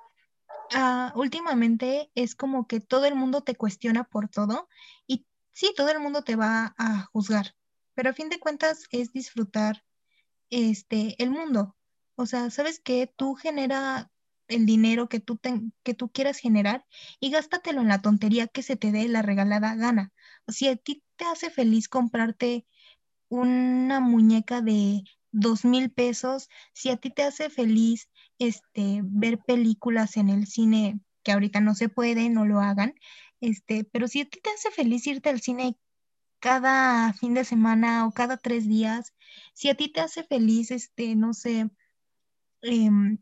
Ah, 0.72 1.12
últimamente 1.14 2.10
es 2.14 2.34
como 2.34 2.66
que 2.66 2.80
todo 2.80 3.04
el 3.06 3.14
mundo 3.14 3.42
te 3.42 3.54
cuestiona 3.54 4.04
por 4.04 4.28
todo 4.28 4.68
y 5.06 5.26
sí, 5.52 5.72
todo 5.76 5.90
el 5.90 6.00
mundo 6.00 6.22
te 6.22 6.36
va 6.36 6.74
a 6.78 7.02
juzgar, 7.12 7.54
pero 7.94 8.10
a 8.10 8.12
fin 8.12 8.28
de 8.28 8.40
cuentas 8.40 8.84
es 8.90 9.12
disfrutar 9.12 9.84
este 10.50 11.22
el 11.22 11.30
mundo. 11.30 11.76
O 12.16 12.26
sea, 12.26 12.50
¿sabes 12.50 12.80
que 12.80 13.06
Tú 13.16 13.34
genera 13.34 14.10
el 14.48 14.66
dinero 14.66 15.08
que 15.08 15.20
tú, 15.20 15.40
que 15.84 15.94
tú 15.94 16.10
quieras 16.10 16.38
generar 16.38 16.86
y 17.20 17.30
gástatelo 17.30 17.80
en 17.82 17.88
la 17.88 18.02
tontería 18.02 18.48
que 18.48 18.62
se 18.62 18.76
te 18.76 18.92
dé 18.92 19.08
la 19.08 19.22
regalada 19.22 19.74
gana. 19.76 20.12
Si 20.48 20.68
a 20.68 20.76
ti 20.76 21.02
te 21.16 21.24
hace 21.26 21.50
feliz 21.50 21.88
comprarte 21.88 22.66
una 23.28 24.00
muñeca 24.00 24.60
de 24.62 25.04
dos 25.32 25.64
mil 25.64 25.90
pesos, 25.90 26.48
si 26.72 26.90
a 26.90 26.96
ti 26.96 27.10
te 27.10 27.22
hace 27.22 27.50
feliz 27.50 28.08
este, 28.38 29.00
ver 29.02 29.38
películas 29.38 30.16
en 30.16 30.28
el 30.28 30.46
cine, 30.46 31.00
que 31.22 31.32
ahorita 31.32 31.60
no 31.60 31.74
se 31.74 31.88
puede, 31.88 32.28
no 32.30 32.44
lo 32.46 32.60
hagan, 32.60 32.94
este, 33.40 33.84
pero 33.84 34.08
si 34.08 34.20
a 34.22 34.24
ti 34.28 34.40
te 34.40 34.50
hace 34.50 34.70
feliz 34.70 35.06
irte 35.06 35.28
al 35.28 35.40
cine 35.40 35.76
cada 36.40 37.12
fin 37.14 37.34
de 37.34 37.44
semana 37.44 38.06
o 38.06 38.12
cada 38.12 38.36
tres 38.36 38.66
días, 38.68 39.14
si 39.54 39.68
a 39.68 39.74
ti 39.74 39.88
te 39.88 40.00
hace 40.00 40.24
feliz, 40.24 40.70
este, 40.70 41.16
no 41.16 41.34
sé, 41.34 41.70
em, 42.62 43.18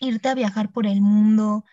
irte 0.00 0.28
a 0.28 0.34
viajar 0.34 0.72
por 0.72 0.86
el 0.86 1.00
mundo 1.00 1.64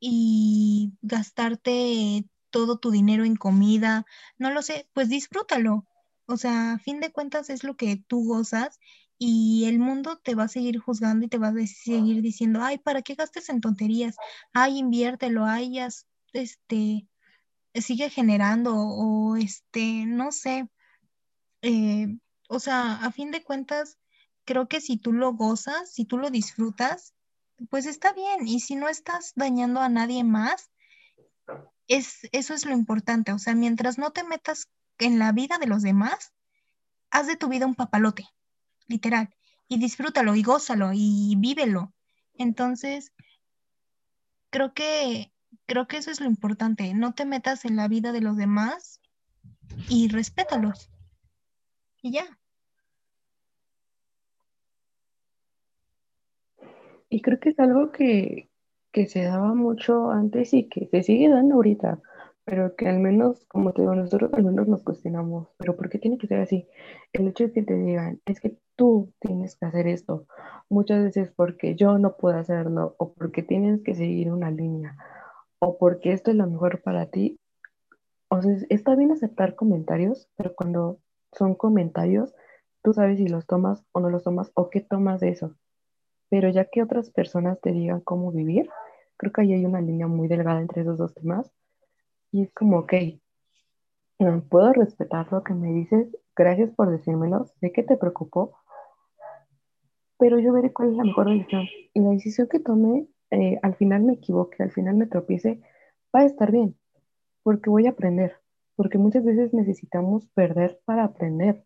y 0.00 0.92
gastarte 1.02 2.26
todo 2.50 2.78
tu 2.78 2.90
dinero 2.90 3.24
en 3.24 3.36
comida, 3.36 4.06
no 4.38 4.50
lo 4.50 4.62
sé, 4.62 4.88
pues 4.92 5.08
disfrútalo. 5.08 5.86
O 6.26 6.36
sea, 6.36 6.72
a 6.74 6.78
fin 6.78 7.00
de 7.00 7.12
cuentas 7.12 7.50
es 7.50 7.64
lo 7.64 7.76
que 7.76 7.96
tú 7.96 8.26
gozas 8.26 8.78
y 9.18 9.64
el 9.66 9.78
mundo 9.78 10.18
te 10.18 10.34
va 10.34 10.44
a 10.44 10.48
seguir 10.48 10.78
juzgando 10.78 11.24
y 11.24 11.28
te 11.28 11.38
va 11.38 11.48
a 11.48 11.66
seguir 11.66 12.22
diciendo, 12.22 12.60
ay, 12.62 12.78
¿para 12.78 13.02
qué 13.02 13.14
gastes 13.14 13.48
en 13.48 13.60
tonterías? 13.60 14.16
Ay, 14.52 14.78
inviértelo, 14.78 15.44
ay, 15.46 15.74
ya, 15.74 15.88
este, 16.32 17.06
sigue 17.74 18.10
generando 18.10 18.74
o, 18.76 19.36
este, 19.36 20.04
no 20.06 20.32
sé. 20.32 20.68
Eh, 21.62 22.18
o 22.48 22.60
sea, 22.60 22.94
a 22.96 23.10
fin 23.10 23.30
de 23.30 23.42
cuentas, 23.42 23.98
creo 24.44 24.68
que 24.68 24.80
si 24.80 24.98
tú 24.98 25.12
lo 25.12 25.32
gozas, 25.32 25.92
si 25.92 26.04
tú 26.04 26.18
lo 26.18 26.30
disfrutas, 26.30 27.14
pues 27.70 27.86
está 27.86 28.12
bien. 28.12 28.46
Y 28.46 28.60
si 28.60 28.76
no 28.76 28.88
estás 28.88 29.32
dañando 29.34 29.80
a 29.80 29.88
nadie 29.88 30.24
más, 30.24 30.70
es, 31.88 32.28
eso 32.32 32.52
es 32.52 32.66
lo 32.66 32.72
importante. 32.72 33.32
O 33.32 33.38
sea, 33.38 33.54
mientras 33.54 33.96
no 33.96 34.10
te 34.10 34.24
metas 34.24 34.68
en 34.98 35.18
la 35.18 35.32
vida 35.32 35.56
de 35.58 35.66
los 35.66 35.82
demás, 35.82 36.32
haz 37.10 37.26
de 37.26 37.36
tu 37.36 37.48
vida 37.48 37.66
un 37.66 37.74
papalote 37.74 38.28
literal, 38.88 39.34
y 39.68 39.78
disfrútalo 39.78 40.34
y 40.34 40.42
gózalo 40.42 40.90
y 40.92 41.34
vívelo. 41.38 41.92
Entonces, 42.34 43.12
creo 44.50 44.74
que, 44.74 45.32
creo 45.66 45.86
que 45.86 45.98
eso 45.98 46.10
es 46.10 46.20
lo 46.20 46.26
importante, 46.26 46.92
no 46.94 47.14
te 47.14 47.24
metas 47.24 47.64
en 47.64 47.76
la 47.76 47.88
vida 47.88 48.12
de 48.12 48.20
los 48.20 48.36
demás 48.36 49.00
y 49.88 50.08
respétalos. 50.08 50.90
Y 52.02 52.12
ya. 52.12 52.38
Y 57.08 57.22
creo 57.22 57.38
que 57.40 57.50
es 57.50 57.58
algo 57.58 57.92
que, 57.92 58.50
que 58.92 59.06
se 59.06 59.22
daba 59.22 59.54
mucho 59.54 60.10
antes 60.10 60.52
y 60.52 60.68
que 60.68 60.88
se 60.90 61.02
sigue 61.02 61.28
dando 61.28 61.56
ahorita 61.56 62.00
pero 62.46 62.76
que 62.76 62.88
al 62.88 63.00
menos, 63.00 63.44
como 63.46 63.72
te 63.72 63.82
digo, 63.82 63.96
nosotros 63.96 64.32
al 64.32 64.44
menos 64.44 64.68
nos 64.68 64.84
cuestionamos, 64.84 65.48
pero 65.58 65.76
¿por 65.76 65.88
qué 65.88 65.98
tiene 65.98 66.16
que 66.16 66.28
ser 66.28 66.40
así? 66.40 66.68
El 67.12 67.26
hecho 67.26 67.44
de 67.44 67.52
que 67.52 67.64
te 67.64 67.74
digan, 67.74 68.20
es 68.24 68.40
que 68.40 68.56
tú 68.76 69.12
tienes 69.18 69.56
que 69.56 69.66
hacer 69.66 69.88
esto, 69.88 70.26
muchas 70.68 71.02
veces 71.02 71.32
porque 71.34 71.74
yo 71.74 71.98
no 71.98 72.16
puedo 72.16 72.38
hacerlo, 72.38 72.94
o 72.98 73.12
porque 73.14 73.42
tienes 73.42 73.82
que 73.82 73.96
seguir 73.96 74.30
una 74.30 74.52
línea, 74.52 74.96
o 75.58 75.76
porque 75.76 76.12
esto 76.12 76.30
es 76.30 76.36
lo 76.36 76.46
mejor 76.46 76.82
para 76.82 77.06
ti. 77.06 77.40
O 78.28 78.40
sea, 78.40 78.56
está 78.68 78.94
bien 78.94 79.10
aceptar 79.10 79.56
comentarios, 79.56 80.28
pero 80.36 80.54
cuando 80.54 81.00
son 81.32 81.56
comentarios, 81.56 82.32
tú 82.80 82.92
sabes 82.94 83.18
si 83.18 83.26
los 83.26 83.46
tomas 83.46 83.84
o 83.90 83.98
no 83.98 84.08
los 84.08 84.22
tomas, 84.22 84.52
o 84.54 84.70
qué 84.70 84.80
tomas 84.80 85.18
de 85.18 85.30
eso. 85.30 85.56
Pero 86.30 86.48
ya 86.50 86.66
que 86.66 86.82
otras 86.82 87.10
personas 87.10 87.60
te 87.60 87.72
digan 87.72 88.00
cómo 88.02 88.30
vivir, 88.30 88.70
creo 89.16 89.32
que 89.32 89.40
ahí 89.40 89.52
hay 89.52 89.64
una 89.64 89.80
línea 89.80 90.06
muy 90.06 90.28
delgada 90.28 90.60
entre 90.60 90.82
esos 90.82 90.98
dos 90.98 91.12
temas 91.12 91.50
y 92.32 92.42
es 92.42 92.52
como, 92.52 92.80
ok, 92.80 92.92
puedo 94.48 94.72
respetar 94.72 95.30
lo 95.32 95.42
que 95.42 95.54
me 95.54 95.72
dices, 95.72 96.08
gracias 96.34 96.70
por 96.70 96.90
decírmelo, 96.90 97.46
sé 97.60 97.72
que 97.72 97.82
te 97.82 97.96
preocupó, 97.96 98.56
pero 100.18 100.38
yo 100.38 100.52
veré 100.52 100.72
cuál 100.72 100.90
es 100.90 100.96
la 100.96 101.04
mejor 101.04 101.28
decisión. 101.28 101.64
Y 101.92 102.00
la 102.00 102.10
decisión 102.10 102.48
que 102.48 102.60
tome, 102.60 103.06
eh, 103.30 103.58
al 103.62 103.74
final 103.74 104.02
me 104.02 104.14
equivoque, 104.14 104.62
al 104.62 104.70
final 104.70 104.96
me 104.96 105.06
tropiece, 105.06 105.60
va 106.14 106.20
a 106.20 106.24
estar 106.24 106.50
bien, 106.50 106.76
porque 107.42 107.70
voy 107.70 107.86
a 107.86 107.90
aprender, 107.90 108.36
porque 108.76 108.98
muchas 108.98 109.24
veces 109.24 109.52
necesitamos 109.52 110.26
perder 110.28 110.80
para 110.84 111.04
aprender. 111.04 111.64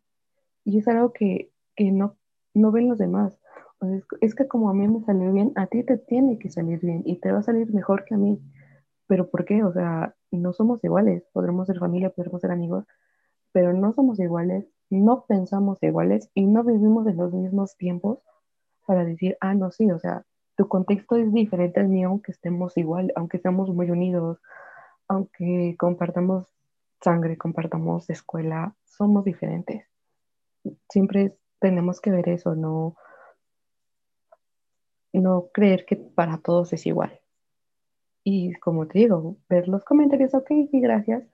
Y 0.65 0.79
es 0.79 0.89
algo 0.89 1.13
que, 1.13 1.53
que 1.77 1.91
no, 1.93 2.17
no 2.55 2.73
ven 2.73 2.89
los 2.89 2.99
demás. 2.99 3.39
es, 3.83 4.05
es 4.21 4.35
que 4.35 4.49
como 4.49 4.69
a 4.69 4.75
mí 4.75 4.89
me 4.89 5.05
salió 5.05 5.33
bien, 5.33 5.53
a 5.55 5.67
ti 5.67 5.85
te 5.85 5.97
tiene 5.97 6.39
que 6.39 6.51
salir 6.51 6.81
bien 6.81 7.03
y 7.07 7.21
te 7.21 7.33
va 7.33 7.39
a 7.39 7.43
salir 7.43 7.73
mejor 7.73 8.05
que 8.05 8.15
a 8.15 8.19
mí. 8.19 8.41
Pero 9.07 9.31
¿por 9.31 9.45
qué? 9.45 9.63
O 9.65 9.73
sea, 9.73 10.15
no 10.39 10.53
somos 10.53 10.83
iguales. 10.85 11.25
Podremos 11.33 11.67
ser 11.67 11.79
familia, 11.79 12.11
podremos 12.11 12.41
ser 12.41 12.51
amigos, 12.51 12.85
pero 13.53 13.73
no 13.73 13.93
somos 13.93 14.19
iguales, 14.21 14.67
no 14.91 15.25
pensamos 15.27 15.83
iguales 15.83 16.31
y 16.35 16.47
no 16.47 16.65
vivimos 16.65 17.07
en 17.07 17.17
los 17.17 17.33
mismos 17.33 17.77
tiempos 17.77 18.19
para 18.87 19.05
decir, 19.05 19.37
ah, 19.41 19.55
no, 19.55 19.71
sí, 19.71 19.91
o 19.91 19.99
sea, 19.99 20.25
tu 20.57 20.69
contexto 20.69 21.17
es 21.17 21.33
diferente 21.33 21.81
al 21.81 21.89
mío, 21.89 22.09
aunque 22.09 22.33
estemos 22.33 22.77
igual, 22.77 23.13
aunque 23.17 23.39
estemos 23.39 23.71
muy 23.71 23.91
unidos, 23.91 24.41
aunque 25.09 25.77
compartamos 25.79 26.47
sangre, 27.01 27.37
compartamos 27.37 28.11
escuela, 28.11 28.75
somos 28.85 29.25
diferentes. 29.25 29.87
Siempre 30.91 31.37
tenemos 31.61 32.01
que 32.01 32.11
ver 32.11 32.29
eso, 32.29 32.55
no, 32.55 32.97
no 35.13 35.49
creer 35.53 35.87
que 35.87 35.97
para 35.97 36.39
todos 36.39 36.73
es 36.73 36.87
igual. 36.87 37.21
Y 38.23 38.53
como 38.55 38.87
te 38.87 39.01
digo, 39.01 39.39
ver 39.49 39.69
los 39.69 39.85
comentarios, 39.85 40.35
ok, 40.35 40.49
sí, 40.71 40.81
gracias, 40.81 41.25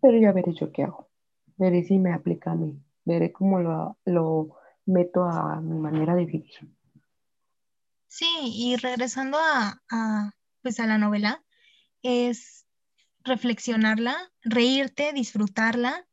pero 0.00 0.18
ya 0.18 0.32
veré 0.32 0.52
yo 0.54 0.72
qué 0.72 0.84
hago. 0.84 1.08
Veré 1.56 1.84
si 1.84 1.98
me 1.98 2.12
aplica 2.12 2.52
a 2.52 2.54
mí, 2.54 2.78
veré 3.04 3.32
cómo 3.32 3.60
lo, 3.60 3.98
lo 4.04 4.56
meto 4.86 5.24
a 5.24 5.60
mi 5.60 5.78
manera 5.78 6.14
de 6.14 6.24
vivir. 6.24 6.52
Sí, 8.08 8.26
y 8.42 8.76
regresando 8.76 9.38
a, 9.38 9.82
a, 9.90 10.30
pues 10.62 10.80
a 10.80 10.86
la 10.86 10.96
novela, 10.96 11.44
es 12.02 12.66
reflexionarla, 13.24 14.16
reírte, 14.42 15.12
disfrutarla, 15.12 16.06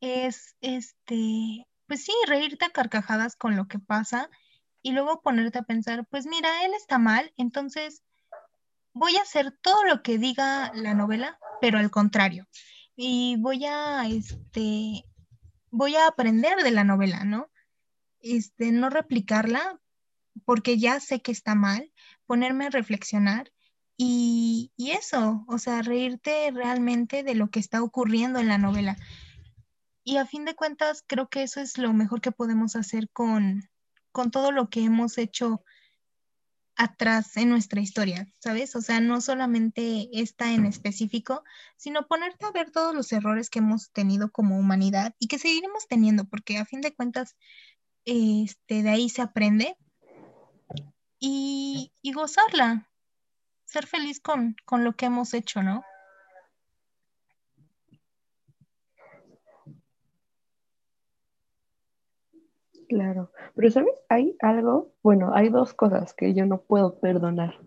es 0.00 0.56
este, 0.60 1.66
pues 1.86 2.04
sí, 2.04 2.12
reírte 2.26 2.64
a 2.64 2.70
carcajadas 2.70 3.36
con 3.36 3.56
lo 3.56 3.68
que 3.68 3.78
pasa 3.78 4.30
y 4.82 4.92
luego 4.92 5.22
ponerte 5.22 5.58
a 5.58 5.62
pensar, 5.62 6.06
pues 6.06 6.26
mira, 6.26 6.64
él 6.64 6.72
está 6.74 6.98
mal, 6.98 7.32
entonces 7.36 8.02
voy 8.94 9.16
a 9.16 9.22
hacer 9.22 9.52
todo 9.60 9.84
lo 9.84 10.02
que 10.02 10.18
diga 10.18 10.72
la 10.74 10.94
novela, 10.94 11.38
pero 11.60 11.78
al 11.78 11.90
contrario. 11.90 12.48
Y 12.96 13.36
voy 13.40 13.66
a, 13.66 14.06
este, 14.06 15.04
voy 15.70 15.96
a 15.96 16.06
aprender 16.06 16.62
de 16.62 16.70
la 16.70 16.84
novela, 16.84 17.24
¿no? 17.24 17.50
Este, 18.20 18.72
no 18.72 18.88
replicarla, 18.88 19.78
porque 20.44 20.78
ya 20.78 21.00
sé 21.00 21.20
que 21.20 21.32
está 21.32 21.54
mal, 21.54 21.92
ponerme 22.26 22.66
a 22.66 22.70
reflexionar 22.70 23.52
y, 23.96 24.72
y, 24.76 24.92
eso, 24.92 25.44
o 25.46 25.58
sea, 25.58 25.82
reírte 25.82 26.50
realmente 26.52 27.22
de 27.22 27.34
lo 27.34 27.50
que 27.50 27.60
está 27.60 27.82
ocurriendo 27.82 28.38
en 28.38 28.48
la 28.48 28.58
novela. 28.58 28.96
Y 30.04 30.16
a 30.16 30.26
fin 30.26 30.44
de 30.44 30.54
cuentas, 30.54 31.04
creo 31.06 31.28
que 31.28 31.42
eso 31.42 31.60
es 31.60 31.78
lo 31.78 31.92
mejor 31.92 32.20
que 32.20 32.32
podemos 32.32 32.76
hacer 32.76 33.08
con, 33.10 33.68
con 34.12 34.30
todo 34.30 34.52
lo 34.52 34.68
que 34.68 34.84
hemos 34.84 35.18
hecho 35.18 35.64
atrás 36.76 37.36
en 37.36 37.48
nuestra 37.48 37.80
historia, 37.80 38.26
¿sabes? 38.40 38.74
O 38.76 38.80
sea, 38.80 39.00
no 39.00 39.20
solamente 39.20 40.08
esta 40.12 40.52
en 40.52 40.66
específico, 40.66 41.44
sino 41.76 42.06
ponerte 42.06 42.46
a 42.46 42.50
ver 42.50 42.70
todos 42.70 42.94
los 42.94 43.12
errores 43.12 43.50
que 43.50 43.60
hemos 43.60 43.90
tenido 43.92 44.30
como 44.32 44.58
humanidad 44.58 45.14
y 45.18 45.28
que 45.28 45.38
seguiremos 45.38 45.86
teniendo, 45.86 46.24
porque 46.24 46.58
a 46.58 46.64
fin 46.64 46.80
de 46.80 46.94
cuentas, 46.94 47.36
este, 48.04 48.82
de 48.82 48.90
ahí 48.90 49.08
se 49.08 49.22
aprende 49.22 49.76
y, 51.18 51.92
y 52.02 52.12
gozarla, 52.12 52.90
ser 53.64 53.86
feliz 53.86 54.20
con, 54.20 54.56
con 54.64 54.84
lo 54.84 54.94
que 54.94 55.06
hemos 55.06 55.32
hecho, 55.34 55.62
¿no? 55.62 55.84
Claro, 62.88 63.30
pero 63.54 63.70
¿sabes? 63.70 63.94
Hay 64.08 64.36
algo, 64.40 64.92
bueno, 65.02 65.32
hay 65.34 65.48
dos 65.48 65.74
cosas 65.74 66.14
que 66.14 66.34
yo 66.34 66.46
no 66.46 66.62
puedo 66.62 66.98
perdonar 66.98 67.58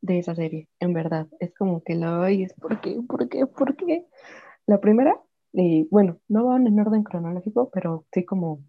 de 0.00 0.18
esa 0.18 0.34
serie, 0.34 0.68
en 0.80 0.92
verdad. 0.92 1.26
Es 1.40 1.54
como 1.54 1.82
que 1.82 1.94
la 1.94 2.20
oyes, 2.20 2.54
¿por 2.54 2.80
qué? 2.80 3.00
¿Por 3.06 3.28
qué? 3.28 3.46
¿Por 3.46 3.76
qué? 3.76 4.06
La 4.66 4.80
primera, 4.80 5.20
y 5.52 5.88
bueno, 5.90 6.18
no 6.28 6.46
van 6.46 6.66
en 6.66 6.80
orden 6.80 7.02
cronológico, 7.04 7.70
pero 7.70 8.04
sí 8.12 8.24
como 8.24 8.60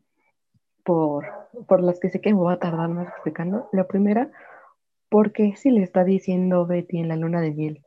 por, 0.83 1.25
por 1.67 1.81
las 1.81 1.99
que 1.99 2.09
sé 2.09 2.21
que 2.21 2.33
voy 2.33 2.53
a 2.53 2.59
tardar 2.59 2.89
más 2.89 3.07
explicando. 3.09 3.69
La 3.71 3.87
primera, 3.87 4.31
porque 5.09 5.55
si 5.55 5.71
le 5.71 5.83
está 5.83 6.03
diciendo 6.03 6.65
Betty 6.65 6.99
en 6.99 7.09
la 7.09 7.15
luna 7.15 7.41
de 7.41 7.51
miel, 7.51 7.85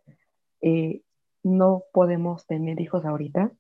eh, 0.61 1.03
no 1.43 1.85
podemos 1.93 2.47
tener 2.47 2.81
hijos 2.81 3.05
ahorita, 3.05 3.53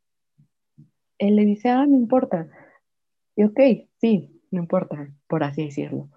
él 1.19 1.37
le 1.37 1.45
dice, 1.45 1.71
ah, 1.71 1.87
no 1.87 1.97
importa. 1.97 2.49
Y 3.37 3.45
ok, 3.45 3.61
sí, 4.01 4.38
no 4.51 4.61
importa, 4.61 5.09
por 5.27 5.45
así 5.45 5.65
decirlo. 5.65 6.09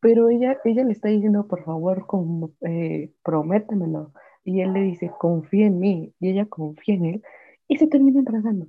Pero 0.00 0.28
ella, 0.28 0.58
ella 0.64 0.84
le 0.84 0.92
está 0.92 1.08
diciendo, 1.08 1.48
por 1.48 1.64
favor, 1.64 2.06
como, 2.06 2.52
eh, 2.60 3.12
prométemelo. 3.22 4.12
Y 4.44 4.60
él 4.60 4.72
le 4.72 4.82
dice, 4.82 5.10
confía 5.18 5.66
en 5.66 5.78
mí. 5.80 6.14
Y 6.20 6.30
ella 6.30 6.46
confía 6.46 6.94
en 6.94 7.04
él. 7.06 7.22
Y 7.68 7.76
se 7.78 7.88
termina 7.88 8.20
embarazando. 8.20 8.68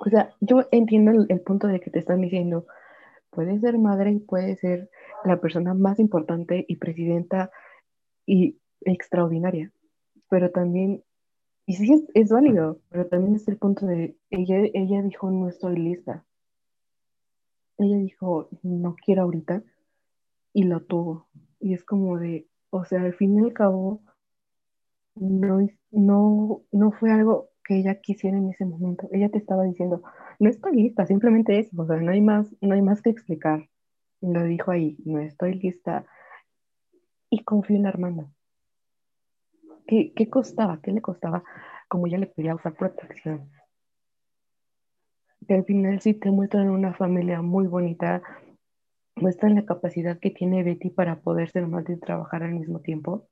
O 0.00 0.08
sea, 0.08 0.34
yo 0.40 0.66
entiendo 0.70 1.26
el, 1.28 1.40
punto 1.42 1.66
de 1.66 1.80
que 1.80 1.90
te 1.90 1.98
están 1.98 2.22
diciendo, 2.22 2.66
puede 3.30 3.58
ser 3.60 3.76
madre 3.78 4.12
y 4.12 4.20
puede 4.20 4.56
ser 4.56 4.90
la 5.24 5.40
persona 5.40 5.74
más 5.74 5.98
importante 5.98 6.64
y 6.66 6.76
presidenta 6.76 7.50
y 8.24 8.58
extraordinaria. 8.80 9.70
Pero 10.30 10.50
también, 10.50 11.04
y 11.66 11.74
sí 11.74 11.92
es, 11.92 12.04
es 12.14 12.30
válido, 12.30 12.80
pero 12.88 13.06
también 13.08 13.36
es 13.36 13.46
el 13.48 13.58
punto 13.58 13.86
de, 13.86 14.16
ella, 14.30 14.56
ella 14.72 15.02
dijo, 15.02 15.30
no 15.30 15.48
estoy 15.48 15.76
lista 15.76 16.24
ella 17.84 17.96
dijo, 17.98 18.48
no 18.62 18.96
quiero 18.96 19.22
ahorita, 19.22 19.62
y 20.52 20.64
lo 20.64 20.82
tuvo. 20.82 21.28
Y 21.60 21.74
es 21.74 21.84
como 21.84 22.18
de, 22.18 22.46
o 22.70 22.84
sea, 22.84 23.02
al 23.02 23.14
fin 23.14 23.38
y 23.38 23.44
al 23.44 23.52
cabo, 23.52 24.02
no, 25.14 25.66
no, 25.90 26.62
no 26.72 26.92
fue 26.92 27.12
algo 27.12 27.50
que 27.64 27.78
ella 27.78 28.00
quisiera 28.00 28.36
en 28.38 28.50
ese 28.50 28.64
momento. 28.64 29.08
Ella 29.12 29.28
te 29.28 29.38
estaba 29.38 29.64
diciendo, 29.64 30.02
no 30.38 30.48
estoy 30.48 30.74
lista, 30.74 31.06
simplemente 31.06 31.58
eso, 31.58 31.70
o 31.80 31.86
sea, 31.86 31.96
no 31.96 32.10
hay 32.10 32.20
más, 32.20 32.54
no 32.60 32.74
hay 32.74 32.82
más 32.82 33.02
que 33.02 33.10
explicar. 33.10 33.68
Lo 34.20 34.44
dijo 34.44 34.70
ahí, 34.70 34.96
no 35.04 35.20
estoy 35.20 35.54
lista. 35.54 36.04
Y 37.30 37.44
confío 37.44 37.76
en 37.76 37.86
Armando. 37.86 38.30
¿Qué, 39.86 40.12
¿Qué 40.14 40.28
costaba? 40.28 40.80
¿Qué 40.82 40.92
le 40.92 41.00
costaba? 41.00 41.42
Como 41.88 42.06
ella 42.06 42.18
le 42.18 42.26
pedía 42.26 42.54
usar 42.54 42.74
protección 42.74 43.50
que 45.50 45.56
al 45.56 45.64
final 45.64 46.00
sí 46.00 46.14
te 46.14 46.30
muestran 46.30 46.70
una 46.70 46.94
familia 46.94 47.42
muy 47.42 47.66
bonita, 47.66 48.22
muestran 49.16 49.56
la 49.56 49.64
capacidad 49.64 50.16
que 50.20 50.30
tiene 50.30 50.62
Betty 50.62 50.90
para 50.90 51.22
poder 51.22 51.50
ser 51.50 51.66
madre 51.66 51.94
y 51.94 51.98
trabajar 51.98 52.44
al 52.44 52.54
mismo 52.54 52.78
tiempo, 52.78 53.28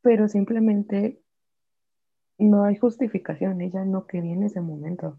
pero 0.00 0.28
simplemente 0.28 1.20
no 2.38 2.62
hay 2.62 2.76
justificación, 2.76 3.60
ella 3.62 3.84
no 3.84 4.06
quería 4.06 4.34
en 4.34 4.44
ese 4.44 4.60
momento. 4.60 5.18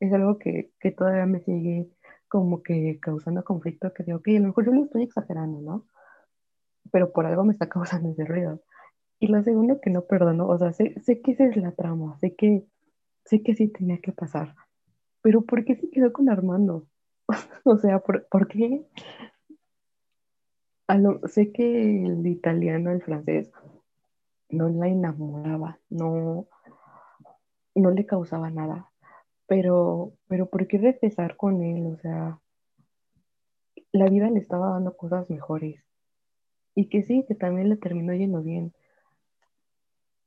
Es 0.00 0.12
algo 0.12 0.36
que, 0.36 0.72
que 0.80 0.90
todavía 0.90 1.26
me 1.26 1.38
sigue 1.42 1.88
como 2.26 2.64
que 2.64 2.98
causando 3.00 3.44
conflicto, 3.44 3.92
que 3.92 4.02
digo, 4.02 4.20
que 4.20 4.36
a 4.36 4.40
lo 4.40 4.48
mejor 4.48 4.66
yo 4.66 4.72
lo 4.72 4.82
estoy 4.82 5.04
exagerando, 5.04 5.60
¿no? 5.60 5.86
Pero 6.90 7.12
por 7.12 7.24
algo 7.24 7.44
me 7.44 7.52
está 7.52 7.68
causando 7.68 8.10
ese 8.10 8.24
ruido. 8.24 8.64
Y 9.20 9.28
lo 9.28 9.44
segundo 9.44 9.80
que 9.80 9.90
no 9.90 10.06
perdono, 10.06 10.48
o 10.48 10.58
sea, 10.58 10.72
sé, 10.72 11.00
sé 11.02 11.20
que 11.22 11.30
esa 11.30 11.44
es 11.46 11.56
la 11.56 11.70
trama, 11.70 12.18
sé 12.18 12.34
que 12.34 12.66
sé 13.26 13.42
que 13.42 13.54
sí 13.54 13.68
tenía 13.68 13.98
que 13.98 14.12
pasar, 14.12 14.54
pero 15.22 15.42
¿por 15.42 15.64
qué 15.64 15.76
se 15.76 15.90
quedó 15.90 16.12
con 16.12 16.30
Armando? 16.30 16.86
o 17.64 17.76
sea, 17.76 17.98
¿por, 18.00 18.26
¿por 18.28 18.48
qué? 18.48 18.86
sé 21.26 21.52
que 21.52 22.06
el 22.06 22.26
italiano, 22.26 22.90
el 22.90 23.02
francés, 23.02 23.50
no 24.48 24.68
la 24.68 24.88
enamoraba, 24.88 25.78
no, 25.90 26.46
no 27.74 27.90
le 27.90 28.06
causaba 28.06 28.50
nada, 28.50 28.90
pero, 29.46 30.12
pero 30.28 30.46
¿por 30.46 30.68
qué 30.68 30.78
regresar 30.78 31.36
con 31.36 31.62
él? 31.62 31.86
O 31.86 31.96
sea, 31.96 32.38
la 33.92 34.08
vida 34.08 34.30
le 34.30 34.38
estaba 34.38 34.70
dando 34.70 34.96
cosas 34.96 35.28
mejores. 35.28 35.82
Y 36.74 36.88
que 36.88 37.02
sí, 37.02 37.24
que 37.26 37.34
también 37.34 37.68
le 37.68 37.76
terminó 37.76 38.12
yendo 38.12 38.42
bien 38.42 38.74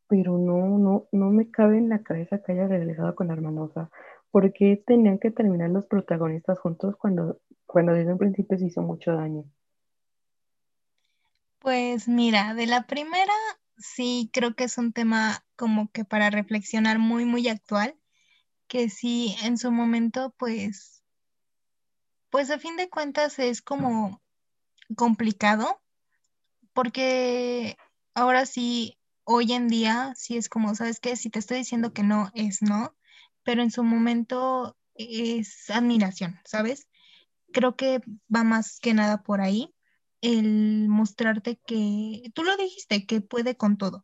pero 0.10 0.39
no, 0.39 0.80
no, 0.80 1.08
no 1.12 1.30
me 1.30 1.52
cabe 1.52 1.78
en 1.78 1.88
la 1.88 2.02
cabeza 2.02 2.41
que 2.41 2.52
haya 2.52 2.67
regresado 2.67 3.15
con 3.15 3.28
la 3.28 3.69
sea, 3.69 3.89
¿por 4.32 4.52
qué 4.52 4.84
tenían 4.86 5.19
que 5.19 5.30
terminar 5.30 5.69
los 5.69 5.86
protagonistas 5.86 6.60
juntos 6.60 6.95
cuando, 6.98 7.39
cuando 7.67 7.93
desde 7.93 8.12
un 8.12 8.17
principio 8.17 8.58
se 8.58 8.65
hizo 8.65 8.82
mucho 8.82 9.13
daño? 9.13 9.45
Pues 11.60 12.08
mira, 12.08 12.56
de 12.56 12.65
la 12.65 12.88
primera 12.88 13.34
sí 13.78 14.32
creo 14.34 14.56
que 14.56 14.63
es 14.63 14.80
un 14.80 14.93
tema 14.93 15.45
como 15.56 15.91
que 15.91 16.06
para 16.06 16.32
reflexionar 16.32 16.98
muy, 16.98 17.26
muy 17.26 17.48
actual, 17.48 17.95
que 18.67 18.89
sí 18.89 19.36
en 19.43 19.58
su 19.58 19.72
momento 19.72 20.34
pues, 20.38 21.04
pues 22.32 22.50
a 22.50 22.58
fin 22.58 22.78
de 22.78 22.89
cuentas 22.89 23.38
es 23.38 23.62
como 23.62 24.22
complicado, 24.95 25.82
porque 26.74 27.78
ahora 28.15 28.45
sí 28.45 28.98
hoy 29.31 29.53
en 29.53 29.67
día 29.67 30.13
sí 30.15 30.37
es 30.37 30.49
como, 30.49 30.73
¿sabes 30.73 30.99
qué? 30.99 31.15
Si 31.15 31.29
te 31.29 31.37
estoy 31.37 31.59
diciendo 31.59 31.93
que 31.93 32.01
no, 32.01 32.31
es 32.33 32.63
no, 32.63 32.97
pero 33.43 33.61
en 33.61 33.69
su 33.69 33.83
momento 33.83 34.75
es 34.95 35.69
admiración, 35.69 36.39
¿sabes? 36.45 36.89
Creo 37.53 37.75
que 37.75 38.01
va 38.35 38.43
más 38.43 38.79
que 38.79 38.95
nada 38.95 39.21
por 39.21 39.39
ahí 39.39 39.75
el 40.21 40.89
mostrarte 40.89 41.59
que, 41.67 42.31
tú 42.33 42.43
lo 42.43 42.57
dijiste, 42.57 43.05
que 43.05 43.21
puede 43.21 43.55
con 43.55 43.77
todo. 43.77 44.03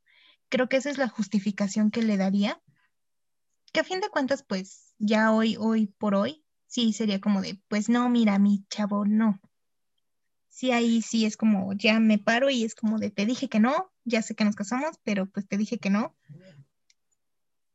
Creo 0.50 0.70
que 0.70 0.78
esa 0.78 0.92
es 0.92 1.00
la 1.00 1.10
justificación 1.10 1.90
que 1.90 2.04
le 2.04 2.18
daría. 2.18 2.62
que 3.74 3.80
a 3.80 3.84
fin 3.84 4.00
de 4.00 4.10
cuentas, 4.10 4.46
pues 4.48 4.94
ya 5.00 5.32
hoy, 5.34 5.58
hoy 5.60 5.88
por 5.88 6.14
hoy, 6.14 6.46
sí 6.68 6.94
sería 6.94 7.20
como 7.20 7.42
de, 7.42 7.60
pues 7.68 7.90
no, 7.90 8.10
mira, 8.10 8.38
mi 8.38 8.64
chavo, 8.70 9.06
no. 9.06 9.40
Sí, 10.56 10.72
ahí 10.72 11.02
sí 11.02 11.26
es 11.26 11.36
como, 11.36 11.74
ya 11.74 12.00
me 12.00 12.18
paro 12.18 12.50
y 12.50 12.64
es 12.64 12.76
como 12.76 12.98
de, 12.98 13.12
te 13.12 13.26
dije 13.26 13.50
que 13.50 13.60
no, 13.60 13.92
ya 14.06 14.22
sé 14.22 14.36
que 14.36 14.46
nos 14.46 14.56
casamos, 14.56 14.98
pero 15.04 15.26
pues 15.26 15.46
te 15.46 15.58
dije 15.58 15.80
que 15.80 15.90
no. 15.90 16.16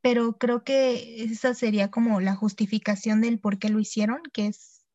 Pero 0.00 0.38
creo 0.38 0.64
que 0.64 1.22
esa 1.24 1.52
sería 1.52 1.90
como 1.90 2.22
la 2.22 2.34
justificación 2.34 3.20
del 3.20 3.38
por 3.38 3.58
qué 3.58 3.68
lo 3.68 3.80
hicieron, 3.80 4.22
que 4.32 4.46
es, 4.46 4.86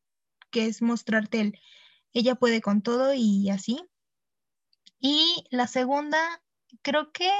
que 0.50 0.66
es 0.66 0.82
mostrarte 0.82 1.40
el, 1.40 1.60
ella 2.12 2.34
puede 2.34 2.60
con 2.60 2.82
todo 2.82 3.14
y 3.14 3.50
así. 3.50 3.80
Y 4.98 5.44
la 5.50 5.68
segunda, 5.68 6.42
creo 6.82 7.12
que 7.12 7.30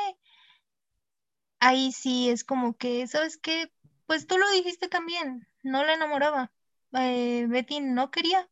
ahí 1.59 1.91
sí 1.91 2.31
es 2.31 2.45
como 2.45 2.77
que, 2.77 3.09
¿sabes 3.09 3.37
qué? 3.37 3.73
Pues 4.07 4.29
tú 4.29 4.39
lo 4.39 4.49
dijiste 4.53 4.87
también, 4.87 5.49
no 5.65 5.85
la 5.85 5.95
enamoraba. 5.95 6.53
Eh, 6.93 7.47
Betty 7.49 7.81
no 7.81 8.13
quería. 8.13 8.49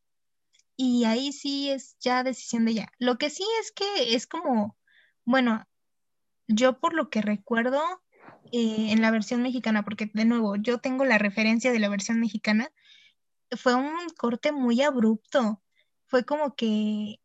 Y 0.77 1.05
ahí 1.05 1.33
sí 1.33 1.71
es 1.71 1.97
ya 2.01 2.25
decisión 2.25 2.65
de 2.65 2.73
ella. 2.73 2.89
Lo 2.99 3.17
que 3.19 3.31
sí 3.31 3.45
es 3.61 3.73
que 3.73 4.15
es 4.15 4.27
como, 4.27 4.77
bueno, 5.25 5.67
yo 6.49 6.79
por 6.81 6.95
lo 6.95 7.11
que 7.11 7.23
recuerdo 7.23 7.81
eh, 8.53 8.91
en 8.91 9.01
la 9.01 9.11
versión 9.11 9.43
mexicana, 9.43 9.85
porque 9.85 10.11
de 10.13 10.25
nuevo, 10.25 10.57
yo 10.57 10.79
tengo 10.79 11.05
la 11.05 11.19
referencia 11.19 11.73
de 11.73 11.79
la 11.79 11.89
versión 11.89 12.21
mexicana, 12.21 12.71
fue 13.57 13.75
un 13.75 13.95
corte 14.17 14.53
muy 14.53 14.83
abrupto. 14.83 15.63
Fue 16.07 16.25
como 16.25 16.55
que 16.55 17.21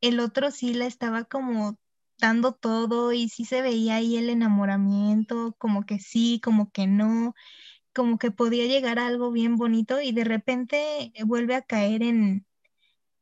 el 0.00 0.20
otro 0.20 0.50
sí 0.50 0.74
la 0.74 0.86
estaba 0.86 1.24
como 1.24 1.78
dando 2.18 2.52
todo 2.52 3.12
y 3.12 3.28
sí 3.28 3.44
se 3.44 3.62
veía 3.62 3.96
ahí 3.96 4.16
el 4.16 4.30
enamoramiento, 4.30 5.54
como 5.58 5.84
que 5.86 5.98
sí, 6.00 6.40
como 6.42 6.70
que 6.70 6.86
no, 6.86 7.34
como 7.94 8.18
que 8.18 8.30
podía 8.30 8.66
llegar 8.66 8.98
a 8.98 9.06
algo 9.06 9.30
bien 9.32 9.56
bonito 9.56 10.00
y 10.00 10.12
de 10.12 10.24
repente 10.24 11.12
vuelve 11.26 11.54
a 11.54 11.62
caer 11.62 12.02
en, 12.02 12.46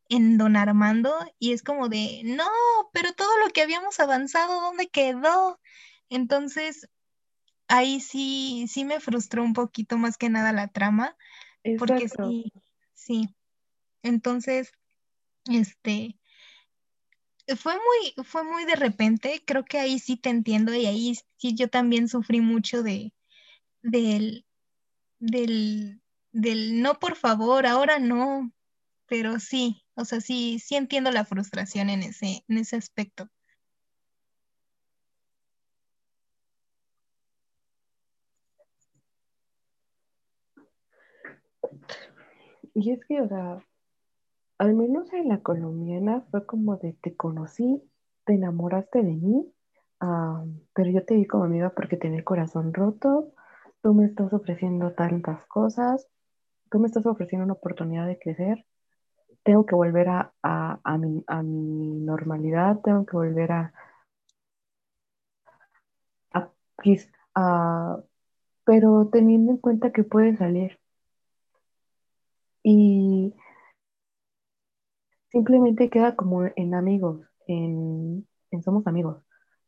en 0.08 0.38
Don 0.38 0.56
Armando 0.56 1.14
y 1.38 1.52
es 1.52 1.62
como 1.62 1.88
de, 1.88 2.22
no, 2.24 2.48
pero 2.92 3.12
todo 3.12 3.38
lo 3.44 3.52
que 3.52 3.62
habíamos 3.62 3.98
avanzado, 4.00 4.60
¿dónde 4.60 4.88
quedó? 4.88 5.60
Entonces, 6.08 6.88
ahí 7.68 8.00
sí, 8.00 8.66
sí 8.68 8.84
me 8.84 9.00
frustró 9.00 9.42
un 9.42 9.52
poquito 9.52 9.98
más 9.98 10.16
que 10.16 10.30
nada 10.30 10.52
la 10.52 10.68
trama, 10.68 11.16
porque 11.78 12.08
sí, 12.08 12.52
sí. 12.94 13.34
Entonces, 14.02 14.72
este, 15.50 16.18
fue 17.56 17.74
muy, 17.74 18.24
fue 18.24 18.44
muy 18.44 18.64
de 18.64 18.76
repente, 18.76 19.42
creo 19.44 19.64
que 19.64 19.78
ahí 19.78 19.98
sí 19.98 20.16
te 20.16 20.30
entiendo 20.30 20.74
y 20.74 20.86
ahí 20.86 21.14
sí 21.36 21.54
yo 21.54 21.68
también 21.68 22.08
sufrí 22.08 22.40
mucho 22.40 22.82
de, 22.82 23.12
del, 23.82 24.46
del, 25.18 26.00
del 26.32 26.82
no, 26.82 26.98
por 26.98 27.16
favor, 27.16 27.66
ahora 27.66 27.98
no, 27.98 28.52
pero 29.06 29.38
sí, 29.38 29.85
o 29.96 30.04
sea, 30.04 30.20
sí, 30.20 30.58
sí 30.58 30.76
entiendo 30.76 31.10
la 31.10 31.24
frustración 31.24 31.90
en 31.90 32.02
ese, 32.02 32.44
en 32.48 32.58
ese 32.58 32.76
aspecto. 32.76 33.28
Y 42.74 42.92
es 42.92 43.00
que, 43.06 43.20
o 43.22 43.28
sea, 43.28 43.64
al 44.58 44.74
menos 44.74 45.12
en 45.12 45.28
la 45.28 45.40
colombiana 45.42 46.22
fue 46.30 46.46
como 46.46 46.76
de 46.76 46.94
te 46.94 47.16
conocí, 47.16 47.82
te 48.24 48.34
enamoraste 48.34 49.02
de 49.02 49.14
mí, 49.14 49.52
ah, 50.00 50.44
pero 50.74 50.90
yo 50.90 51.04
te 51.04 51.14
vi 51.16 51.26
como 51.26 51.44
amiga 51.44 51.70
porque 51.70 51.96
tenía 51.96 52.18
el 52.18 52.24
corazón 52.24 52.74
roto, 52.74 53.32
tú 53.82 53.94
me 53.94 54.06
estás 54.06 54.32
ofreciendo 54.32 54.92
tantas 54.92 55.44
cosas, 55.46 56.06
tú 56.70 56.78
me 56.78 56.86
estás 56.88 57.06
ofreciendo 57.06 57.44
una 57.44 57.54
oportunidad 57.54 58.06
de 58.06 58.18
crecer, 58.18 58.64
tengo 59.46 59.64
que 59.66 59.74
volver 59.76 60.10
a, 60.10 60.32
a, 60.42 60.80
a 60.84 60.98
mi, 60.98 61.24
a 61.28 61.42
mi 61.42 62.00
normalidad, 62.00 62.80
tengo 62.84 63.06
que 63.06 63.16
volver 63.16 63.52
a, 63.52 63.72
pero 68.64 69.08
teniendo 69.10 69.52
en 69.52 69.58
cuenta 69.58 69.92
que 69.92 70.04
puede 70.04 70.36
salir. 70.36 70.78
Y 72.62 73.32
simplemente 75.30 75.90
queda 75.90 76.16
como 76.16 76.44
en 76.56 76.74
amigos, 76.74 77.20
en, 77.46 78.26
en 78.50 78.62
somos 78.62 78.86
amigos 78.86 79.22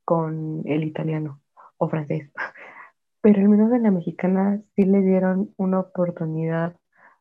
con 0.05 0.63
el 0.67 0.85
italiano 0.85 1.43
o 1.77 1.89
francés, 1.89 2.31
pero 3.23 3.43
al 3.43 3.51
menos 3.51 3.73
en 3.75 3.85
la 3.85 3.93
mexicana 3.93 4.63
sí 4.77 4.87
le 4.87 5.03
dieron 5.03 5.55
una 5.59 5.81
oportunidad 5.81 6.78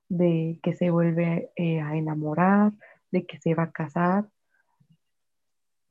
de 0.09 0.59
que 0.63 0.73
se 0.73 0.89
vuelve 0.89 1.51
eh, 1.55 1.81
a 1.81 1.95
enamorar, 1.95 2.73
de 3.11 3.25
que 3.25 3.39
se 3.39 3.55
va 3.55 3.63
a 3.63 3.71
casar. 3.71 4.29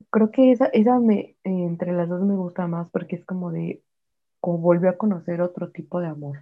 Creo 0.09 0.31
que 0.31 0.51
esa, 0.51 0.67
esa 0.67 0.99
me, 0.99 1.19
eh, 1.19 1.37
entre 1.43 1.93
las 1.93 2.09
dos 2.09 2.21
me 2.21 2.35
gusta 2.35 2.67
más 2.67 2.89
porque 2.89 3.17
es 3.17 3.25
como 3.25 3.51
de, 3.51 3.83
como 4.39 4.59
volvió 4.59 4.89
a 4.89 4.97
conocer 4.97 5.41
otro 5.41 5.71
tipo 5.71 5.99
de 5.99 6.07
amor. 6.07 6.39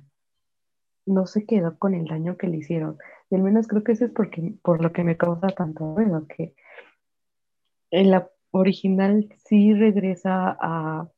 No 1.06 1.28
se 1.28 1.46
quedó 1.46 1.78
con 1.78 1.94
el 1.94 2.08
daño 2.08 2.38
que 2.38 2.48
le 2.48 2.58
hicieron. 2.58 2.98
Y 3.30 3.36
al 3.36 3.44
menos 3.44 3.68
creo 3.68 3.84
que 3.84 3.94
eso 3.94 4.06
es 4.06 4.12
porque, 4.12 4.56
por 4.62 4.82
lo 4.82 4.92
que 4.92 5.04
me 5.04 5.18
causa 5.18 5.48
tanto 5.48 5.96
ruido, 5.96 6.28
que 6.28 6.56
en 7.92 8.12
la 8.12 8.30
original 8.52 9.30
sí 9.46 9.74
regresa 9.74 10.58
a, 10.60 11.10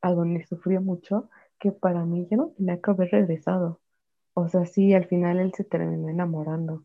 a 0.00 0.12
donde 0.12 0.44
sufrió 0.46 0.80
mucho, 0.80 1.28
que 1.58 1.72
para 1.72 2.04
mí 2.04 2.26
ya 2.30 2.36
no 2.36 2.48
tenía 2.50 2.80
que 2.80 2.90
haber 2.90 3.10
regresado. 3.10 3.80
O 4.40 4.48
sea, 4.48 4.66
sí, 4.66 4.94
al 4.94 5.04
final 5.06 5.40
él 5.40 5.52
se 5.52 5.64
terminó 5.64 6.08
enamorando, 6.08 6.84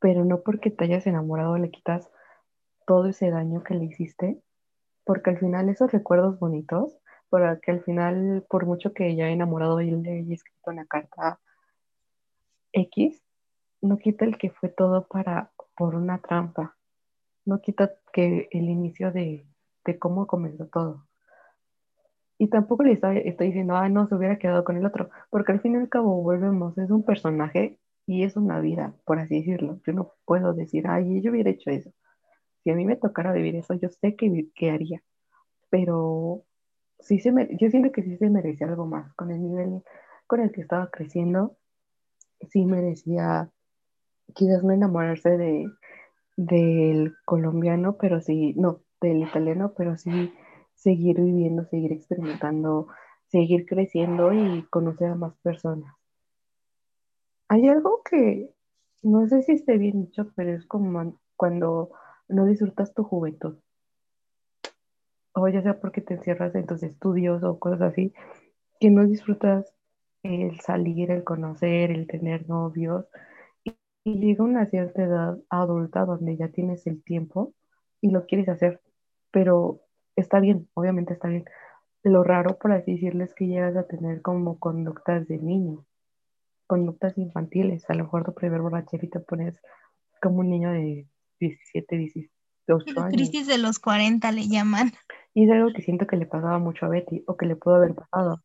pero 0.00 0.24
no 0.24 0.40
porque 0.40 0.68
te 0.68 0.82
hayas 0.82 1.06
enamorado 1.06 1.56
le 1.58 1.70
quitas 1.70 2.10
todo 2.88 3.06
ese 3.06 3.30
daño 3.30 3.62
que 3.62 3.74
le 3.74 3.84
hiciste, 3.84 4.42
porque 5.04 5.30
al 5.30 5.38
final 5.38 5.68
esos 5.68 5.92
recuerdos 5.92 6.40
bonitos, 6.40 6.98
porque 7.30 7.70
al 7.70 7.84
final, 7.84 8.44
por 8.50 8.66
mucho 8.66 8.92
que 8.92 9.04
haya 9.04 9.28
enamorado 9.28 9.80
y 9.80 9.92
le 9.92 10.18
haya 10.18 10.34
escrito 10.34 10.72
una 10.72 10.86
carta 10.86 11.38
X, 12.72 13.22
no 13.80 13.96
quita 13.98 14.24
el 14.24 14.38
que 14.38 14.50
fue 14.50 14.70
todo 14.70 15.06
para, 15.06 15.52
por 15.76 15.94
una 15.94 16.18
trampa, 16.18 16.76
no 17.44 17.60
quita 17.60 17.92
que 18.12 18.48
el 18.50 18.68
inicio 18.68 19.12
de, 19.12 19.46
de 19.84 19.98
cómo 20.00 20.26
comenzó 20.26 20.66
todo. 20.66 21.07
Y 22.38 22.48
tampoco 22.48 22.84
le 22.84 22.92
estoy, 22.92 23.18
estoy 23.24 23.48
diciendo, 23.48 23.74
ah, 23.76 23.88
no, 23.88 24.06
se 24.08 24.14
hubiera 24.14 24.38
quedado 24.38 24.64
con 24.64 24.76
el 24.76 24.86
otro, 24.86 25.10
porque 25.30 25.52
al 25.52 25.60
fin 25.60 25.74
y 25.74 25.76
al 25.76 25.88
cabo 25.88 26.22
volvemos, 26.22 26.78
es 26.78 26.90
un 26.90 27.02
personaje 27.04 27.78
y 28.06 28.24
es 28.24 28.36
una 28.36 28.60
vida, 28.60 28.94
por 29.04 29.18
así 29.18 29.40
decirlo. 29.40 29.80
Yo 29.86 29.92
no 29.92 30.12
puedo 30.24 30.54
decir, 30.54 30.86
ay, 30.88 31.20
yo 31.20 31.32
hubiera 31.32 31.50
hecho 31.50 31.70
eso. 31.70 31.90
Si 32.62 32.70
a 32.70 32.74
mí 32.74 32.84
me 32.84 32.96
tocara 32.96 33.32
vivir 33.32 33.56
eso, 33.56 33.74
yo 33.74 33.88
sé 33.88 34.16
que, 34.16 34.48
que 34.54 34.70
haría, 34.70 35.02
pero 35.70 36.44
sí 37.00 37.18
se 37.20 37.32
me, 37.32 37.48
yo 37.56 37.70
siento 37.70 37.92
que 37.92 38.02
sí 38.02 38.16
se 38.16 38.30
merecía 38.30 38.68
algo 38.68 38.86
más. 38.86 39.12
Con 39.14 39.30
el 39.30 39.42
nivel 39.42 39.82
con 40.26 40.40
el 40.40 40.52
que 40.52 40.60
estaba 40.60 40.90
creciendo, 40.90 41.56
sí 42.50 42.64
merecía 42.64 43.50
quizás 44.34 44.62
no 44.62 44.72
enamorarse 44.72 45.36
de, 45.36 45.66
del 46.36 47.14
colombiano, 47.24 47.96
pero 47.96 48.20
sí, 48.20 48.54
no, 48.56 48.82
del 49.00 49.22
italiano, 49.22 49.72
pero 49.76 49.96
sí 49.96 50.32
seguir 50.78 51.20
viviendo, 51.20 51.64
seguir 51.64 51.92
experimentando, 51.92 52.88
seguir 53.26 53.66
creciendo 53.66 54.32
y 54.32 54.62
conocer 54.70 55.08
a 55.10 55.14
más 55.16 55.36
personas. 55.38 55.92
Hay 57.48 57.68
algo 57.68 58.02
que 58.08 58.50
no 59.02 59.26
sé 59.28 59.42
si 59.42 59.52
esté 59.52 59.76
bien 59.78 60.06
dicho, 60.06 60.32
pero 60.36 60.52
es 60.54 60.66
como 60.66 61.18
cuando 61.36 61.90
no 62.28 62.46
disfrutas 62.46 62.94
tu 62.94 63.04
juventud, 63.04 63.58
o 65.32 65.48
ya 65.48 65.62
sea 65.62 65.80
porque 65.80 66.00
te 66.00 66.14
encierras 66.14 66.54
en 66.54 66.66
tus 66.66 66.82
estudios 66.82 67.42
o 67.42 67.58
cosas 67.58 67.80
así, 67.82 68.12
que 68.80 68.90
no 68.90 69.06
disfrutas 69.06 69.72
el 70.22 70.60
salir, 70.60 71.10
el 71.10 71.24
conocer, 71.24 71.90
el 71.90 72.06
tener 72.06 72.48
novios, 72.48 73.06
y, 73.64 73.76
y 74.04 74.20
llega 74.20 74.44
una 74.44 74.66
cierta 74.66 75.02
edad 75.04 75.38
adulta 75.50 76.04
donde 76.04 76.36
ya 76.36 76.48
tienes 76.48 76.86
el 76.86 77.02
tiempo 77.02 77.54
y 78.00 78.10
lo 78.10 78.26
quieres 78.26 78.48
hacer, 78.48 78.80
pero 79.30 79.80
está 80.20 80.40
bien, 80.40 80.68
obviamente 80.74 81.14
está 81.14 81.28
bien. 81.28 81.44
Lo 82.02 82.22
raro, 82.22 82.58
por 82.58 82.72
así 82.72 82.92
decirlo, 82.92 83.24
es 83.24 83.34
que 83.34 83.46
llegas 83.46 83.76
a 83.76 83.86
tener 83.86 84.22
como 84.22 84.58
conductas 84.58 85.26
de 85.26 85.38
niño, 85.38 85.84
conductas 86.66 87.18
infantiles. 87.18 87.88
A 87.90 87.94
lo 87.94 88.04
mejor 88.04 88.24
tu 88.24 88.34
primer 88.34 88.60
borrachera 88.60 89.04
y 89.04 89.10
te 89.10 89.20
pones 89.20 89.60
como 90.22 90.38
un 90.38 90.50
niño 90.50 90.70
de 90.70 91.06
17, 91.40 91.96
18 91.96 93.00
años. 93.00 93.12
Crisis 93.12 93.46
de 93.46 93.58
los 93.58 93.78
40 93.78 94.30
le 94.32 94.48
llaman. 94.48 94.92
Y 95.34 95.44
es 95.44 95.50
algo 95.50 95.72
que 95.72 95.82
siento 95.82 96.06
que 96.06 96.16
le 96.16 96.26
pasaba 96.26 96.58
mucho 96.58 96.86
a 96.86 96.88
Betty 96.88 97.24
o 97.26 97.36
que 97.36 97.46
le 97.46 97.56
pudo 97.56 97.76
haber 97.76 97.94
pasado. 97.94 98.42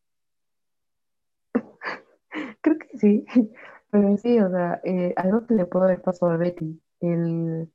Creo 2.60 2.78
que 2.78 2.98
sí, 2.98 3.24
pero 3.90 4.16
sí, 4.16 4.38
o 4.40 4.50
sea, 4.50 4.80
eh, 4.84 5.14
algo 5.16 5.46
que 5.46 5.54
le 5.54 5.66
pudo 5.66 5.84
haber 5.84 6.02
pasado 6.02 6.32
a 6.32 6.36
Betty, 6.36 6.80
el 7.00 7.70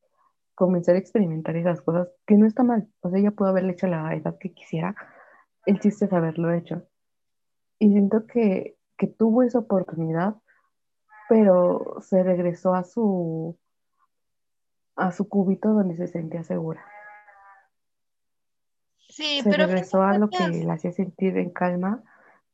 comenzar 0.59 0.95
a 0.95 0.99
experimentar 0.99 1.55
esas 1.55 1.81
cosas, 1.81 2.09
que 2.27 2.35
no 2.35 2.45
está 2.45 2.63
mal. 2.63 2.85
O 2.99 3.09
sea, 3.09 3.17
ella 3.17 3.31
pudo 3.31 3.47
haberle 3.47 3.71
hecho 3.71 3.87
la 3.87 4.13
edad 4.13 4.37
que 4.37 4.51
quisiera, 4.53 4.93
el 5.65 5.79
chiste 5.79 6.03
es 6.05 6.11
haberlo 6.11 6.53
hecho. 6.53 6.85
Y 7.79 7.89
siento 7.91 8.27
que, 8.27 8.77
que 8.97 9.07
tuvo 9.07 9.43
esa 9.43 9.59
oportunidad, 9.59 10.35
pero 11.29 11.95
se 12.01 12.23
regresó 12.23 12.73
a 12.73 12.83
su, 12.83 13.57
a 14.97 15.13
su 15.13 15.29
cubito 15.29 15.69
donde 15.69 15.95
se 15.95 16.07
sentía 16.07 16.43
segura. 16.43 16.85
Sí, 19.07 19.39
Se 19.43 19.49
pero 19.49 19.65
regresó 19.65 20.01
a 20.01 20.17
lo 20.17 20.29
que 20.29 20.45
la 20.65 20.73
hacía 20.73 20.91
sentir 20.91 21.37
en 21.37 21.51
calma 21.51 22.03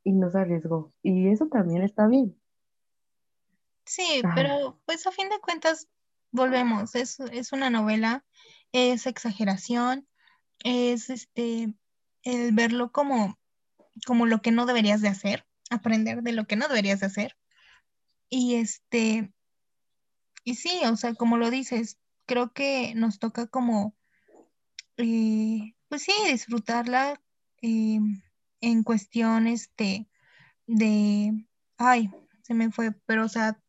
y 0.04 0.14
no 0.14 0.30
se 0.30 0.38
arriesgó. 0.38 0.94
Y 1.02 1.30
eso 1.30 1.48
también 1.48 1.82
está 1.82 2.08
bien. 2.08 2.40
sí, 3.84 4.22
Ajá. 4.24 4.34
pero 4.36 4.80
pues 4.86 5.08
a 5.08 5.12
fin 5.12 5.28
de 5.30 5.40
cuentas 5.40 5.90
volvemos, 6.36 6.96
es, 6.96 7.20
es 7.20 7.52
una 7.52 7.70
novela, 7.70 8.24
es 8.72 9.08
exageración, 9.08 10.08
es 10.64 11.10
este 11.10 11.74
el 12.24 12.54
verlo 12.54 12.92
como, 12.92 13.40
como 14.06 14.26
lo 14.26 14.42
que 14.42 14.52
no 14.52 14.66
deberías 14.66 15.02
de 15.02 15.10
hacer, 15.10 15.46
aprender 15.70 16.24
de 16.24 16.32
lo 16.34 16.46
que 16.46 16.56
no 16.56 16.68
deberías 16.68 17.00
de 17.00 17.06
hacer. 17.06 17.38
Y 18.30 18.56
este, 18.56 19.32
y 20.44 20.56
sí, 20.56 20.82
o 20.86 20.98
sea, 20.98 21.14
como 21.14 21.38
lo 21.38 21.52
dices, 21.52 21.98
creo 22.26 22.52
que 22.52 22.94
nos 22.96 23.20
toca 23.20 23.48
como, 23.48 23.96
eh, 24.98 25.76
pues 25.88 26.04
sí, 26.04 26.14
disfrutarla 26.28 27.22
eh, 27.62 28.00
en 28.62 28.84
cuestiones 28.84 29.72
de, 29.78 30.08
de, 30.66 31.46
ay, 31.78 32.10
se 32.42 32.54
me 32.56 32.72
fue, 32.72 32.92
pero 33.06 33.26
o 33.26 33.30
sea, 33.30 33.60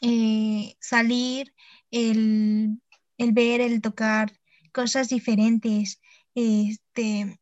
eh, 0.00 0.76
salir, 0.80 1.54
el, 1.90 2.80
el 3.18 3.32
ver, 3.32 3.60
el 3.60 3.80
tocar 3.80 4.32
cosas 4.72 5.08
diferentes, 5.08 6.00
este, 6.34 7.40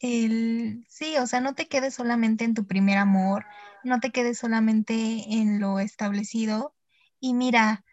el, 0.00 0.84
sí, 0.88 1.16
o 1.18 1.26
sea, 1.26 1.40
no 1.40 1.54
te 1.54 1.68
quedes 1.68 1.94
solamente 1.94 2.44
en 2.44 2.54
tu 2.54 2.66
primer 2.66 2.98
amor, 2.98 3.44
no 3.84 4.00
te 4.00 4.10
quedes 4.10 4.38
solamente 4.38 4.94
en 4.94 5.60
lo 5.60 5.80
establecido. 5.80 6.74
Y 7.20 7.34
mira, 7.34 7.84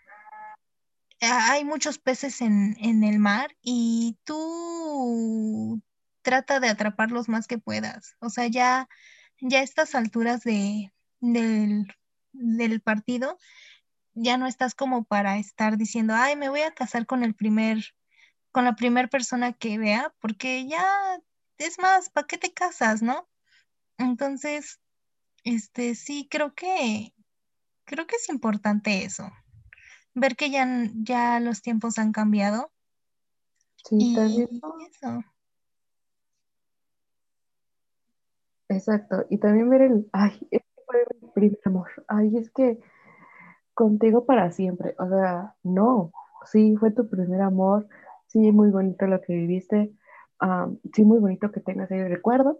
hay 1.19 1.63
muchos 1.65 1.97
peces 1.97 2.41
en, 2.41 2.75
en 2.79 3.03
el 3.03 3.19
mar 3.19 3.55
y 3.61 4.17
tú 4.23 5.81
trata 6.21 6.59
de 6.59 6.69
atrapar 6.69 7.11
los 7.11 7.29
más 7.29 7.47
que 7.47 7.57
puedas. 7.57 8.15
O 8.19 8.29
sea, 8.29 8.47
ya, 8.47 8.87
ya 9.41 9.59
a 9.59 9.63
estas 9.63 9.95
alturas 9.95 10.41
de, 10.41 10.91
del, 11.19 11.87
del 12.33 12.81
partido, 12.81 13.37
ya 14.15 14.37
no 14.37 14.47
estás 14.47 14.73
como 14.73 15.03
para 15.03 15.37
estar 15.37 15.77
diciendo, 15.77 16.13
ay, 16.15 16.35
me 16.35 16.49
voy 16.49 16.61
a 16.61 16.73
casar 16.73 17.05
con 17.05 17.23
el 17.23 17.35
primer, 17.35 17.83
con 18.51 18.65
la 18.65 18.75
primera 18.75 19.07
persona 19.07 19.53
que 19.53 19.77
vea, 19.77 20.13
porque 20.19 20.67
ya, 20.67 20.83
es 21.57 21.77
más, 21.79 22.09
¿para 22.09 22.25
qué 22.25 22.37
te 22.37 22.53
casas, 22.53 23.01
no? 23.01 23.27
Entonces, 23.97 24.79
este, 25.43 25.95
sí, 25.95 26.27
creo 26.29 26.55
que, 26.55 27.13
creo 27.83 28.07
que 28.07 28.15
es 28.15 28.29
importante 28.29 29.03
eso, 29.03 29.29
ver 30.13 30.35
que 30.35 30.49
ya, 30.49 30.67
ya 30.95 31.39
los 31.39 31.61
tiempos 31.61 31.97
han 31.97 32.11
cambiado 32.11 32.71
Sí, 33.87 34.15
también, 34.15 34.49
eso. 34.89 35.23
exacto. 38.67 39.25
Y 39.29 39.37
también 39.37 39.69
ver 39.69 39.81
el, 39.83 40.09
ay, 40.11 40.39
es 40.49 40.61
que 40.61 40.81
fue 40.85 41.05
mi 41.21 41.29
primer 41.29 41.59
amor. 41.65 42.05
Ay, 42.07 42.35
es 42.35 42.49
que 42.49 42.79
contigo 43.75 44.25
para 44.25 44.51
siempre. 44.51 44.95
O 44.99 45.07
sea, 45.07 45.55
no, 45.63 46.11
sí, 46.45 46.75
fue 46.77 46.91
tu 46.91 47.07
primer 47.09 47.41
amor, 47.41 47.87
sí, 48.27 48.51
muy 48.51 48.71
bonito 48.71 49.05
lo 49.07 49.21
que 49.21 49.33
viviste, 49.35 49.91
am, 50.39 50.79
sí, 50.93 51.05
muy 51.05 51.19
bonito 51.19 51.51
que 51.51 51.61
tengas 51.61 51.91
el 51.91 52.09
recuerdo, 52.09 52.59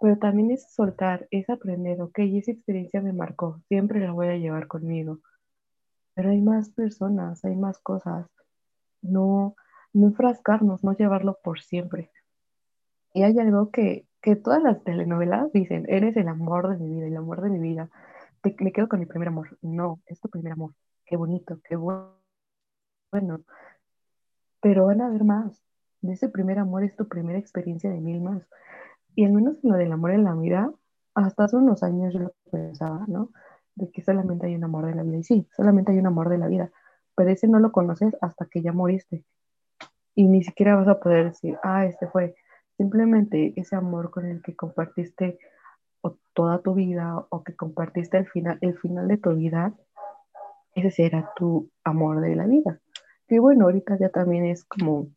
pero 0.00 0.18
también 0.18 0.50
es 0.50 0.72
soltar, 0.74 1.28
es 1.30 1.48
aprender, 1.48 2.02
ok, 2.02 2.18
esa 2.18 2.50
experiencia 2.52 3.00
me 3.00 3.12
marcó, 3.12 3.60
siempre 3.68 4.00
la 4.00 4.12
voy 4.12 4.28
a 4.28 4.36
llevar 4.36 4.66
conmigo, 4.66 5.20
pero 6.14 6.30
hay 6.30 6.40
más 6.40 6.70
personas, 6.70 7.44
hay 7.44 7.56
más 7.56 7.78
cosas, 7.78 8.26
no, 9.02 9.54
no 9.92 10.08
enfrascarnos, 10.08 10.84
no 10.84 10.96
llevarlo 10.96 11.38
por 11.42 11.60
siempre. 11.60 12.10
Y 13.12 13.22
hay 13.22 13.38
algo 13.38 13.70
que, 13.70 14.06
que 14.20 14.36
todas 14.36 14.62
las 14.62 14.82
telenovelas 14.82 15.52
dicen, 15.52 15.86
eres 15.88 16.16
el 16.16 16.28
amor 16.28 16.68
de 16.68 16.78
mi 16.78 16.96
vida, 16.96 17.06
el 17.06 17.16
amor 17.16 17.42
de 17.42 17.50
mi 17.50 17.60
vida. 17.60 17.90
Me 18.44 18.72
quedo 18.72 18.88
con 18.88 19.00
mi 19.00 19.06
primer 19.06 19.28
amor. 19.28 19.56
No, 19.62 20.00
es 20.06 20.20
tu 20.20 20.28
primer 20.28 20.52
amor. 20.52 20.74
Qué 21.06 21.16
bonito, 21.16 21.60
qué 21.66 21.76
bu- 21.76 22.10
bueno. 23.10 23.40
Pero 24.60 24.86
van 24.86 25.00
a 25.00 25.06
haber 25.06 25.24
más. 25.24 25.62
De 26.00 26.12
ese 26.12 26.28
primer 26.28 26.58
amor 26.58 26.84
es 26.84 26.94
tu 26.96 27.08
primera 27.08 27.38
experiencia 27.38 27.90
de 27.90 28.00
mil 28.00 28.20
más. 28.20 28.42
Y 29.14 29.24
al 29.24 29.32
menos 29.32 29.56
en 29.62 29.70
lo 29.70 29.76
del 29.76 29.92
amor 29.92 30.10
en 30.10 30.24
la 30.24 30.34
vida, 30.34 30.70
hasta 31.14 31.44
hace 31.44 31.56
unos 31.56 31.82
años 31.82 32.12
yo 32.12 32.20
lo 32.20 32.34
pensaba, 32.50 33.04
¿no? 33.08 33.30
De 33.76 33.90
que 33.90 34.02
solamente 34.02 34.46
hay 34.46 34.54
un 34.54 34.64
amor 34.64 34.86
de 34.86 34.94
la 34.94 35.02
vida. 35.02 35.16
Y 35.18 35.24
sí, 35.24 35.48
solamente 35.56 35.92
hay 35.92 35.98
un 35.98 36.06
amor 36.06 36.28
de 36.28 36.38
la 36.38 36.48
vida. 36.48 36.70
Pero 37.16 37.30
ese 37.30 37.48
no 37.48 37.60
lo 37.60 37.72
conoces 37.72 38.14
hasta 38.20 38.46
que 38.46 38.60
ya 38.62 38.72
moriste. 38.72 39.24
Y 40.14 40.28
ni 40.28 40.42
siquiera 40.44 40.76
vas 40.76 40.88
a 40.88 41.00
poder 41.00 41.26
decir, 41.30 41.58
ah, 41.62 41.86
este 41.86 42.06
fue. 42.08 42.34
Simplemente 42.76 43.52
ese 43.56 43.76
amor 43.76 44.10
con 44.10 44.26
el 44.26 44.42
que 44.42 44.54
compartiste 44.56 45.38
toda 46.34 46.60
tu 46.60 46.74
vida 46.74 47.26
o 47.30 47.42
que 47.44 47.56
compartiste 47.56 48.18
el 48.18 48.26
final, 48.26 48.58
el 48.60 48.78
final 48.78 49.08
de 49.08 49.18
tu 49.18 49.34
vida, 49.34 49.74
ese 50.74 50.90
será 50.90 51.32
tu 51.36 51.70
amor 51.84 52.20
de 52.20 52.36
la 52.36 52.46
vida. 52.46 52.80
Que 53.28 53.38
bueno, 53.40 53.64
ahorita 53.64 53.96
ya 53.98 54.10
también 54.10 54.44
es 54.44 54.64
como 54.64 55.08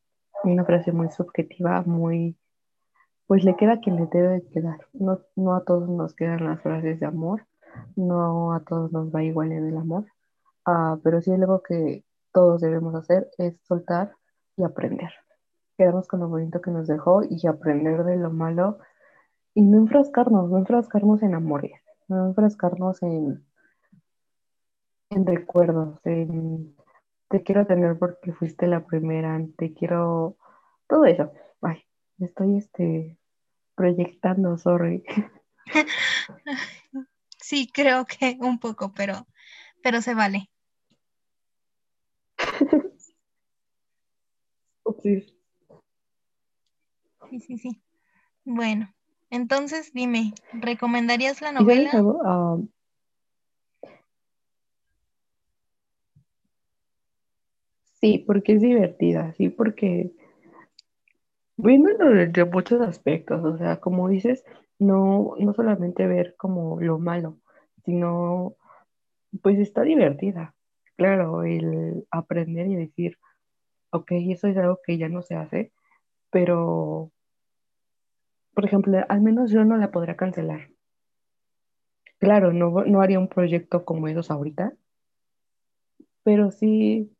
una 0.43 0.65
frase 0.65 0.91
muy 0.91 1.09
subjetiva, 1.09 1.83
muy, 1.85 2.37
pues 3.25 3.43
le 3.43 3.55
queda 3.55 3.73
a 3.73 3.79
quien 3.79 3.97
le 3.97 4.05
debe 4.05 4.29
de 4.29 4.47
quedar. 4.47 4.79
No, 4.93 5.19
no 5.35 5.55
a 5.55 5.63
todos 5.65 5.89
nos 5.89 6.13
quedan 6.15 6.45
las 6.45 6.61
frases 6.61 6.99
de 6.99 7.05
amor, 7.05 7.45
no 7.95 8.53
a 8.53 8.61
todos 8.61 8.91
nos 8.91 9.13
va 9.13 9.23
igual 9.23 9.51
en 9.51 9.67
el 9.67 9.77
amor, 9.77 10.05
Ah, 10.69 10.99
pero 11.01 11.21
sí 11.21 11.31
algo 11.31 11.63
que 11.63 12.03
todos 12.33 12.59
debemos 12.59 12.93
hacer 12.93 13.29
es 13.37 13.55
soltar 13.63 14.11
y 14.57 14.63
aprender. 14.63 15.11
Quedarnos 15.77 16.09
con 16.09 16.19
lo 16.19 16.27
bonito 16.27 16.59
que 16.61 16.71
nos 16.71 16.87
dejó 16.87 17.21
y 17.23 17.47
aprender 17.47 18.03
de 18.03 18.17
lo 18.17 18.31
malo 18.31 18.79
y 19.57 19.63
no 19.63 19.79
enfrascarnos, 19.79 20.51
no 20.51 20.59
enfrascarnos 20.59 21.23
en 21.23 21.33
amores, 21.33 21.81
no 22.07 22.27
enfrascarnos 22.27 23.01
en, 23.01 23.43
en 25.09 25.25
recuerdos, 25.25 25.99
en 26.05 26.75
te 27.27 27.41
quiero 27.41 27.65
tener 27.65 27.97
porque 27.97 28.33
fuiste 28.33 28.67
la 28.67 28.85
primera, 28.85 29.43
te 29.57 29.73
quiero, 29.73 30.37
todo 30.87 31.05
eso. 31.05 31.31
Ay, 31.59 31.83
me 32.17 32.27
estoy 32.27 32.57
este, 32.57 33.17
proyectando, 33.73 34.59
sorry. 34.59 35.03
Sí, 37.39 37.67
creo 37.73 38.05
que 38.05 38.37
un 38.39 38.59
poco, 38.59 38.93
pero, 38.93 39.25
pero 39.81 40.01
se 40.03 40.13
vale. 40.13 40.51
Sí, 47.29 47.39
sí, 47.41 47.57
sí. 47.57 47.81
Bueno, 48.45 48.93
entonces 49.29 49.93
dime, 49.93 50.33
¿recomendarías 50.53 51.41
la 51.41 51.51
¿Y 51.51 51.53
novela? 51.53 51.91
Ah, 52.25 52.57
sí, 57.99 58.23
porque 58.25 58.53
es 58.53 58.61
divertida, 58.61 59.33
sí, 59.33 59.49
porque 59.49 60.11
viéndolo 61.57 62.11
desde 62.11 62.45
muchos 62.45 62.81
aspectos, 62.81 63.43
o 63.43 63.57
sea, 63.57 63.77
como 63.77 64.07
dices, 64.09 64.43
no, 64.79 65.33
no 65.39 65.53
solamente 65.53 66.07
ver 66.07 66.35
como 66.37 66.79
lo 66.79 66.99
malo, 66.99 67.37
sino 67.83 68.55
pues 69.41 69.59
está 69.59 69.81
divertida. 69.81 70.53
Claro, 70.95 71.43
el 71.43 72.05
aprender 72.11 72.67
y 72.67 72.75
decir, 72.75 73.17
ok, 73.91 74.11
eso 74.29 74.47
es 74.47 74.57
algo 74.57 74.79
que 74.85 74.97
ya 74.97 75.09
no 75.09 75.21
se 75.21 75.35
hace, 75.35 75.71
pero, 76.31 77.11
por 78.57 78.65
ejemplo, 78.65 78.97
al 79.07 79.21
menos 79.21 79.51
yo 79.51 79.63
no 79.65 79.77
la 79.77 79.91
podría 79.91 80.17
cancelar. 80.17 80.71
Claro, 82.17 82.51
no, 82.51 82.71
no 82.85 83.01
haría 83.01 83.19
un 83.19 83.27
proyecto 83.27 83.85
como 83.85 84.07
esos 84.07 84.31
ahorita, 84.31 84.73
pero 86.23 86.49
sí, 86.49 87.15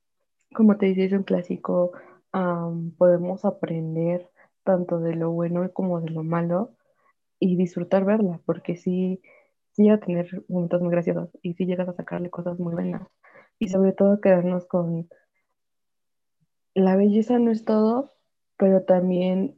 como 0.56 0.78
te 0.78 0.88
dice, 0.88 1.06
es 1.06 1.12
un 1.12 1.22
clásico, 1.22 1.92
podemos 2.98 3.46
aprender 3.46 4.28
tanto 4.64 5.00
de 5.00 5.16
lo 5.16 5.30
bueno 5.30 5.72
como 5.74 6.02
de 6.02 6.10
lo 6.10 6.24
malo 6.24 6.76
y 7.40 7.56
disfrutar 7.56 8.04
verla, 8.04 8.42
porque 8.44 8.76
sí, 8.76 9.22
sí 9.74 9.84
llega 9.84 9.98
a 9.98 10.00
tener 10.00 10.44
momentos 10.48 10.82
muy 10.82 10.90
graciosos 10.90 11.30
y 11.44 11.54
sí 11.54 11.68
llegas 11.68 11.88
a 11.88 11.94
sacarle 11.94 12.32
cosas 12.32 12.58
muy 12.58 12.74
buenas. 12.74 13.08
Y 13.60 13.68
sobre 13.68 13.92
todo 13.92 14.22
quedarnos 14.22 14.66
con 14.66 15.08
la 16.74 16.96
belleza 16.96 17.38
no 17.38 17.52
es 17.52 17.64
todo, 17.64 18.12
pero 18.58 18.86
también, 18.86 19.57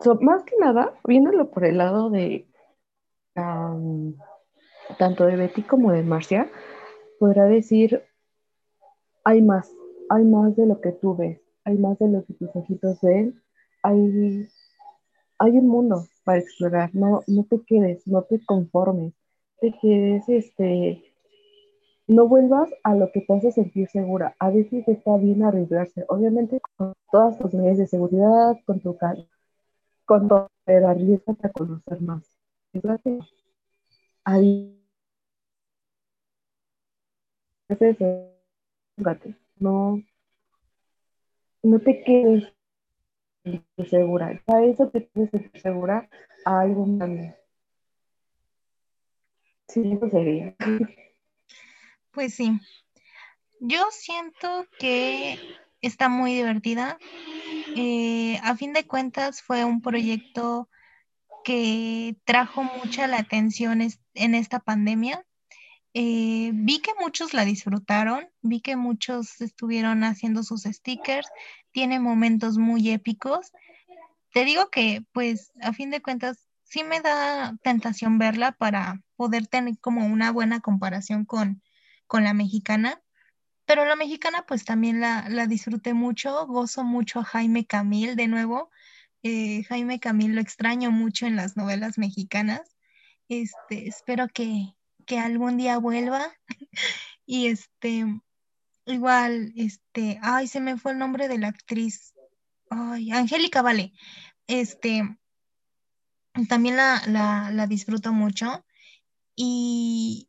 so- 0.00 0.16
más 0.20 0.44
que 0.44 0.56
nada, 0.58 0.94
viéndolo 1.04 1.50
por 1.50 1.64
el 1.64 1.78
lado 1.78 2.10
de 2.10 2.46
tanto 4.98 5.24
de 5.24 5.36
Betty 5.36 5.62
como 5.62 5.92
de 5.92 6.02
Marcia, 6.02 6.50
podrá 7.18 7.44
decir, 7.44 8.02
hay 9.24 9.42
más, 9.42 9.72
hay 10.08 10.24
más 10.24 10.56
de 10.56 10.66
lo 10.66 10.80
que 10.80 10.92
tú 10.92 11.16
ves, 11.16 11.40
hay 11.64 11.78
más 11.78 11.98
de 11.98 12.08
lo 12.08 12.24
que 12.24 12.34
tus 12.34 12.54
ojitos 12.54 13.00
ven, 13.00 13.40
hay, 13.82 14.48
hay 15.38 15.50
un 15.52 15.68
mundo, 15.68 16.06
para 16.24 16.38
explorar, 16.38 16.90
no, 16.94 17.22
no 17.26 17.44
te 17.44 17.60
quedes, 17.66 18.06
no 18.06 18.22
te 18.22 18.44
conformes, 18.44 19.14
te 19.60 19.72
quedes, 19.80 20.28
este, 20.28 21.04
no 22.06 22.26
vuelvas 22.26 22.68
a 22.82 22.94
lo 22.94 23.10
que 23.12 23.20
te 23.20 23.32
hace 23.34 23.52
sentir 23.52 23.88
segura. 23.88 24.34
A 24.40 24.50
veces 24.50 24.86
está 24.88 25.16
bien 25.16 25.44
arriesgarse, 25.44 26.04
obviamente 26.08 26.60
con 26.76 26.92
todas 27.12 27.38
tus 27.38 27.54
medidas 27.54 27.78
de 27.78 27.86
seguridad, 27.86 28.56
con 28.66 28.80
tu 28.80 28.96
con 30.10 30.26
todo, 30.26 30.50
pero 30.64 30.88
arriesgate 30.88 31.46
a 31.46 31.52
conocer 31.52 32.00
más. 32.00 32.36
Arriesgate. 34.24 34.90
No, 39.60 40.02
no 41.62 41.78
te 41.78 42.02
quedes 42.02 42.52
segura. 43.88 44.42
A 44.48 44.64
eso 44.64 44.88
te 44.88 45.02
puedes 45.02 45.30
sentir 45.30 45.62
segura 45.62 46.08
a 46.44 46.60
algo 46.60 46.86
más. 46.86 47.36
Sí, 49.68 49.92
eso 49.92 50.10
sería. 50.10 50.56
Pues 52.10 52.34
sí. 52.34 52.58
Yo 53.60 53.86
siento 53.92 54.66
que 54.76 55.38
está 55.80 56.08
muy 56.08 56.34
divertida. 56.34 56.98
Eh, 57.76 58.38
a 58.42 58.56
fin 58.56 58.72
de 58.72 58.86
cuentas 58.86 59.42
fue 59.42 59.64
un 59.64 59.80
proyecto 59.80 60.68
que 61.44 62.16
trajo 62.24 62.62
mucha 62.62 63.06
la 63.06 63.18
atención 63.18 63.80
en 64.14 64.34
esta 64.34 64.60
pandemia. 64.60 65.24
Eh, 65.92 66.52
vi 66.54 66.80
que 66.80 66.92
muchos 67.00 67.34
la 67.34 67.44
disfrutaron, 67.44 68.28
vi 68.42 68.60
que 68.60 68.76
muchos 68.76 69.40
estuvieron 69.40 70.04
haciendo 70.04 70.42
sus 70.44 70.62
stickers, 70.62 71.28
tiene 71.72 71.98
momentos 71.98 72.58
muy 72.58 72.90
épicos. 72.90 73.50
Te 74.32 74.44
digo 74.44 74.70
que, 74.70 75.04
pues, 75.12 75.52
a 75.60 75.72
fin 75.72 75.90
de 75.90 76.00
cuentas, 76.00 76.46
sí 76.62 76.84
me 76.84 77.00
da 77.00 77.56
tentación 77.62 78.18
verla 78.18 78.52
para 78.52 79.02
poder 79.16 79.48
tener 79.48 79.78
como 79.80 80.06
una 80.06 80.30
buena 80.30 80.60
comparación 80.60 81.24
con, 81.24 81.62
con 82.06 82.22
la 82.22 82.34
mexicana. 82.34 83.02
Pero 83.70 83.84
la 83.84 83.94
mexicana, 83.94 84.44
pues 84.48 84.64
también 84.64 85.00
la, 85.00 85.28
la 85.28 85.46
disfruté 85.46 85.94
mucho, 85.94 86.44
gozo 86.48 86.82
mucho 86.82 87.20
a 87.20 87.24
Jaime 87.24 87.66
Camil 87.66 88.16
de 88.16 88.26
nuevo. 88.26 88.68
Eh, 89.22 89.62
Jaime 89.62 90.00
Camil 90.00 90.34
lo 90.34 90.40
extraño 90.40 90.90
mucho 90.90 91.26
en 91.26 91.36
las 91.36 91.56
novelas 91.56 91.96
mexicanas. 91.96 92.62
Este, 93.28 93.86
espero 93.86 94.26
que, 94.26 94.74
que 95.06 95.20
algún 95.20 95.56
día 95.56 95.78
vuelva. 95.78 96.32
y 97.26 97.46
este, 97.46 98.06
igual, 98.86 99.52
este, 99.54 100.18
ay, 100.20 100.48
se 100.48 100.58
me 100.58 100.76
fue 100.76 100.90
el 100.90 100.98
nombre 100.98 101.28
de 101.28 101.38
la 101.38 101.46
actriz. 101.46 102.12
Ay, 102.70 103.12
Angélica 103.12 103.62
Vale. 103.62 103.92
Este, 104.48 105.16
también 106.48 106.76
la, 106.76 107.04
la, 107.06 107.52
la 107.52 107.68
disfruto 107.68 108.12
mucho. 108.12 108.66
Y, 109.36 110.26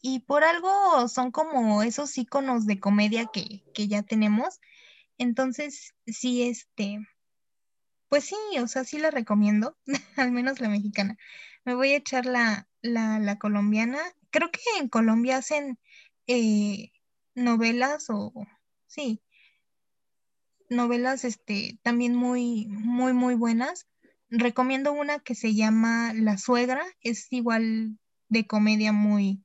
y 0.00 0.20
por 0.20 0.44
algo 0.44 1.08
son 1.08 1.30
como 1.30 1.82
esos 1.82 2.16
iconos 2.18 2.66
de 2.66 2.80
comedia 2.80 3.26
que, 3.32 3.64
que 3.74 3.88
ya 3.88 4.02
tenemos. 4.02 4.60
Entonces, 5.18 5.94
sí, 6.06 6.42
este, 6.42 7.00
pues 8.08 8.24
sí, 8.24 8.36
o 8.60 8.68
sea, 8.68 8.84
sí 8.84 8.98
la 8.98 9.10
recomiendo, 9.10 9.76
al 10.16 10.32
menos 10.32 10.60
la 10.60 10.68
mexicana. 10.68 11.16
Me 11.64 11.74
voy 11.74 11.92
a 11.92 11.96
echar 11.96 12.26
la, 12.26 12.68
la, 12.82 13.18
la 13.18 13.38
colombiana. 13.38 13.98
Creo 14.30 14.50
que 14.50 14.60
en 14.78 14.88
Colombia 14.88 15.38
hacen 15.38 15.78
eh, 16.26 16.92
novelas 17.34 18.06
o, 18.08 18.32
sí, 18.86 19.20
novelas 20.68 21.24
este, 21.24 21.78
también 21.82 22.14
muy, 22.14 22.66
muy, 22.68 23.12
muy 23.12 23.34
buenas. 23.34 23.86
Recomiendo 24.28 24.92
una 24.92 25.20
que 25.20 25.34
se 25.34 25.54
llama 25.54 26.12
La 26.14 26.38
Suegra, 26.38 26.84
es 27.00 27.28
igual 27.32 27.98
de 28.28 28.46
comedia 28.46 28.92
muy, 28.92 29.44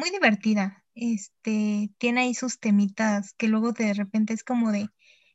muy 0.00 0.10
divertida. 0.10 0.82
Este, 0.94 1.90
tiene 1.98 2.22
ahí 2.22 2.34
sus 2.34 2.58
temitas 2.58 3.34
que 3.34 3.48
luego 3.48 3.72
de 3.72 3.94
repente 3.94 4.32
es 4.32 4.42
como 4.42 4.72
de, 4.72 4.88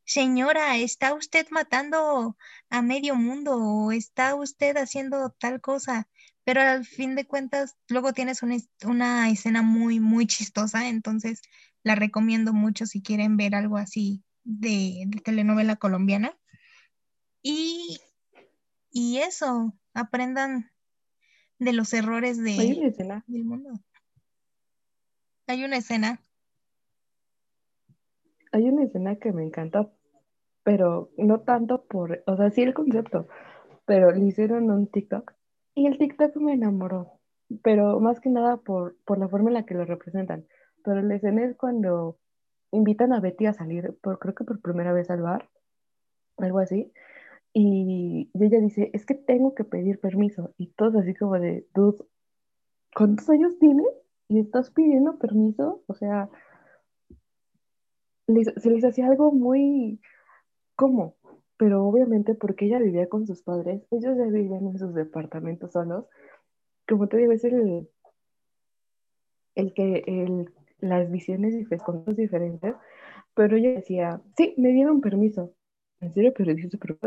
señora, 0.04 0.78
¿está 0.78 1.14
usted 1.14 1.48
matando 1.52 2.36
a 2.70 2.82
medio 2.82 3.16
mundo 3.16 3.58
o 3.58 3.92
está 3.92 4.36
usted 4.36 4.76
haciendo 4.78 5.30
tal 5.40 5.62
cosa? 5.62 6.10
Pero 6.44 6.62
al 6.62 6.86
fin 6.86 7.16
de 7.16 7.26
cuentas, 7.26 7.78
luego 7.88 8.12
tienes 8.12 8.44
una, 8.44 8.58
una 8.86 9.30
escena 9.30 9.62
muy, 9.62 10.00
muy 10.00 10.28
chistosa, 10.28 10.90
entonces 10.90 11.42
la 11.84 11.96
recomiendo 11.96 12.52
mucho 12.52 12.86
si 12.86 13.02
quieren 13.02 13.38
ver 13.38 13.56
algo 13.56 13.78
así 13.78 14.24
de, 14.44 15.08
telenovela 15.24 15.76
colombiana. 15.76 16.38
Y, 17.42 18.00
y 18.92 19.18
eso, 19.18 19.76
aprendan 19.94 20.72
de 21.60 21.74
los 21.74 21.94
errores 21.94 22.38
de, 22.38 22.94
del 23.28 23.46
mundo. 23.46 23.80
Hay 25.48 25.64
una 25.64 25.78
escena. 25.78 26.20
Hay 28.52 28.68
una 28.70 28.84
escena 28.84 29.18
que 29.18 29.32
me 29.32 29.44
encanta, 29.44 29.92
pero 30.64 31.12
no 31.18 31.42
tanto 31.42 31.86
por, 31.86 32.24
o 32.26 32.38
sea, 32.38 32.50
sí 32.50 32.64
el 32.64 32.74
concepto, 32.74 33.28
pero 33.86 34.12
le 34.12 34.26
hicieron 34.26 34.72
un 34.72 34.88
TikTok 34.88 35.34
y 35.76 35.88
el 35.88 35.98
TikTok 35.98 36.36
me 36.38 36.54
enamoró, 36.54 37.20
pero 37.62 38.00
más 38.00 38.20
que 38.22 38.30
nada 38.30 38.58
por, 38.58 38.96
por 39.06 39.20
la 39.20 39.28
forma 39.28 39.50
en 39.50 39.56
la 39.56 39.66
que 39.66 39.76
lo 39.76 39.86
representan. 39.86 40.48
Pero 40.84 41.02
la 41.02 41.16
escena 41.16 41.44
es 41.44 41.56
cuando 41.58 42.18
invitan 42.72 43.14
a 43.14 43.20
Betty 43.20 43.46
a 43.46 43.54
salir, 43.54 43.98
por, 44.02 44.20
creo 44.20 44.34
que 44.34 44.46
por 44.46 44.62
primera 44.62 44.94
vez 44.94 45.10
al 45.10 45.22
bar, 45.22 45.50
algo 46.38 46.60
así, 46.60 46.92
y, 47.54 48.30
ella 48.34 48.60
dice, 48.60 48.90
es 48.94 49.06
que 49.06 49.16
tengo 49.16 49.54
que 49.54 49.64
pedir 49.64 50.00
permiso, 50.00 50.54
y 50.58 50.68
todos 50.74 50.96
así 50.96 51.14
como 51.14 51.40
de, 51.40 51.68
¿cuántos 52.94 53.30
años 53.30 53.58
tienes? 53.60 53.86
Y 54.28 54.40
estás 54.40 54.72
pidiendo 54.72 55.18
permiso, 55.18 55.84
o 55.88 55.94
sea, 55.94 56.30
se 58.28 58.70
les 58.70 58.84
hacía 58.84 59.08
algo 59.08 59.32
muy, 59.32 60.02
¿cómo? 60.76 61.16
Pero 61.58 61.86
obviamente 61.86 62.34
porque 62.34 62.66
ella 62.66 62.80
vivía 62.80 63.08
con 63.08 63.28
sus 63.28 63.44
padres, 63.44 63.84
ellos 63.92 64.18
ya 64.18 64.26
vivían 64.26 64.68
en 64.68 64.78
sus 64.80 64.94
departamentos 64.94 65.72
solos, 65.74 66.06
como 66.88 67.08
te 67.08 67.18
digo, 67.18 67.32
es 67.32 67.44
el, 67.44 67.88
el 69.56 69.74
que 69.74 70.04
el, 70.08 70.54
las 70.80 71.10
visiones 71.12 71.54
y 71.56 71.66
conceptos 71.66 72.16
diferentes, 72.16 72.76
pero 73.34 73.58
ella 73.58 73.72
decía, 73.72 74.22
sí, 74.38 74.54
me 74.58 74.70
dieron 74.70 75.02
permiso. 75.02 75.54
En 76.02 76.14
serio, 76.14 76.34
pero 76.36 76.54
dice, 76.54 76.78
pero 76.78 76.98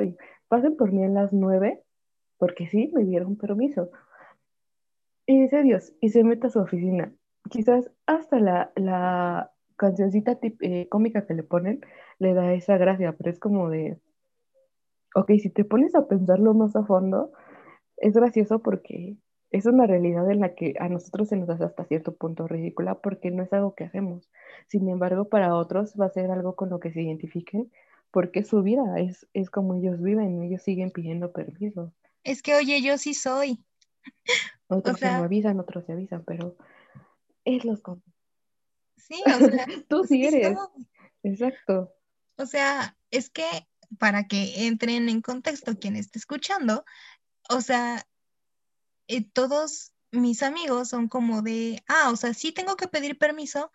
pasen 0.48 0.76
por 0.76 0.92
mí 0.92 1.04
a 1.04 1.08
las 1.08 1.32
nueve, 1.32 1.82
porque 2.38 2.66
sí, 2.68 2.90
me 2.94 3.04
dieron 3.04 3.36
permiso. 3.36 3.90
Y 5.28 5.42
dice 5.42 5.62
Dios, 5.62 5.92
y 6.00 6.08
se 6.08 6.24
mete 6.24 6.46
a 6.46 6.50
su 6.50 6.58
oficina. 6.58 7.12
Quizás 7.50 7.90
hasta 8.06 8.40
la, 8.40 8.72
la 8.76 9.52
cancioncita 9.76 10.38
eh, 10.42 10.88
cómica 10.88 11.26
que 11.26 11.34
le 11.34 11.42
ponen 11.42 11.82
le 12.18 12.32
da 12.32 12.54
esa 12.54 12.78
gracia, 12.78 13.12
pero 13.12 13.30
es 13.30 13.38
como 13.38 13.68
de, 13.68 14.00
ok, 15.14 15.32
si 15.38 15.50
te 15.50 15.66
pones 15.66 15.94
a 15.94 16.08
pensarlo 16.08 16.54
más 16.54 16.74
a 16.76 16.84
fondo, 16.86 17.30
es 17.98 18.14
gracioso 18.14 18.62
porque 18.62 19.18
es 19.50 19.66
una 19.66 19.86
realidad 19.86 20.30
en 20.30 20.40
la 20.40 20.54
que 20.54 20.72
a 20.80 20.88
nosotros 20.88 21.28
se 21.28 21.36
nos 21.36 21.50
hace 21.50 21.64
hasta 21.64 21.84
cierto 21.84 22.16
punto 22.16 22.48
ridícula 22.48 22.94
porque 22.94 23.30
no 23.30 23.42
es 23.42 23.52
algo 23.52 23.74
que 23.74 23.84
hacemos. 23.84 24.30
Sin 24.66 24.88
embargo, 24.88 25.28
para 25.28 25.54
otros 25.54 25.94
va 26.00 26.06
a 26.06 26.10
ser 26.10 26.30
algo 26.30 26.56
con 26.56 26.70
lo 26.70 26.80
que 26.80 26.90
se 26.90 27.02
identifiquen 27.02 27.70
porque 28.10 28.44
su 28.44 28.62
vida 28.62 28.98
es, 28.98 29.28
es 29.34 29.50
como 29.50 29.74
ellos 29.74 30.00
viven, 30.00 30.42
ellos 30.42 30.62
siguen 30.62 30.90
pidiendo 30.90 31.32
permiso. 31.32 31.92
Es 32.24 32.40
que, 32.40 32.54
oye, 32.54 32.80
yo 32.80 32.96
sí 32.96 33.12
soy. 33.12 33.62
Otros 34.68 34.98
se 34.98 35.10
no 35.10 35.24
avisan, 35.24 35.58
otros 35.58 35.84
se 35.86 35.92
avisan, 35.92 36.24
pero 36.24 36.56
es 37.44 37.64
los 37.64 37.80
Sí, 38.96 39.22
o 39.26 39.38
sea, 39.38 39.66
tú 39.88 40.04
sí 40.04 40.26
eres. 40.26 40.56
Exacto. 41.22 41.94
O 42.36 42.46
sea, 42.46 42.96
es 43.10 43.30
que 43.30 43.46
para 43.98 44.26
que 44.28 44.66
entren 44.66 45.08
en 45.08 45.22
contexto 45.22 45.78
quien 45.78 45.96
esté 45.96 46.18
escuchando, 46.18 46.84
o 47.48 47.60
sea, 47.62 48.06
eh, 49.08 49.24
todos 49.24 49.92
mis 50.10 50.42
amigos 50.42 50.90
son 50.90 51.08
como 51.08 51.42
de, 51.42 51.82
ah, 51.88 52.10
o 52.10 52.16
sea, 52.16 52.34
sí 52.34 52.52
tengo 52.52 52.76
que 52.76 52.88
pedir 52.88 53.18
permiso, 53.18 53.72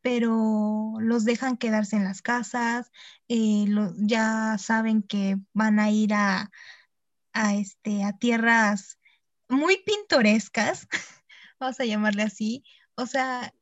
pero 0.00 0.94
los 1.00 1.24
dejan 1.24 1.56
quedarse 1.56 1.96
en 1.96 2.04
las 2.04 2.22
casas, 2.22 2.92
eh, 3.28 3.66
ya 3.96 4.56
saben 4.58 5.02
que 5.02 5.36
van 5.52 5.80
a 5.80 5.90
ir 5.90 6.14
a, 6.14 6.52
a, 7.32 7.54
este, 7.56 8.04
a 8.04 8.12
tierras 8.12 8.95
muy 9.48 9.78
pintorescas, 9.78 10.88
vamos 11.58 11.80
a 11.80 11.84
llamarle 11.84 12.22
así, 12.22 12.64
o 12.94 13.06
sea, 13.06 13.52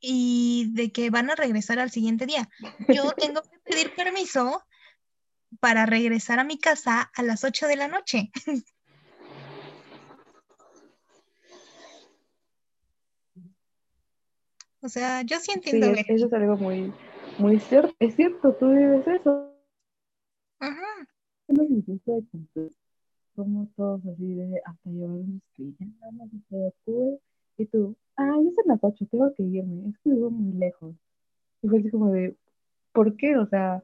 y 0.00 0.70
de 0.74 0.92
que 0.92 1.10
van 1.10 1.30
a 1.30 1.34
regresar 1.34 1.78
al 1.78 1.90
siguiente 1.90 2.26
día. 2.26 2.48
Yo 2.88 3.12
tengo 3.12 3.42
que 3.42 3.58
pedir 3.64 3.94
permiso 3.94 4.62
para 5.60 5.86
regresar 5.86 6.38
a 6.38 6.44
mi 6.44 6.58
casa 6.58 7.10
a 7.14 7.22
las 7.22 7.42
8 7.44 7.66
de 7.66 7.76
la 7.76 7.88
noche. 7.88 8.30
o 14.80 14.88
sea, 14.88 15.22
yo 15.22 15.38
sí 15.40 15.52
entiendo. 15.52 15.94
Sí, 15.94 16.04
eso 16.08 16.26
es 16.26 16.32
algo 16.32 16.56
muy, 16.56 16.92
muy 17.38 17.58
cierto. 17.58 17.94
Es 17.98 18.14
cierto, 18.14 18.54
tú 18.54 18.70
vives 18.70 19.06
eso. 19.06 19.52
Ajá. 20.60 21.08
Como 23.38 23.68
todos 23.76 24.04
así 24.04 24.34
de 24.34 24.60
hasta 24.64 24.90
llevar 24.90 25.20
pijamas 25.56 26.28
y 26.32 26.40
todo 26.50 26.72
cool. 26.84 27.20
Y 27.56 27.66
tú, 27.66 27.94
ah, 28.16 28.36
yo 28.42 28.50
soy 28.52 28.64
las 28.66 28.80
8, 28.82 29.06
tengo 29.10 29.32
que 29.34 29.44
irme, 29.44 29.90
es 29.90 29.98
que 30.00 30.10
vivo 30.10 30.30
muy 30.30 30.52
lejos. 30.54 30.94
Y 31.62 31.68
fue 31.68 31.78
así 31.78 31.90
como 31.90 32.10
de, 32.10 32.36
¿por 32.92 33.16
qué? 33.16 33.36
O 33.36 33.46
sea, 33.46 33.82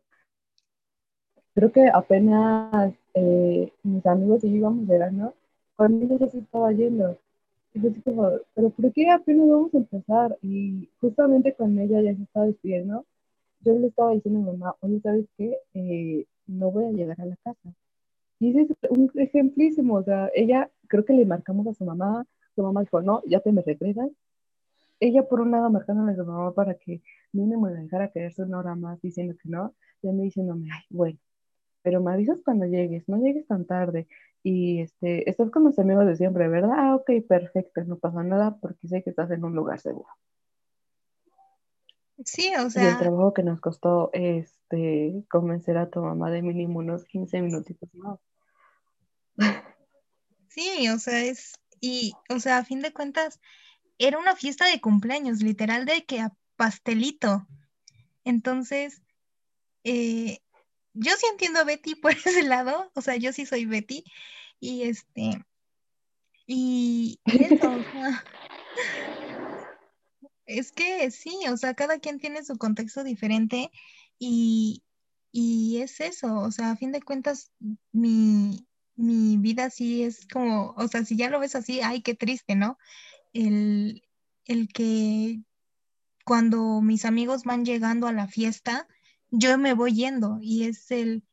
creo 1.54 1.70
que 1.72 1.88
apenas 1.88 2.94
eh, 3.14 3.72
mis 3.84 4.04
amigos 4.06 4.42
y 4.44 4.50
yo 4.50 4.56
íbamos 4.56 4.88
llegando, 4.88 5.34
cuando 5.76 6.04
ella 6.04 6.18
ya 6.18 6.30
se 6.30 6.38
estaba 6.38 6.72
yendo. 6.72 7.16
Y 7.74 7.80
fue 7.80 7.90
así 7.90 8.02
como, 8.02 8.30
¿pero 8.54 8.70
por 8.70 8.92
qué 8.92 9.10
apenas 9.10 9.48
vamos 9.48 9.74
a 9.74 9.78
empezar? 9.78 10.38
Y 10.42 10.88
justamente 11.00 11.54
cuando 11.54 11.80
ella 11.82 12.02
ya 12.02 12.16
se 12.16 12.22
estaba 12.24 12.46
despidiendo, 12.46 13.06
yo 13.60 13.78
le 13.78 13.88
estaba 13.88 14.12
diciendo 14.12 14.40
a 14.40 14.52
mi 14.52 14.58
mamá, 14.58 14.76
oye, 14.80 15.00
¿sabes 15.00 15.26
qué? 15.38 15.56
Eh, 15.74 16.26
no 16.48 16.70
voy 16.72 16.86
a 16.86 16.92
llegar 16.92 17.20
a 17.20 17.26
la 17.26 17.36
casa. 17.36 17.74
Y 18.38 18.50
ese 18.50 18.72
es 18.72 18.90
un 18.90 19.10
ejemplísimo, 19.14 19.94
o 19.94 20.02
sea, 20.04 20.30
ella, 20.34 20.70
creo 20.88 21.04
que 21.04 21.12
le 21.14 21.26
marcamos 21.26 21.66
a 21.66 21.74
su 21.74 21.84
mamá, 21.84 22.26
su 22.54 22.62
mamá 22.62 22.82
dijo, 22.82 23.02
no, 23.02 23.22
ya 23.26 23.40
te 23.40 23.52
me 23.52 23.62
regresas. 23.62 24.10
Ella 25.00 25.28
por 25.28 25.40
un 25.40 25.50
lado 25.52 25.70
marcándole 25.70 26.12
a 26.12 26.16
su 26.16 26.24
mamá 26.24 26.52
para 26.54 26.74
que 26.74 27.02
mínimo 27.32 27.68
le 27.68 27.82
dejara 27.82 28.10
quedarse 28.10 28.42
una 28.42 28.58
hora 28.60 28.74
más 28.74 29.00
diciendo 29.02 29.34
que 29.42 29.48
no, 29.48 29.74
ya 30.02 30.12
me 30.12 30.24
diciéndome, 30.24 30.68
ay, 30.72 30.82
bueno, 30.90 31.18
pero 31.82 32.02
me 32.02 32.12
avisas 32.12 32.38
cuando 32.44 32.66
llegues, 32.66 33.08
no 33.08 33.18
llegues 33.18 33.46
tan 33.46 33.66
tarde. 33.66 34.08
Y 34.42 34.80
este, 34.82 35.28
estás 35.30 35.50
con 35.50 35.64
los 35.64 35.78
amigos 35.78 36.06
de 36.06 36.16
siempre, 36.16 36.48
¿verdad? 36.48 36.72
Ah, 36.76 36.96
ok, 36.96 37.10
perfecto, 37.28 37.84
no 37.84 37.98
pasa 37.98 38.22
nada 38.24 38.56
porque 38.60 38.88
sé 38.88 39.02
que 39.02 39.10
estás 39.10 39.30
en 39.30 39.44
un 39.44 39.54
lugar 39.54 39.80
seguro. 39.80 40.08
Sí, 42.24 42.52
o 42.56 42.60
Y 42.60 42.64
el 42.64 42.70
sea, 42.70 42.98
trabajo 42.98 43.34
que 43.34 43.42
nos 43.42 43.60
costó 43.60 44.10
este, 44.12 45.24
convencer 45.30 45.76
a 45.76 45.90
tu 45.90 46.00
mamá 46.00 46.30
de 46.30 46.42
mínimo 46.42 46.78
unos 46.78 47.04
15 47.04 47.40
minutitos 47.42 47.88
más. 47.94 48.18
sí, 50.48 50.88
o 50.88 50.98
sea, 50.98 51.22
es, 51.24 51.54
y, 51.80 52.12
o 52.28 52.38
sea, 52.38 52.58
a 52.58 52.64
fin 52.64 52.80
de 52.80 52.92
cuentas, 52.92 53.40
era 53.98 54.18
una 54.18 54.36
fiesta 54.36 54.66
de 54.66 54.80
cumpleaños, 54.80 55.42
literal 55.42 55.86
de 55.86 56.04
que 56.04 56.20
a 56.20 56.32
pastelito. 56.56 57.46
Entonces, 58.24 59.02
eh, 59.82 60.38
yo 60.94 61.12
sí 61.16 61.26
entiendo 61.30 61.60
a 61.60 61.64
Betty 61.64 61.94
por 62.00 62.12
ese 62.12 62.42
lado, 62.42 62.90
o 62.94 63.00
sea, 63.00 63.16
yo 63.16 63.32
sí 63.32 63.46
soy 63.46 63.66
Betty, 63.66 64.04
y 64.60 64.82
este, 64.84 65.44
y 66.46 67.20
eso, 67.26 67.70
o 67.70 67.82
sea, 67.82 68.24
es 70.46 70.72
que 70.72 71.10
sí, 71.10 71.38
o 71.50 71.56
sea, 71.56 71.74
cada 71.74 71.98
quien 71.98 72.18
tiene 72.18 72.44
su 72.44 72.56
contexto 72.58 73.04
diferente 73.04 73.70
y, 74.18 74.82
y 75.32 75.78
es 75.78 76.00
eso, 76.00 76.34
o 76.36 76.50
sea, 76.50 76.72
a 76.72 76.76
fin 76.76 76.92
de 76.92 77.02
cuentas, 77.02 77.50
mi, 77.92 78.66
mi 78.96 79.36
vida 79.36 79.70
sí 79.70 80.02
es 80.02 80.26
como, 80.26 80.74
o 80.76 80.88
sea, 80.88 81.04
si 81.04 81.16
ya 81.16 81.30
lo 81.30 81.40
ves 81.40 81.54
así, 81.56 81.80
ay, 81.80 82.02
qué 82.02 82.14
triste, 82.14 82.54
¿no? 82.54 82.78
El, 83.32 84.02
el 84.46 84.68
que 84.68 85.40
cuando 86.24 86.80
mis 86.80 87.04
amigos 87.04 87.44
van 87.44 87.64
llegando 87.64 88.06
a 88.06 88.12
la 88.12 88.28
fiesta, 88.28 88.88
yo 89.30 89.58
me 89.58 89.74
voy 89.74 89.94
yendo 89.94 90.38
y 90.40 90.64
es 90.64 90.90
el, 90.90 91.24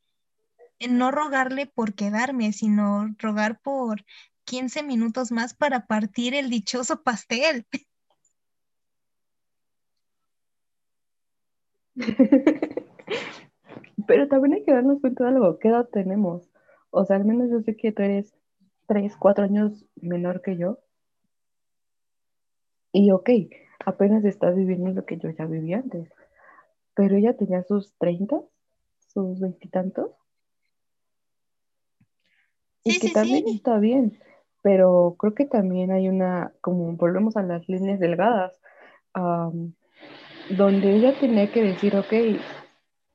no 0.89 1.12
rogarle 1.12 1.68
por 1.68 1.93
quedarme, 1.93 2.53
sino 2.53 3.14
rogar 3.18 3.62
por 3.62 4.05
15 4.45 4.84
minutos 4.84 5.32
más 5.32 5.53
para 5.53 5.86
partir 5.86 6.34
el 6.34 6.49
dichoso 6.49 7.03
pastel. 7.03 7.68
Pero 14.08 14.28
también 14.28 14.56
hay 14.56 14.64
que 14.64 14.74
darnos 14.74 15.00
cuenta 15.02 15.24
de 15.24 15.30
algo, 15.32 15.58
¿qué 15.60 15.70
edad 15.70 15.88
tenemos? 15.92 16.50
O 16.89 17.06
sea, 17.06 17.16
al 17.18 17.26
menos 17.26 17.50
yo 17.50 17.62
sé 17.62 17.76
que 17.76 17.92
tú 17.92 18.04
eres 18.04 18.34
3 18.88 19.16
4 19.18 19.46
años 19.46 19.86
menor 19.96 20.42
que 20.42 20.58
yo. 20.58 20.80
Y 22.94 23.12
ok, 23.12 23.30
apenas 23.86 24.24
estás 24.24 24.56
viviendo 24.56 24.92
lo 24.92 25.06
que 25.06 25.18
yo 25.18 25.30
ya 25.32 25.46
viví 25.46 25.74
antes. 25.74 26.10
Pero 26.96 27.18
ella 27.18 27.38
tenía 27.38 27.64
sus 27.64 27.94
30, 27.98 28.42
sus 29.08 29.39
veintitantos, 29.39 30.12
y 32.84 32.94
Sí, 32.94 33.00
que 33.00 33.08
sí, 33.08 33.14
también 33.14 33.46
sí. 33.46 33.56
está 33.56 33.78
bien. 33.80 34.20
Pero 34.62 35.16
creo 35.18 35.34
que 35.34 35.46
también 35.46 35.92
hay 35.92 36.08
una, 36.08 36.54
como 36.62 36.94
volvemos 36.96 37.36
a 37.38 37.44
las 37.44 37.68
líneas 37.68 38.00
delgadas, 38.00 38.54
am, 39.14 39.74
donde 40.50 40.96
ella 40.96 41.18
tenía 41.20 41.52
que 41.52 41.64
decir, 41.64 41.96
ok, 41.96 42.14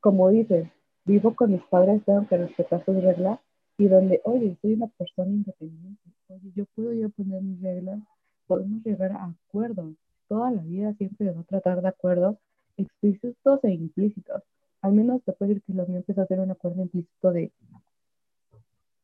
como 0.00 0.30
dices, 0.30 0.68
vivo 1.04 1.34
con 1.34 1.52
mis 1.52 1.62
padres, 1.64 2.02
tengo 2.04 2.26
que 2.28 2.36
respetar 2.36 2.84
sus 2.84 3.02
reglas, 3.02 3.38
y 3.78 3.88
donde, 3.88 4.20
oye, 4.24 4.56
soy 4.62 4.74
una 4.74 4.86
persona 4.86 5.30
independiente, 5.30 6.10
oye, 6.28 6.52
yo 6.54 6.64
puedo 6.74 6.92
yo 6.92 7.10
poner 7.10 7.42
mis 7.42 7.60
reglas, 7.60 8.00
podemos 8.46 8.84
llegar 8.84 9.12
a 9.12 9.24
acuerdos. 9.24 9.94
Toda 10.28 10.50
la 10.50 10.62
vida 10.62 10.94
siempre 10.94 11.30
va 11.30 11.40
a 11.40 11.44
tratar 11.44 11.82
de 11.82 11.88
acuerdos 11.88 12.36
explícitos 12.76 13.62
e 13.64 13.72
implícitos. 13.72 14.42
Al 14.82 14.92
menos 14.92 15.22
te 15.24 15.32
puedo 15.32 15.48
decir 15.50 15.62
que 15.66 15.74
lo 15.74 15.86
mío 15.86 15.98
empezó 15.98 16.22
a 16.22 16.26
ser 16.26 16.40
un 16.40 16.50
acuerdo 16.50 16.82
implícito 16.82 17.32
de 17.32 17.52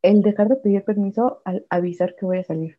el 0.02 0.22
dejar 0.22 0.48
de 0.48 0.56
pedir 0.56 0.84
permiso 0.84 1.42
al 1.44 1.64
avisar 1.70 2.16
que 2.16 2.26
voy 2.26 2.38
a 2.38 2.44
salir. 2.44 2.78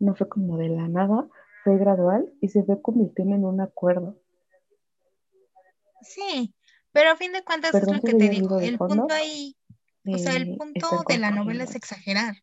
No 0.00 0.14
fue 0.14 0.28
como 0.28 0.58
de 0.58 0.68
la 0.68 0.88
nada, 0.88 1.28
fue 1.62 1.78
gradual 1.78 2.32
y 2.40 2.48
se 2.48 2.64
fue 2.64 2.82
convirtiendo 2.82 3.36
en 3.36 3.44
un 3.44 3.60
acuerdo. 3.60 4.16
Sí, 6.04 6.54
pero 6.92 7.10
a 7.10 7.16
fin 7.16 7.32
de 7.32 7.42
cuentas 7.42 7.74
es 7.74 7.90
lo 7.90 8.00
que 8.00 8.14
te 8.14 8.28
digo. 8.28 8.60
El 8.60 8.78
punto 8.78 9.12
ahí, 9.12 9.56
o 10.06 10.18
sea, 10.18 10.36
el 10.36 10.56
punto 10.56 11.04
de 11.08 11.18
la 11.18 11.30
novela 11.30 11.64
es 11.64 11.74
exagerar. 11.74 12.36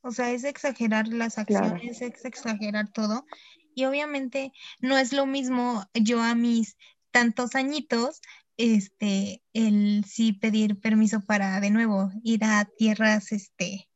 O 0.00 0.12
sea, 0.12 0.30
es 0.30 0.44
exagerar 0.44 1.08
las 1.08 1.34
Claro. 1.34 1.66
acciones, 1.66 2.00
es 2.00 2.24
exagerar 2.24 2.88
todo. 2.92 3.26
Y 3.74 3.86
obviamente 3.86 4.52
no 4.80 4.96
es 4.96 5.12
lo 5.12 5.26
mismo 5.26 5.84
yo 5.94 6.22
a 6.22 6.34
mis 6.36 6.76
tantos 7.10 7.56
añitos, 7.56 8.20
este, 8.56 9.42
el 9.52 10.04
sí 10.06 10.32
pedir 10.32 10.78
permiso 10.78 11.20
para 11.20 11.60
de 11.60 11.70
nuevo 11.70 12.10
ir 12.22 12.44
a 12.44 12.64
tierras, 12.78 13.32
este, 13.32 13.88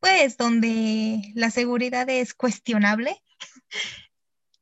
pues 0.00 0.36
donde 0.36 1.32
la 1.34 1.50
seguridad 1.50 2.08
es 2.08 2.34
cuestionable 2.34 3.22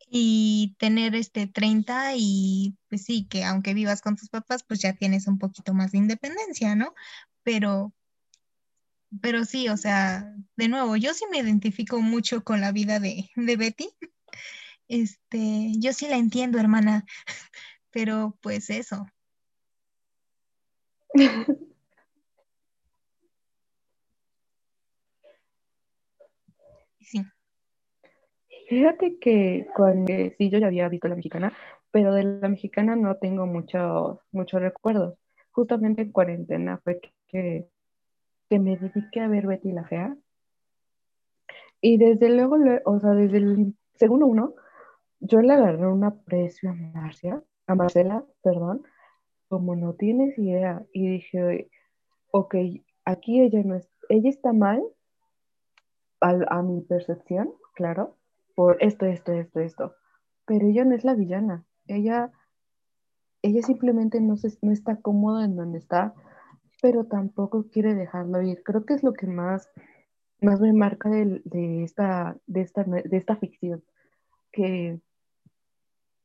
y 0.09 0.77
tener 0.79 1.15
este 1.15 1.47
30 1.47 2.15
y 2.17 2.77
pues 2.89 3.05
sí, 3.05 3.27
que 3.29 3.45
aunque 3.45 3.75
vivas 3.75 4.01
con 4.01 4.17
tus 4.17 4.29
papás, 4.29 4.65
pues 4.65 4.81
ya 4.81 4.95
tienes 4.95 5.27
un 5.27 5.39
poquito 5.39 5.75
más 5.75 5.93
de 5.93 5.99
independencia, 5.99 6.75
¿no? 6.77 6.95
Pero, 7.43 7.93
pero 9.21 9.45
sí, 9.45 9.69
o 9.69 9.77
sea, 9.77 10.35
de 10.57 10.69
nuevo, 10.69 10.97
yo 10.97 11.15
sí 11.15 11.25
me 11.31 11.39
identifico 11.39 12.01
mucho 12.01 12.45
con 12.45 12.61
la 12.61 12.73
vida 12.73 13.01
de, 13.01 13.29
Betty. 13.37 13.89
Este, 14.89 15.73
yo 15.81 15.93
sí 15.93 16.07
la 16.07 16.17
entiendo, 16.17 16.61
hermana, 16.61 17.05
pero 17.91 18.39
pues 18.41 18.71
eso, 18.71 19.05
sí. 27.01 27.25
Fíjate 28.69 29.19
que 29.19 29.67
cuando 29.75 30.13
sí 30.39 30.51
yo 30.51 30.59
ya 30.59 30.67
había 30.67 30.89
visto 30.89 31.09
la 31.09 31.15
mexicana, 31.17 31.53
pero 31.91 32.13
de 32.15 32.25
la 32.25 32.49
mexicana 32.49 32.97
no 32.97 33.17
tengo 33.17 33.47
muchos 33.47 34.19
muchos 34.33 34.61
recuerdos. 34.61 35.15
Justamente 35.53 36.03
en 36.03 36.13
cuarentena 36.13 36.79
fue 36.83 37.01
que, 37.29 37.69
que 38.51 38.59
me 38.59 38.77
dediqué 38.77 39.21
a 39.21 39.29
ver 39.29 39.47
Betty 39.47 39.73
la 39.73 39.85
Fea. 39.85 40.17
Y 41.81 41.99
desde 41.99 42.29
luego, 42.31 42.57
o 42.85 43.01
sea, 43.01 43.11
desde 43.11 43.39
el 43.39 43.75
segundo 43.95 44.27
uno, 44.27 44.55
yo 45.21 45.41
le 45.41 45.53
agarré 45.53 45.87
un 45.87 46.05
aprecio 46.05 46.71
a 46.71 46.75
Marcia, 46.75 47.43
a 47.67 47.75
Marcela, 47.75 48.25
perdón, 48.43 48.83
como 49.49 49.77
no 49.77 49.95
tienes 49.95 50.37
idea. 50.39 50.85
Y 50.93 51.09
dije, 51.09 51.71
ok, 52.33 52.57
aquí 53.05 53.41
ella 53.41 53.63
no 53.65 53.77
es, 53.77 53.89
ella 54.09 54.31
está 54.31 54.53
mal, 54.53 54.83
al- 56.21 56.47
a, 56.51 56.63
mi 56.63 56.81
percepción, 56.83 57.53
claro, 57.75 58.16
por 58.57 58.79
esto, 58.81 59.05
esto, 59.07 59.33
esto, 59.33 59.61
esto. 59.61 59.95
Pero 60.47 60.67
ella 60.67 60.85
no 60.85 60.97
es 60.97 61.05
la 61.05 61.15
villana. 61.15 61.65
Ella, 61.87 62.33
ella 63.43 63.63
simplemente 63.63 64.21
no, 64.21 64.37
se, 64.37 64.59
no 64.63 64.73
está 64.73 64.97
cómoda 64.97 65.45
en 65.45 65.55
donde 65.55 65.79
está, 65.79 66.15
pero 66.83 67.05
tampoco 67.05 67.69
quiere 67.71 67.95
dejarlo 67.95 68.43
ir. 68.43 68.63
Creo 68.65 68.85
que 68.87 68.95
es 68.95 69.05
lo 69.05 69.13
que 69.13 69.27
más, 69.27 69.71
más 70.41 70.61
me 70.61 70.73
marca 70.73 71.11
de, 71.11 71.43
de 71.45 71.85
esta, 71.85 72.39
de, 72.47 72.63
esta, 72.63 72.83
de 72.83 73.17
esta 73.17 73.37
ficción, 73.37 73.85
que, 74.53 75.01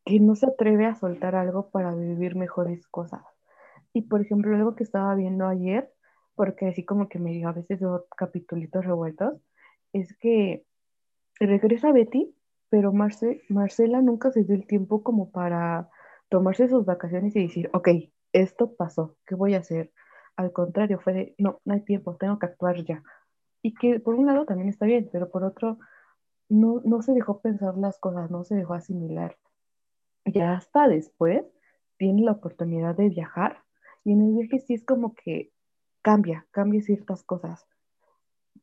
que 0.06 0.20
no 0.22 0.36
se 0.36 0.48
atreve 0.48 0.86
a 0.86 0.96
soltar 0.96 1.36
algo 1.36 1.70
para 1.70 1.94
vivir 1.94 2.36
mejores 2.36 2.88
cosas. 2.88 3.24
Y 3.94 4.04
por 4.04 4.22
ejemplo, 4.22 4.56
algo 4.56 4.76
que 4.76 4.84
estaba 4.84 5.14
viendo 5.16 5.48
ayer, 5.48 5.92
porque 6.36 6.68
así 6.68 6.86
como 6.86 7.10
que 7.10 7.20
me 7.20 7.32
dio 7.34 7.50
a 7.50 7.54
veces 7.54 7.82
veo 7.82 8.06
capitulitos 8.16 8.86
revueltos, 8.86 9.42
es 9.92 10.16
que 10.18 10.66
regresa 11.46 11.92
Betty, 11.92 12.36
pero 12.70 12.94
Marce, 12.94 13.42
Marcela 13.50 14.02
nunca 14.02 14.32
se 14.32 14.44
dio 14.44 14.56
el 14.56 14.66
tiempo 14.66 15.04
como 15.04 15.32
para 15.32 15.90
tomarse 16.30 16.70
sus 16.70 16.86
vacaciones 16.86 17.36
y 17.36 17.44
decir, 17.44 17.70
ok, 17.74 17.90
esto 18.32 18.74
pasó, 18.76 19.18
¿qué 19.26 19.36
voy 19.36 19.56
a 19.56 19.60
hacer? 19.60 19.92
Al 20.38 20.54
contrario, 20.54 21.00
fue 21.00 21.14
de, 21.14 21.36
no, 21.38 21.60
no 21.66 21.74
hay 21.74 21.82
tiempo, 21.82 22.16
tengo 22.16 22.40
que 22.40 22.46
actuar 22.46 22.84
ya. 22.86 23.04
Y 23.62 23.74
que 23.74 24.00
por 24.00 24.16
un 24.16 24.26
lado 24.26 24.46
también 24.46 24.70
está 24.70 24.86
bien, 24.86 25.10
pero 25.12 25.30
por 25.30 25.44
otro, 25.44 25.78
no, 26.48 26.82
no 26.86 27.02
se 27.02 27.14
dejó 27.14 27.42
pensar 27.42 27.78
las 27.78 28.00
cosas, 28.00 28.32
no 28.32 28.44
se 28.44 28.56
dejó 28.56 28.74
asimilar. 28.74 29.38
Ya 30.26 30.54
hasta 30.54 30.88
después 30.88 31.44
tiene 31.98 32.22
la 32.24 32.34
oportunidad 32.34 32.96
de 32.96 33.10
viajar 33.10 33.64
y 34.04 34.14
en 34.14 34.22
el 34.22 34.34
viaje 34.34 34.60
sí 34.60 34.74
es 34.74 34.84
como 34.84 35.14
que 35.14 35.52
cambia, 36.02 36.48
cambia 36.52 36.82
ciertas 36.82 37.24
cosas, 37.24 37.68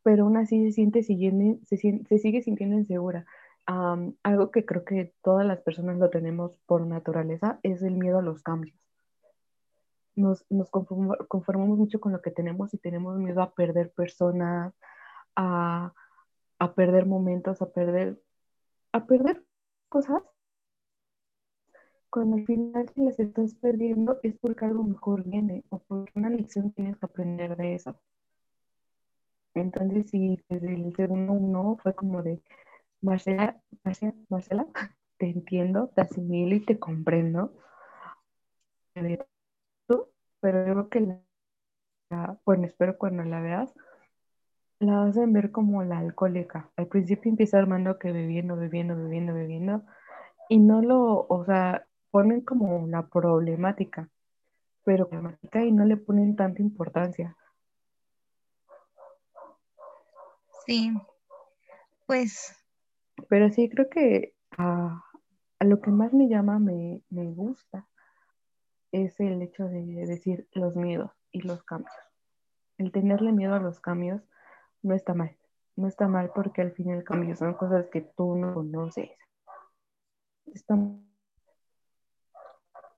pero 0.02 0.24
aún 0.24 0.36
así 0.36 0.64
se 0.66 0.72
siente 0.72 1.02
siguiendo, 1.02 1.58
se, 1.66 1.76
se 1.76 2.18
sigue 2.18 2.42
sintiendo 2.42 2.76
insegura. 2.76 3.26
algo 3.66 4.50
que 4.50 4.64
creo 4.64 4.84
que 4.84 5.14
todas 5.22 5.46
las 5.46 5.60
personas 5.60 5.98
lo 5.98 6.10
tenemos 6.10 6.56
por 6.66 6.86
naturaleza 6.86 7.60
es 7.62 7.82
el 7.82 7.94
miedo 7.94 8.18
a 8.18 8.22
los 8.22 8.42
cambios. 8.42 8.76
Nos, 10.16 10.44
nos 10.50 10.68
conformamos 10.70 11.78
mucho 11.78 12.00
con 12.00 12.12
lo 12.12 12.22
que 12.22 12.30
tenemos 12.32 12.74
y 12.74 12.78
tenemos 12.78 13.18
miedo 13.18 13.40
a 13.42 13.52
perder 13.54 13.92
personas, 13.92 14.74
a, 15.36 15.92
a 16.58 16.74
perder 16.74 17.06
momentos, 17.06 17.62
a 17.62 17.70
perder, 17.70 18.20
a 18.92 19.06
perder 19.06 19.44
cosas 19.88 20.22
cuando 22.10 22.36
al 22.36 22.46
final 22.46 22.88
si 22.88 23.02
las 23.02 23.20
estás 23.20 23.54
perdiendo 23.54 24.18
es 24.22 24.36
porque 24.38 24.64
algo 24.64 24.82
mejor 24.82 25.24
viene 25.24 25.64
o 25.68 25.78
porque 25.78 26.12
una 26.16 26.30
lección 26.30 26.72
tienes 26.72 26.96
que 26.96 27.06
aprender 27.06 27.56
de 27.56 27.74
eso. 27.74 28.00
Entonces, 29.60 30.10
sí, 30.10 30.42
desde 30.48 30.74
el 30.74 30.94
segundo 30.96 31.32
uno 31.32 31.76
fue 31.82 31.94
como 31.94 32.22
de, 32.22 32.42
Marcela, 33.00 33.60
Marcela, 33.84 34.14
Marcela, 34.28 34.66
te 35.18 35.26
entiendo, 35.30 35.88
te 35.94 36.02
asimilo 36.02 36.56
y 36.56 36.64
te 36.64 36.78
comprendo. 36.78 37.52
Pero 38.94 40.66
yo 40.66 40.72
creo 40.72 40.88
que, 40.88 41.00
la, 42.10 42.38
bueno, 42.44 42.66
espero 42.66 42.98
cuando 42.98 43.24
la 43.24 43.40
veas, 43.40 43.72
la 44.80 45.00
vas 45.00 45.16
a 45.16 45.26
ver 45.26 45.50
como 45.50 45.84
la 45.84 45.98
alcohólica. 45.98 46.70
Al 46.76 46.86
principio 46.88 47.30
empieza 47.30 47.58
Armando 47.58 47.98
que 47.98 48.12
bebiendo, 48.12 48.56
bebiendo, 48.56 48.96
bebiendo, 48.96 49.34
bebiendo, 49.34 49.82
y 50.48 50.58
no 50.58 50.82
lo, 50.82 51.26
o 51.28 51.44
sea, 51.44 51.86
ponen 52.10 52.42
como 52.42 52.86
la 52.88 53.06
problemática, 53.08 54.08
pero 54.84 55.08
problemática 55.08 55.64
y 55.64 55.72
no 55.72 55.84
le 55.84 55.96
ponen 55.96 56.36
tanta 56.36 56.62
importancia. 56.62 57.36
Sí, 60.68 60.92
pues. 62.06 62.54
Pero 63.30 63.48
sí, 63.48 63.70
creo 63.70 63.88
que 63.88 64.34
a, 64.58 65.02
lo 65.60 65.80
que 65.80 65.90
más 65.90 66.12
me 66.12 66.28
llama, 66.28 66.58
me, 66.58 67.00
me 67.08 67.24
gusta, 67.24 67.88
es 68.92 69.18
el 69.18 69.40
hecho 69.40 69.64
de 69.64 69.80
decir 70.06 70.46
los 70.52 70.76
miedos 70.76 71.10
y 71.32 71.40
los 71.40 71.62
cambios. 71.62 71.96
El 72.76 72.92
tenerle 72.92 73.32
miedo 73.32 73.54
a 73.54 73.60
los 73.60 73.80
cambios 73.80 74.20
no 74.82 74.94
está 74.94 75.14
mal. 75.14 75.34
No 75.74 75.88
está 75.88 76.06
mal 76.06 76.32
porque 76.34 76.60
al 76.60 76.72
fin 76.72 76.92
al 76.92 77.02
cambio 77.02 77.34
son 77.34 77.54
cosas 77.54 77.86
que 77.90 78.02
tú 78.02 78.36
no 78.36 78.52
conoces. 78.52 79.08
Está 80.52 80.76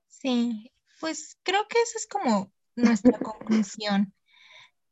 Sí, 0.07 0.73
pues 0.99 1.39
creo 1.43 1.65
que 1.69 1.81
esa 1.81 1.97
es 1.99 2.07
como 2.07 2.51
nuestra 2.75 3.17
conclusión. 3.17 4.13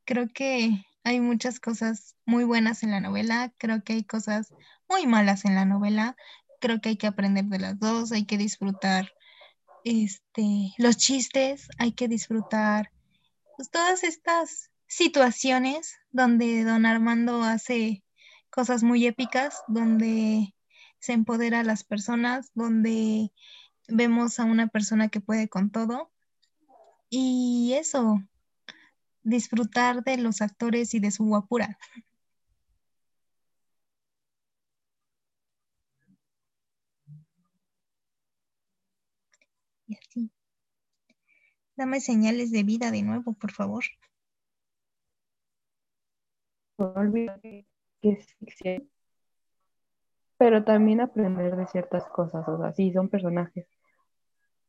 Creo 0.06 0.28
que 0.34 0.86
hay 1.04 1.20
muchas 1.20 1.60
cosas 1.60 2.16
muy 2.26 2.44
buenas 2.44 2.84
en 2.84 2.92
la 2.92 3.00
novela, 3.00 3.54
creo 3.58 3.84
que 3.84 3.94
hay 3.94 4.04
cosas 4.04 4.54
muy 4.88 5.08
malas 5.08 5.46
en 5.46 5.56
la 5.56 5.66
novela, 5.66 6.16
creo 6.60 6.82
que 6.82 6.90
hay 6.90 6.98
que 6.98 7.08
aprender 7.08 7.46
de 7.46 7.60
las 7.60 7.80
dos, 7.80 8.12
hay 8.12 8.26
que 8.26 8.38
disfrutar 8.38 9.12
este, 9.84 10.74
los 10.78 10.98
chistes, 10.98 11.70
hay 11.78 11.94
que 11.94 12.08
disfrutar 12.08 12.92
pues, 13.56 13.70
todas 13.70 14.04
estas 14.04 14.72
situaciones 14.88 15.98
donde 16.12 16.64
don 16.64 16.86
Armando 16.86 17.44
hace 17.44 18.04
cosas 18.50 18.84
muy 18.84 19.06
épicas, 19.06 19.62
donde 19.68 20.54
se 21.00 21.14
empodera 21.14 21.62
a 21.62 21.64
las 21.64 21.84
personas, 21.84 22.52
donde 22.54 23.32
vemos 23.88 24.40
a 24.40 24.46
una 24.46 24.68
persona 24.68 25.10
que 25.10 25.22
puede 25.22 25.48
con 25.48 25.72
todo. 25.72 26.12
Y 27.10 27.74
eso, 27.76 28.22
disfrutar 29.24 30.04
de 30.04 30.18
los 30.18 30.42
actores 30.42 30.94
y 30.94 31.00
de 31.00 31.12
su 31.12 31.26
guapura. 31.26 31.78
Y 39.88 39.96
así. 39.98 40.32
Dame 41.76 42.00
señales 42.00 42.52
de 42.52 42.64
vida 42.64 42.92
de 42.92 43.02
nuevo, 43.02 43.34
por 43.34 43.52
favor. 43.52 43.84
No 46.80 46.94
olvides 46.96 47.40
que 47.42 48.10
es 48.10 48.34
ficción, 48.40 48.90
pero 50.38 50.64
también 50.64 51.02
aprender 51.02 51.56
de 51.56 51.68
ciertas 51.68 52.06
cosas, 52.08 52.48
o 52.48 52.58
sea, 52.58 52.72
sí, 52.74 52.92
son 52.94 53.10
personajes, 53.10 53.68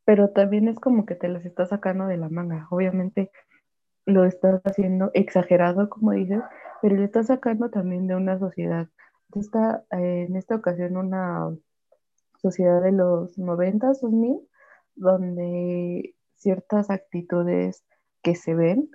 pero 0.05 0.31
también 0.31 0.69
es 0.69 0.79
como 0.79 1.07
que 1.07 1.15
te 1.15 1.29
las 1.29 1.45
estás 1.47 1.71
sacando 1.71 2.07
de 2.07 2.17
la 2.17 2.29
manga. 2.29 2.67
Obviamente 2.71 3.31
lo 4.07 4.25
estás 4.25 4.61
haciendo 4.65 5.11
exagerado, 5.15 5.89
como 5.89 6.13
dices, 6.13 6.43
pero 6.83 6.97
le 6.97 7.05
estás 7.05 7.27
sacando 7.29 7.71
también 7.71 8.07
de 8.07 8.17
una 8.17 8.39
sociedad. 8.39 8.89
Está 9.35 9.85
eh, 9.93 10.27
en 10.29 10.37
esta 10.37 10.57
ocasión 10.57 10.97
una 10.97 11.51
sociedad 12.41 12.83
de 12.83 12.93
los 12.93 13.39
90, 13.39 13.87
2000, 13.87 14.41
donde 14.97 16.15
ciertas 16.37 16.91
actitudes 16.91 17.85
que 18.23 18.35
se 18.35 18.55
ven 18.55 18.91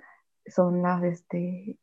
son 0.46 0.82
las, 0.82 1.02
este, 1.04 1.78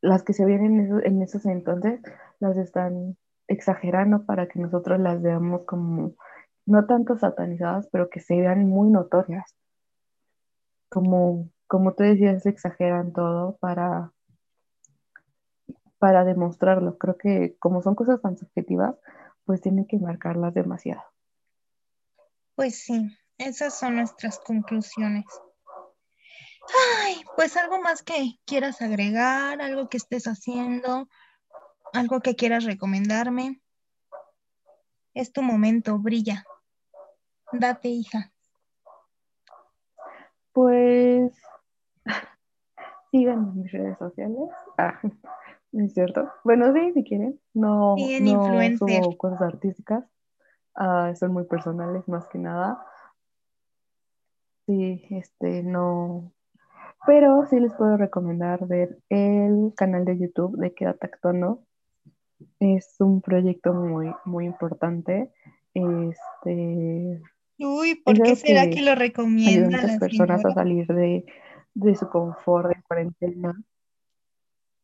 las 0.00 0.22
que 0.22 0.32
se 0.32 0.44
ven 0.44 0.64
en, 0.64 1.06
en 1.06 1.22
esos 1.22 1.46
entonces, 1.46 2.00
las 2.40 2.56
están 2.56 3.16
exagerando 3.46 4.24
para 4.24 4.48
que 4.48 4.58
nosotros 4.58 4.98
las 5.00 5.22
veamos 5.22 5.64
como 5.64 6.14
no 6.66 6.86
tanto 6.86 7.18
satanizadas, 7.18 7.88
pero 7.92 8.08
que 8.08 8.20
se 8.20 8.36
vean 8.36 8.66
muy 8.68 8.90
notorias. 8.90 9.54
Como, 10.88 11.50
como 11.66 11.94
tú 11.94 12.02
decías, 12.02 12.46
exageran 12.46 13.12
todo 13.12 13.56
para, 13.58 14.12
para 15.98 16.24
demostrarlo. 16.24 16.98
Creo 16.98 17.16
que 17.16 17.56
como 17.58 17.82
son 17.82 17.94
cosas 17.94 18.20
tan 18.20 18.36
subjetivas, 18.36 18.96
pues 19.44 19.60
tienen 19.60 19.86
que 19.86 19.98
marcarlas 19.98 20.54
demasiado. 20.54 21.02
Pues 22.54 22.78
sí, 22.78 23.16
esas 23.38 23.78
son 23.78 23.96
nuestras 23.96 24.38
conclusiones. 24.38 25.24
Ay, 27.02 27.16
pues 27.36 27.56
algo 27.56 27.80
más 27.80 28.02
que 28.02 28.38
quieras 28.46 28.80
agregar, 28.80 29.60
algo 29.60 29.88
que 29.88 29.98
estés 29.98 30.24
haciendo, 30.24 31.08
algo 31.92 32.20
que 32.20 32.36
quieras 32.36 32.64
recomendarme. 32.64 33.60
Es 35.14 35.32
tu 35.32 35.42
momento, 35.42 35.98
brilla. 35.98 36.44
Date, 37.52 37.88
hija. 37.88 38.32
Pues 40.52 41.32
sigan 43.10 43.38
en 43.38 43.62
mis 43.62 43.72
redes 43.72 43.98
sociales. 43.98 44.50
Ah, 44.78 45.00
¿no 45.70 45.84
es 45.84 45.94
cierto? 45.94 46.28
Bueno, 46.42 46.72
sí, 46.72 46.92
si 46.94 47.04
quieren. 47.04 47.38
No, 47.52 47.94
no 47.96 48.76
subo 48.76 49.16
cosas 49.16 49.42
artísticas. 49.42 50.04
Ah, 50.74 51.12
son 51.14 51.32
muy 51.32 51.44
personales 51.44 52.06
más 52.08 52.26
que 52.28 52.38
nada. 52.38 52.84
Sí, 54.66 55.04
este, 55.10 55.62
no. 55.62 56.32
Pero 57.06 57.46
sí 57.46 57.60
les 57.60 57.72
puedo 57.74 57.96
recomendar 57.96 58.66
ver 58.66 58.98
el 59.10 59.72
canal 59.76 60.04
de 60.04 60.18
YouTube 60.18 60.56
de 60.56 60.74
Quédate 60.74 61.06
Actuando. 61.06 61.62
Es 62.58 62.96
un 62.98 63.20
proyecto 63.20 63.74
muy, 63.74 64.12
muy 64.24 64.46
importante. 64.46 65.30
Este, 65.74 67.20
Uy, 67.58 67.94
¿por 68.04 68.20
qué 68.20 68.36
será 68.36 68.68
que, 68.70 68.82
lo 68.82 68.94
recomienda? 68.94 69.78
a 69.78 69.82
las 69.82 69.98
personas 69.98 70.44
a 70.44 70.52
salir 70.52 70.86
de, 70.86 71.24
su 71.94 72.08
confort 72.08 72.68
de 72.68 72.82
cuarentena. 72.82 73.54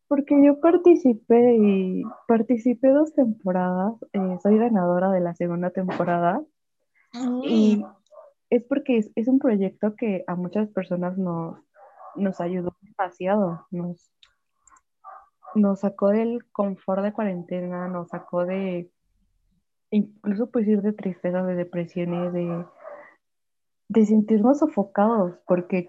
Porque 0.08 0.44
yo 0.44 0.60
participé 0.60 1.56
y 1.56 2.02
participé 2.26 2.88
dos 2.88 3.14
temporadas, 3.14 3.94
eh, 4.12 4.38
soy 4.42 4.58
ganadora 4.58 5.10
de 5.10 5.20
la 5.20 5.34
segunda 5.34 5.70
temporada. 5.70 6.42
Y 7.44 7.84
es 8.50 8.64
porque 8.64 8.98
es, 9.14 9.28
un 9.28 9.38
proyecto 9.38 9.94
que 9.96 10.24
a 10.26 10.34
muchas 10.34 10.68
personas 10.68 11.16
nos, 11.16 11.58
nos 12.16 12.40
ayudó 12.40 12.76
demasiado, 12.82 13.66
nos, 13.70 14.12
nos 15.54 15.80
sacó 15.80 16.08
del 16.08 16.44
confort 16.50 17.02
de 17.02 17.12
cuarentena, 17.12 17.88
nos 17.88 18.08
sacó 18.08 18.44
de, 18.44 18.90
incluso 19.90 20.50
pues 20.50 20.66
ir 20.66 20.82
de 20.82 20.92
tristeza, 20.92 21.44
de 21.44 21.54
depresiones, 21.54 22.32
de, 22.32 22.64
de 23.88 24.06
sentirnos 24.06 24.58
sofocados, 24.58 25.38
porque 25.46 25.88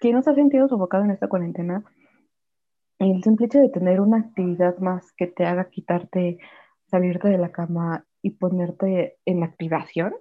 ¿quién 0.00 0.16
nos 0.16 0.26
ha 0.26 0.34
sentido 0.34 0.68
sofocado 0.68 1.04
en 1.04 1.12
esta 1.12 1.28
cuarentena? 1.28 1.84
El 2.98 3.22
simple 3.22 3.46
hecho 3.46 3.60
de 3.60 3.68
tener 3.68 4.00
una 4.00 4.18
actividad 4.18 4.78
más 4.78 5.12
que 5.12 5.26
te 5.26 5.46
haga 5.46 5.70
quitarte, 5.70 6.38
salirte 6.86 7.28
de 7.28 7.38
la 7.38 7.52
cama 7.52 8.04
y 8.22 8.30
ponerte 8.30 9.18
en 9.24 9.42
activación, 9.42 10.14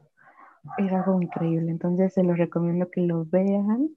es 0.77 0.91
algo 0.91 1.21
increíble. 1.21 1.71
Entonces 1.71 2.13
se 2.13 2.23
los 2.23 2.37
recomiendo 2.37 2.89
que 2.91 3.01
los 3.01 3.29
vean. 3.31 3.89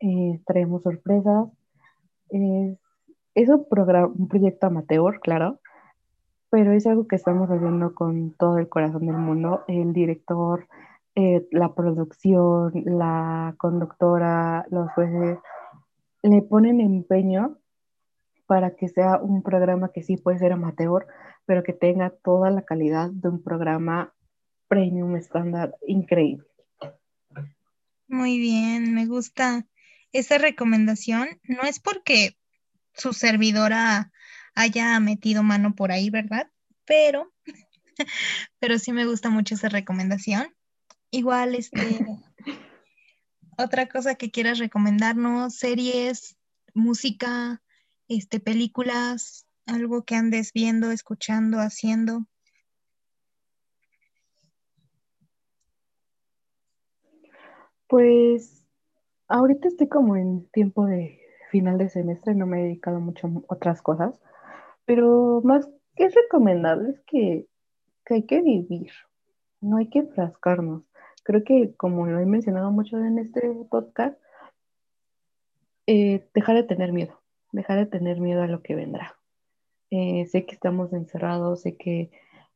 Eh, 0.00 0.40
traemos 0.46 0.82
sorpresas. 0.82 1.48
es 2.30 3.48
un, 3.48 3.66
un 4.16 4.28
proyecto 4.28 4.66
amateur, 4.66 5.20
claro, 5.20 5.60
pero 6.50 6.72
es 6.72 6.86
algo 6.86 7.06
que 7.06 7.16
estamos 7.16 7.48
haciendo 7.48 7.94
con 7.94 8.32
todo 8.32 8.58
el 8.58 8.68
corazón 8.68 9.06
del 9.06 9.16
mundo. 9.16 9.64
El 9.68 9.92
director, 9.92 10.66
eh, 11.20 11.46
la 11.50 11.74
producción, 11.74 12.72
la 12.86 13.54
conductora, 13.58 14.64
los 14.70 14.90
jueces, 14.92 15.38
le 16.22 16.40
ponen 16.40 16.80
empeño 16.80 17.58
para 18.46 18.74
que 18.74 18.88
sea 18.88 19.18
un 19.18 19.42
programa 19.42 19.92
que 19.92 20.02
sí 20.02 20.16
puede 20.16 20.38
ser 20.38 20.52
amateur, 20.52 21.06
pero 21.44 21.62
que 21.62 21.74
tenga 21.74 22.08
toda 22.08 22.50
la 22.50 22.62
calidad 22.62 23.10
de 23.10 23.28
un 23.28 23.42
programa 23.42 24.14
premium 24.66 25.14
estándar 25.16 25.74
increíble. 25.86 26.46
Muy 28.08 28.38
bien, 28.38 28.94
me 28.94 29.04
gusta 29.04 29.66
esa 30.12 30.38
recomendación. 30.38 31.28
No 31.42 31.64
es 31.64 31.80
porque 31.80 32.38
su 32.94 33.12
servidora 33.12 34.10
haya 34.54 34.98
metido 35.00 35.42
mano 35.42 35.74
por 35.74 35.92
ahí, 35.92 36.08
¿verdad? 36.08 36.50
Pero, 36.86 37.30
pero 38.58 38.78
sí 38.78 38.92
me 38.92 39.04
gusta 39.04 39.28
mucho 39.28 39.54
esa 39.54 39.68
recomendación. 39.68 40.54
Igual, 41.10 41.54
este, 41.54 41.98
otra 43.58 43.88
cosa 43.88 44.14
que 44.14 44.30
quieras 44.30 44.58
recomendarnos, 44.58 45.56
series, 45.56 46.36
música, 46.74 47.62
este, 48.08 48.40
películas, 48.40 49.46
algo 49.66 50.04
que 50.04 50.14
andes 50.14 50.52
viendo, 50.52 50.90
escuchando, 50.90 51.58
haciendo. 51.58 52.26
Pues 57.86 58.64
ahorita 59.26 59.68
estoy 59.68 59.88
como 59.88 60.16
en 60.16 60.48
tiempo 60.50 60.86
de 60.86 61.20
final 61.50 61.78
de 61.78 61.88
semestre, 61.88 62.34
no 62.34 62.46
me 62.46 62.60
he 62.60 62.64
dedicado 62.64 63.00
mucho 63.00 63.26
a 63.26 63.54
otras 63.54 63.82
cosas, 63.82 64.20
pero 64.84 65.40
más 65.42 65.68
que 65.96 66.04
es 66.04 66.14
recomendable 66.14 66.90
es 66.90 67.00
que, 67.00 67.46
hay 68.08 68.26
que 68.26 68.42
vivir, 68.42 68.90
no 69.60 69.76
hay 69.76 69.88
que 69.88 70.02
frascarnos. 70.02 70.82
Creo 71.22 71.44
que 71.44 71.74
como 71.76 72.06
lo 72.06 72.18
he 72.18 72.26
mencionado 72.26 72.70
mucho 72.70 72.98
en 72.98 73.18
este 73.18 73.40
podcast, 73.70 74.18
eh, 75.86 76.28
dejar 76.34 76.56
de 76.56 76.62
tener 76.62 76.92
miedo, 76.92 77.20
dejar 77.52 77.78
de 77.78 77.86
tener 77.86 78.20
miedo 78.20 78.42
a 78.42 78.46
lo 78.46 78.62
que 78.62 78.74
vendrá. 78.74 79.16
Eh, 79.90 80.26
sé 80.26 80.46
que 80.46 80.54
estamos 80.54 80.92
encerrados, 80.92 81.62
sé 81.62 81.76
que, 81.76 82.10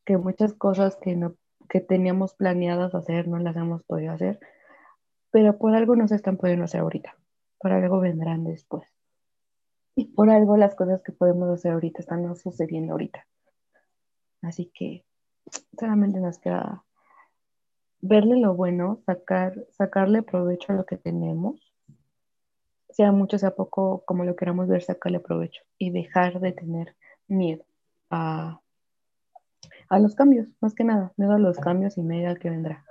que 0.05 0.17
muchas 0.17 0.55
cosas 0.55 0.97
que, 0.97 1.17
no, 1.17 1.35
que 1.69 1.81
teníamos 1.81 2.35
planeadas 2.35 2.95
hacer 2.95 3.27
no 3.27 3.39
las 3.39 3.57
hemos 3.57 3.83
podido 3.83 4.13
hacer, 4.13 4.39
pero 5.31 5.59
por 5.59 5.75
algo 5.75 5.97
no 5.97 6.07
se 6.07 6.15
están 6.15 6.37
pudiendo 6.37 6.65
hacer 6.65 6.83
ahorita, 6.83 7.17
por 7.59 7.73
algo 7.73 7.99
vendrán 7.99 8.45
después. 8.45 8.85
Y 9.97 10.07
por 10.07 10.31
algo 10.31 10.57
las 10.57 10.75
cosas 10.75 11.03
que 11.03 11.13
podemos 11.13 11.49
hacer 11.51 11.73
ahorita 11.73 12.01
están 12.01 12.37
sucediendo 12.37 12.93
ahorita. 12.93 13.27
Así 14.43 14.71
que 14.75 15.05
solamente 15.79 16.21
nos 16.21 16.39
queda 16.39 16.85
verle 18.07 18.37
lo 18.37 18.55
bueno, 18.55 19.01
sacar, 19.07 19.67
sacarle 19.71 20.23
provecho 20.23 20.73
a 20.73 20.77
lo 20.77 20.85
que 20.85 20.99
tenemos, 20.99 21.73
sea 22.91 23.13
mucho, 23.13 23.39
sea 23.39 23.55
poco, 23.55 24.05
como 24.05 24.25
lo 24.25 24.37
queramos 24.37 24.69
ver, 24.69 24.83
sacarle 24.83 25.21
provecho 25.21 25.63
y 25.79 25.91
dejar 25.91 26.39
de 26.41 26.53
tener 26.53 26.95
miedo 27.29 27.65
a, 28.11 28.61
a 29.89 29.99
los 29.99 30.15
cambios, 30.15 30.49
más 30.61 30.75
que 30.75 30.85
nada, 30.85 31.15
miedo 31.17 31.33
a 31.33 31.39
los 31.39 31.59
cambios 31.59 31.97
y 31.97 32.03
miedo 32.03 32.29
al 32.29 32.39
que 32.39 32.51
vendrá. 32.51 32.85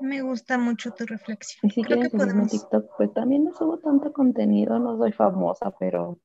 Me 0.00 0.22
gusta 0.22 0.56
mucho 0.56 0.92
tu 0.92 1.04
reflexión. 1.04 1.68
Y 1.68 1.74
si 1.74 1.82
quieren 1.82 2.08
seguirme 2.08 2.42
en 2.42 2.48
TikTok, 2.48 2.96
pues 2.96 3.12
también 3.14 3.42
no 3.42 3.52
subo 3.52 3.78
tanto 3.78 4.12
contenido, 4.12 4.78
no 4.78 4.96
soy 4.96 5.10
famosa, 5.10 5.72
pero... 5.76 6.20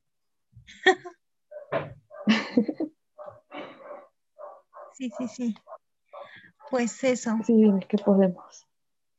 sí, 4.94 5.10
sí, 5.18 5.28
sí. 5.28 5.56
Pues 6.74 7.04
eso. 7.04 7.38
Sí, 7.46 7.54
dime 7.54 7.86
que 7.88 8.00
podemos. 8.00 8.66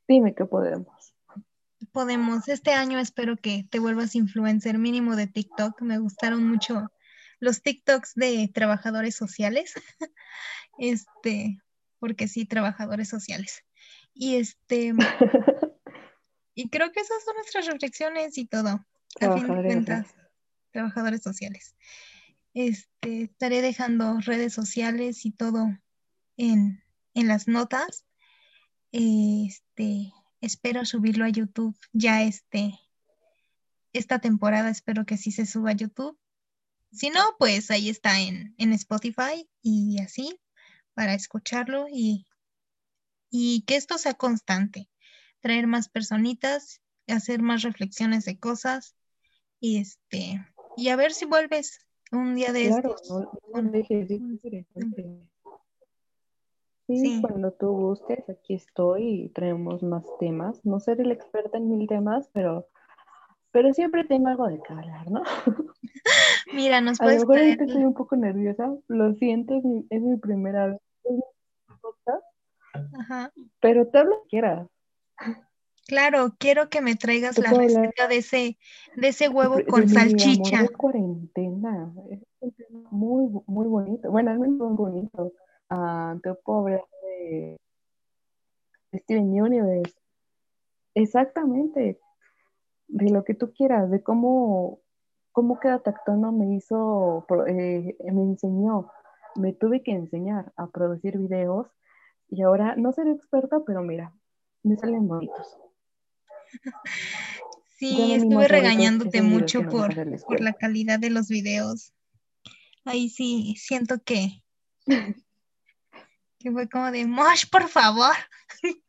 Dime 0.09 0.35
que 0.35 0.43
podemos. 0.43 1.13
Podemos. 1.93 2.49
Este 2.49 2.73
año 2.73 2.99
espero 2.99 3.37
que 3.37 3.65
te 3.71 3.79
vuelvas 3.79 4.13
influencer 4.15 4.77
mínimo 4.77 5.15
de 5.15 5.27
TikTok. 5.27 5.81
Me 5.81 5.97
gustaron 5.97 6.45
mucho 6.45 6.91
los 7.39 7.61
TikToks 7.61 8.15
de 8.15 8.51
trabajadores 8.53 9.15
sociales. 9.15 9.73
este, 10.79 11.57
porque 11.97 12.27
sí, 12.27 12.45
trabajadores 12.45 13.07
sociales. 13.07 13.63
Y 14.13 14.35
este, 14.35 14.91
y 16.55 16.67
creo 16.67 16.91
que 16.91 16.99
esas 16.99 17.23
son 17.23 17.35
nuestras 17.35 17.67
reflexiones 17.67 18.37
y 18.37 18.47
todo. 18.47 18.85
A 19.21 19.33
fin 19.33 19.47
de 19.47 19.63
cuentas, 19.63 20.13
trabajadores 20.71 21.21
sociales. 21.21 21.73
Este, 22.53 23.21
estaré 23.21 23.61
dejando 23.61 24.19
redes 24.19 24.51
sociales 24.51 25.25
y 25.25 25.31
todo 25.31 25.69
en, 26.35 26.83
en 27.15 27.27
las 27.27 27.47
notas. 27.47 28.05
Este, 28.91 30.13
espero 30.41 30.85
subirlo 30.85 31.25
a 31.25 31.29
YouTube 31.29 31.75
ya 31.91 32.21
este, 32.23 32.79
esta 33.93 34.19
temporada, 34.19 34.69
espero 34.69 35.05
que 35.05 35.17
sí 35.17 35.31
se 35.31 35.47
suba 35.47 35.71
a 35.71 35.75
YouTube. 35.75 36.17
Si 36.91 37.09
no, 37.09 37.21
pues 37.39 37.71
ahí 37.71 37.89
está 37.89 38.21
en, 38.21 38.53
en 38.57 38.71
Spotify 38.73 39.49
y 39.63 39.99
así 39.99 40.39
para 40.93 41.15
escucharlo 41.15 41.87
y 41.91 42.27
y 43.37 43.63
que 43.63 43.75
esto 43.75 43.97
sea 43.97 44.13
constante, 44.13 44.89
traer 45.41 45.67
más 45.67 45.89
personitas, 45.89 46.81
hacer 47.07 47.41
más 47.41 47.63
reflexiones 47.63 48.23
de 48.23 48.39
cosas 48.39 48.95
y 49.59 49.79
este 49.79 50.41
y 50.77 50.87
a 50.89 50.95
ver 50.95 51.13
si 51.13 51.25
vuelves 51.25 51.85
un 52.13 52.35
día 52.35 52.53
de 52.53 52.67
claro, 52.67 52.95
No, 53.09 53.61
no 53.61 53.71
dejes, 53.71 54.07
Sí, 56.87 57.19
cuando 57.19 57.51
tú 57.51 57.71
gustes, 57.71 58.29
aquí 58.29 58.53
estoy 58.53 59.23
y 59.23 59.29
traemos 59.29 59.81
más 59.81 60.05
temas. 60.19 60.63
No 60.63 60.79
seré 60.79 61.03
el 61.03 61.11
experta 61.11 61.57
en 61.57 61.69
mil 61.69 61.87
temas, 61.87 62.29
pero, 62.31 62.67
pero 63.51 63.73
siempre 63.73 64.03
tengo 64.03 64.27
algo 64.27 64.47
de 64.47 64.61
qué 64.61 64.73
hablar, 64.73 65.09
¿no? 65.09 65.23
Mira, 66.53 66.81
nos 66.81 66.99
puedes. 66.99 67.23
A 67.23 67.25
lo 67.25 67.33
mejor 67.33 67.61
estoy 67.61 67.83
un 67.85 67.93
poco 67.95 68.15
nerviosa, 68.15 68.71
lo 68.87 69.13
siento, 69.15 69.57
es 69.57 69.63
mi, 69.63 69.87
es 69.89 70.01
mi 70.01 70.17
primera 70.17 70.67
vez. 70.67 70.79
Pero 73.59 73.87
te 73.87 74.03
lo 74.03 74.23
quieras. 74.29 74.67
Claro, 75.87 76.35
quiero 76.37 76.69
que 76.69 76.81
me 76.81 76.95
traigas 76.95 77.37
la 77.37 77.51
receta 77.51 78.07
de 78.07 78.17
ese, 78.17 78.57
de 78.95 79.07
ese 79.07 79.29
huevo 79.29 79.59
con 79.69 79.87
salchicha. 79.87 80.63
de 80.63 80.69
cuarentena. 80.69 81.93
Es 82.41 82.53
muy, 82.91 83.29
muy 83.45 83.67
bonito. 83.67 84.09
Bueno, 84.09 84.31
es 84.31 84.37
muy 84.37 84.75
bonito. 84.75 85.31
Uh, 85.69 86.19
te 86.21 86.33
puedo 86.35 86.59
hablar 86.59 86.85
de 87.01 87.57
Steven 88.93 89.41
Universe. 89.41 89.95
Exactamente. 90.93 91.99
De 92.87 93.09
lo 93.09 93.23
que 93.23 93.33
tú 93.33 93.51
quieras, 93.51 93.89
de 93.89 94.03
cómo, 94.03 94.79
cómo 95.31 95.59
cada 95.59 95.79
tactono 95.79 96.31
me 96.31 96.55
hizo, 96.55 97.25
eh, 97.47 97.97
me 97.99 98.21
enseñó, 98.21 98.91
me 99.35 99.53
tuve 99.53 99.81
que 99.81 99.91
enseñar 99.91 100.53
a 100.55 100.67
producir 100.67 101.17
videos 101.17 101.67
y 102.29 102.43
ahora 102.43 102.75
no 102.75 102.91
seré 102.91 103.11
experta, 103.11 103.57
pero 103.65 103.81
mira, 103.81 104.13
me 104.63 104.77
salen 104.77 105.07
bonitos. 105.07 105.57
Sí, 107.77 108.13
estuve 108.13 108.47
regañándote 108.47 109.21
mucho 109.21 109.61
por, 109.63 109.93
por 110.25 110.39
la 110.39 110.53
calidad 110.53 110.97
de 110.97 111.09
los 111.09 111.27
videos. 111.27 111.93
Ahí 112.85 113.09
sí, 113.09 113.55
siento 113.57 114.01
que, 114.01 114.41
que 116.45 116.51
fue 116.51 116.69
como 116.69 116.91
de, 116.91 117.07
Mosh, 117.07 117.49
por 117.49 117.67
favor. 117.67 118.13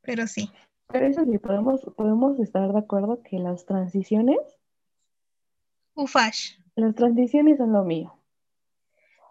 Pero 0.00 0.26
sí. 0.26 0.50
Pero 0.88 1.06
eso 1.06 1.22
sí, 1.26 1.36
podemos, 1.36 1.82
podemos 1.94 2.40
estar 2.40 2.72
de 2.72 2.78
acuerdo 2.78 3.22
que 3.22 3.38
las 3.38 3.66
transiciones. 3.66 4.38
Ufash. 5.92 6.52
Las 6.76 6.94
transiciones 6.94 7.58
son 7.58 7.74
lo 7.74 7.84
mío. 7.84 8.18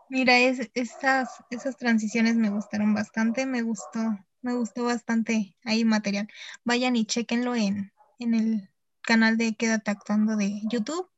Mira, 0.08 0.38
es, 0.38 0.70
esas, 0.76 1.44
esas 1.50 1.76
transiciones 1.78 2.36
me 2.36 2.52
gustaron 2.52 2.94
bastante, 2.94 3.48
me 3.48 3.64
gustó, 3.64 4.20
me 4.44 4.54
gustó 4.54 4.84
bastante 4.84 5.58
ahí 5.64 5.84
material. 5.84 6.28
Vayan 6.64 6.96
y 6.96 7.06
chequenlo 7.06 7.56
en, 7.56 7.92
en 8.20 8.36
el 8.36 8.70
canal 9.02 9.36
de 9.38 9.56
Quédate 9.56 9.90
Actuando 9.90 10.36
de 10.36 10.62
YouTube. 10.70 11.10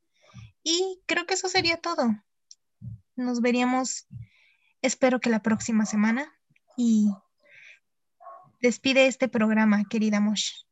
Y 0.62 1.02
creo 1.04 1.26
que 1.26 1.34
eso 1.34 1.50
sería 1.50 1.76
todo. 1.76 2.16
Nos 3.16 3.40
veríamos, 3.40 4.06
espero 4.82 5.20
que 5.20 5.30
la 5.30 5.40
próxima 5.40 5.86
semana. 5.86 6.26
Y 6.76 7.10
despide 8.60 9.06
este 9.06 9.28
programa, 9.28 9.84
querida 9.88 10.20
Mosh. 10.20 10.66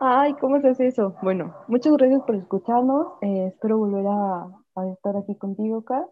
Ay, 0.00 0.34
¿cómo 0.34 0.60
se 0.60 0.68
hace 0.68 0.88
eso? 0.88 1.16
Bueno, 1.22 1.54
muchas 1.68 1.92
gracias 1.92 2.20
por 2.22 2.34
escucharnos. 2.34 3.12
Eh, 3.22 3.46
espero 3.46 3.78
volver 3.78 4.06
a, 4.08 4.92
estar 4.92 5.16
aquí 5.16 5.36
contigo, 5.36 5.84
Kat. 5.84 6.06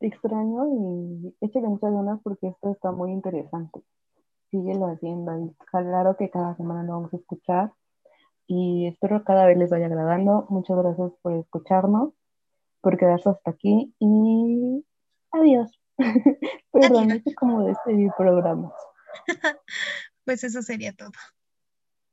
Te 0.00 0.06
extraño 0.06 0.66
y 0.66 1.36
échale 1.42 1.68
muchas 1.68 1.92
ganas 1.92 2.18
porque 2.24 2.48
esto 2.48 2.72
está 2.72 2.90
muy 2.90 3.12
interesante. 3.12 3.82
Síguelo 4.50 4.86
haciendo 4.86 5.38
y 5.38 5.54
claro 5.70 6.16
que 6.16 6.30
cada 6.30 6.56
semana 6.56 6.82
lo 6.82 6.94
vamos 6.94 7.14
a 7.14 7.18
escuchar 7.18 7.72
y 8.46 8.86
espero 8.86 9.24
cada 9.24 9.46
vez 9.46 9.56
les 9.58 9.70
vaya 9.70 9.86
agradando. 9.86 10.46
Muchas 10.48 10.76
gracias 10.76 11.12
por 11.22 11.34
escucharnos, 11.34 12.12
por 12.80 12.98
quedarse 12.98 13.30
hasta 13.30 13.50
aquí 13.50 13.94
y 13.98 14.84
adiós. 15.30 15.80
Perdón, 16.72 17.08
no 17.08 17.14
sé 17.14 17.34
cómo 17.34 17.64
despedir 17.64 18.10
programas. 18.16 18.72
pues 20.24 20.44
eso 20.44 20.62
sería 20.62 20.92
todo. 20.92 21.12